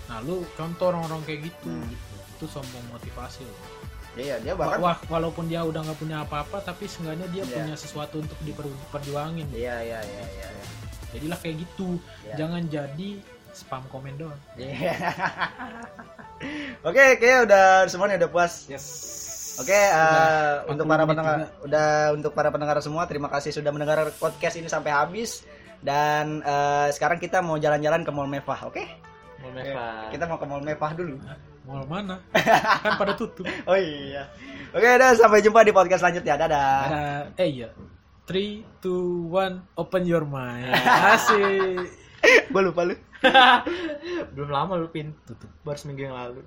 Nah 0.06 0.18
lu 0.20 0.44
contoh 0.52 0.90
orang-orang 0.90 1.20
kayak 1.24 1.40
gitu 1.46 1.68
Hmm. 1.68 1.86
gitu. 1.86 2.14
itu 2.34 2.44
sombong 2.46 2.84
motivasi 2.90 3.42
loh 3.42 3.60
Iya, 4.14 4.38
dia 4.38 4.54
bahkan 4.54 4.78
Wah, 4.78 4.94
walaupun 5.08 5.44
dia 5.44 5.58
udah 5.60 5.82
nggak 5.82 5.98
punya 5.98 6.22
apa-apa 6.22 6.62
tapi 6.62 6.86
seenggaknya 6.86 7.26
dia 7.28 7.42
Iya. 7.42 7.50
punya 7.52 7.74
sesuatu 7.74 8.18
untuk 8.18 8.38
diperjuangin 8.40 9.50
Iya, 9.50 9.74
iya, 9.80 9.98
iya, 10.00 10.22
iya. 10.28 10.48
iya. 10.50 10.64
jadilah 11.10 11.38
kayak 11.38 11.56
gitu 11.60 11.98
Iya. 12.22 12.34
jangan 12.38 12.62
jadi 12.64 13.10
spam 13.50 13.82
komen 13.88 14.14
doang 14.14 14.38
Iya. 14.54 14.94
Oke, 16.86 17.16
kayaknya 17.16 17.40
udah 17.44 17.64
semuanya 17.86 18.16
udah 18.20 18.30
puas. 18.30 18.66
yes 18.66 18.86
Oke, 19.56 19.70
eh, 19.70 19.86
Udah 19.86 20.66
untuk 20.66 20.82
40 20.84 20.90
para 20.90 21.04
pendengar, 21.04 21.36
juga. 21.38 21.62
udah 21.62 21.88
untuk 22.10 22.32
para 22.34 22.48
pendengar 22.50 22.76
semua, 22.82 23.06
terima 23.06 23.30
kasih 23.30 23.50
sudah 23.52 23.70
mendengar 23.70 24.10
podcast 24.12 24.58
ini 24.58 24.66
sampai 24.66 24.90
habis. 24.90 25.46
Dan 25.78 26.38
eh, 26.40 26.88
sekarang 26.90 27.18
kita 27.18 27.38
mau 27.38 27.54
jalan-jalan 27.54 28.02
ke 28.02 28.10
Mall 28.10 28.26
Mevah, 28.26 28.66
oke? 28.66 28.82
Mau 29.44 29.52
meva. 29.52 30.08
Kita 30.08 30.24
mau 30.24 30.40
ke 30.40 30.46
Mall 30.48 30.64
Mevah 30.64 30.92
dulu. 30.96 31.16
mau 31.64 31.80
mana 31.88 32.20
kan 32.84 33.00
pada 33.00 33.16
tutup 33.16 33.48
Oh 33.64 33.76
iya. 33.76 34.28
Oke, 34.76 34.84
udah 34.84 35.16
sampai 35.16 35.40
jumpa 35.40 35.64
di 35.64 35.72
podcast 35.72 36.04
selanjutnya. 36.04 36.36
Dadah. 36.36 36.76
Ada 36.88 37.02
eh 37.40 37.48
iya 37.48 37.68
3 38.24 38.84
2 38.84 39.28
1 39.28 39.80
open 39.80 40.02
your 40.08 40.24
mind 40.24 40.72
asik 41.12 41.88
Gue 42.52 42.62
lupa 42.64 42.88
lu. 42.88 42.96
Belum 44.32 44.48
lama 44.48 44.80
lu 44.80 44.88
pin. 44.88 45.12
tutup 45.28 45.48
Baru 45.60 45.76
seminggu 45.76 46.08
yang 46.08 46.16
lalu. 46.16 46.40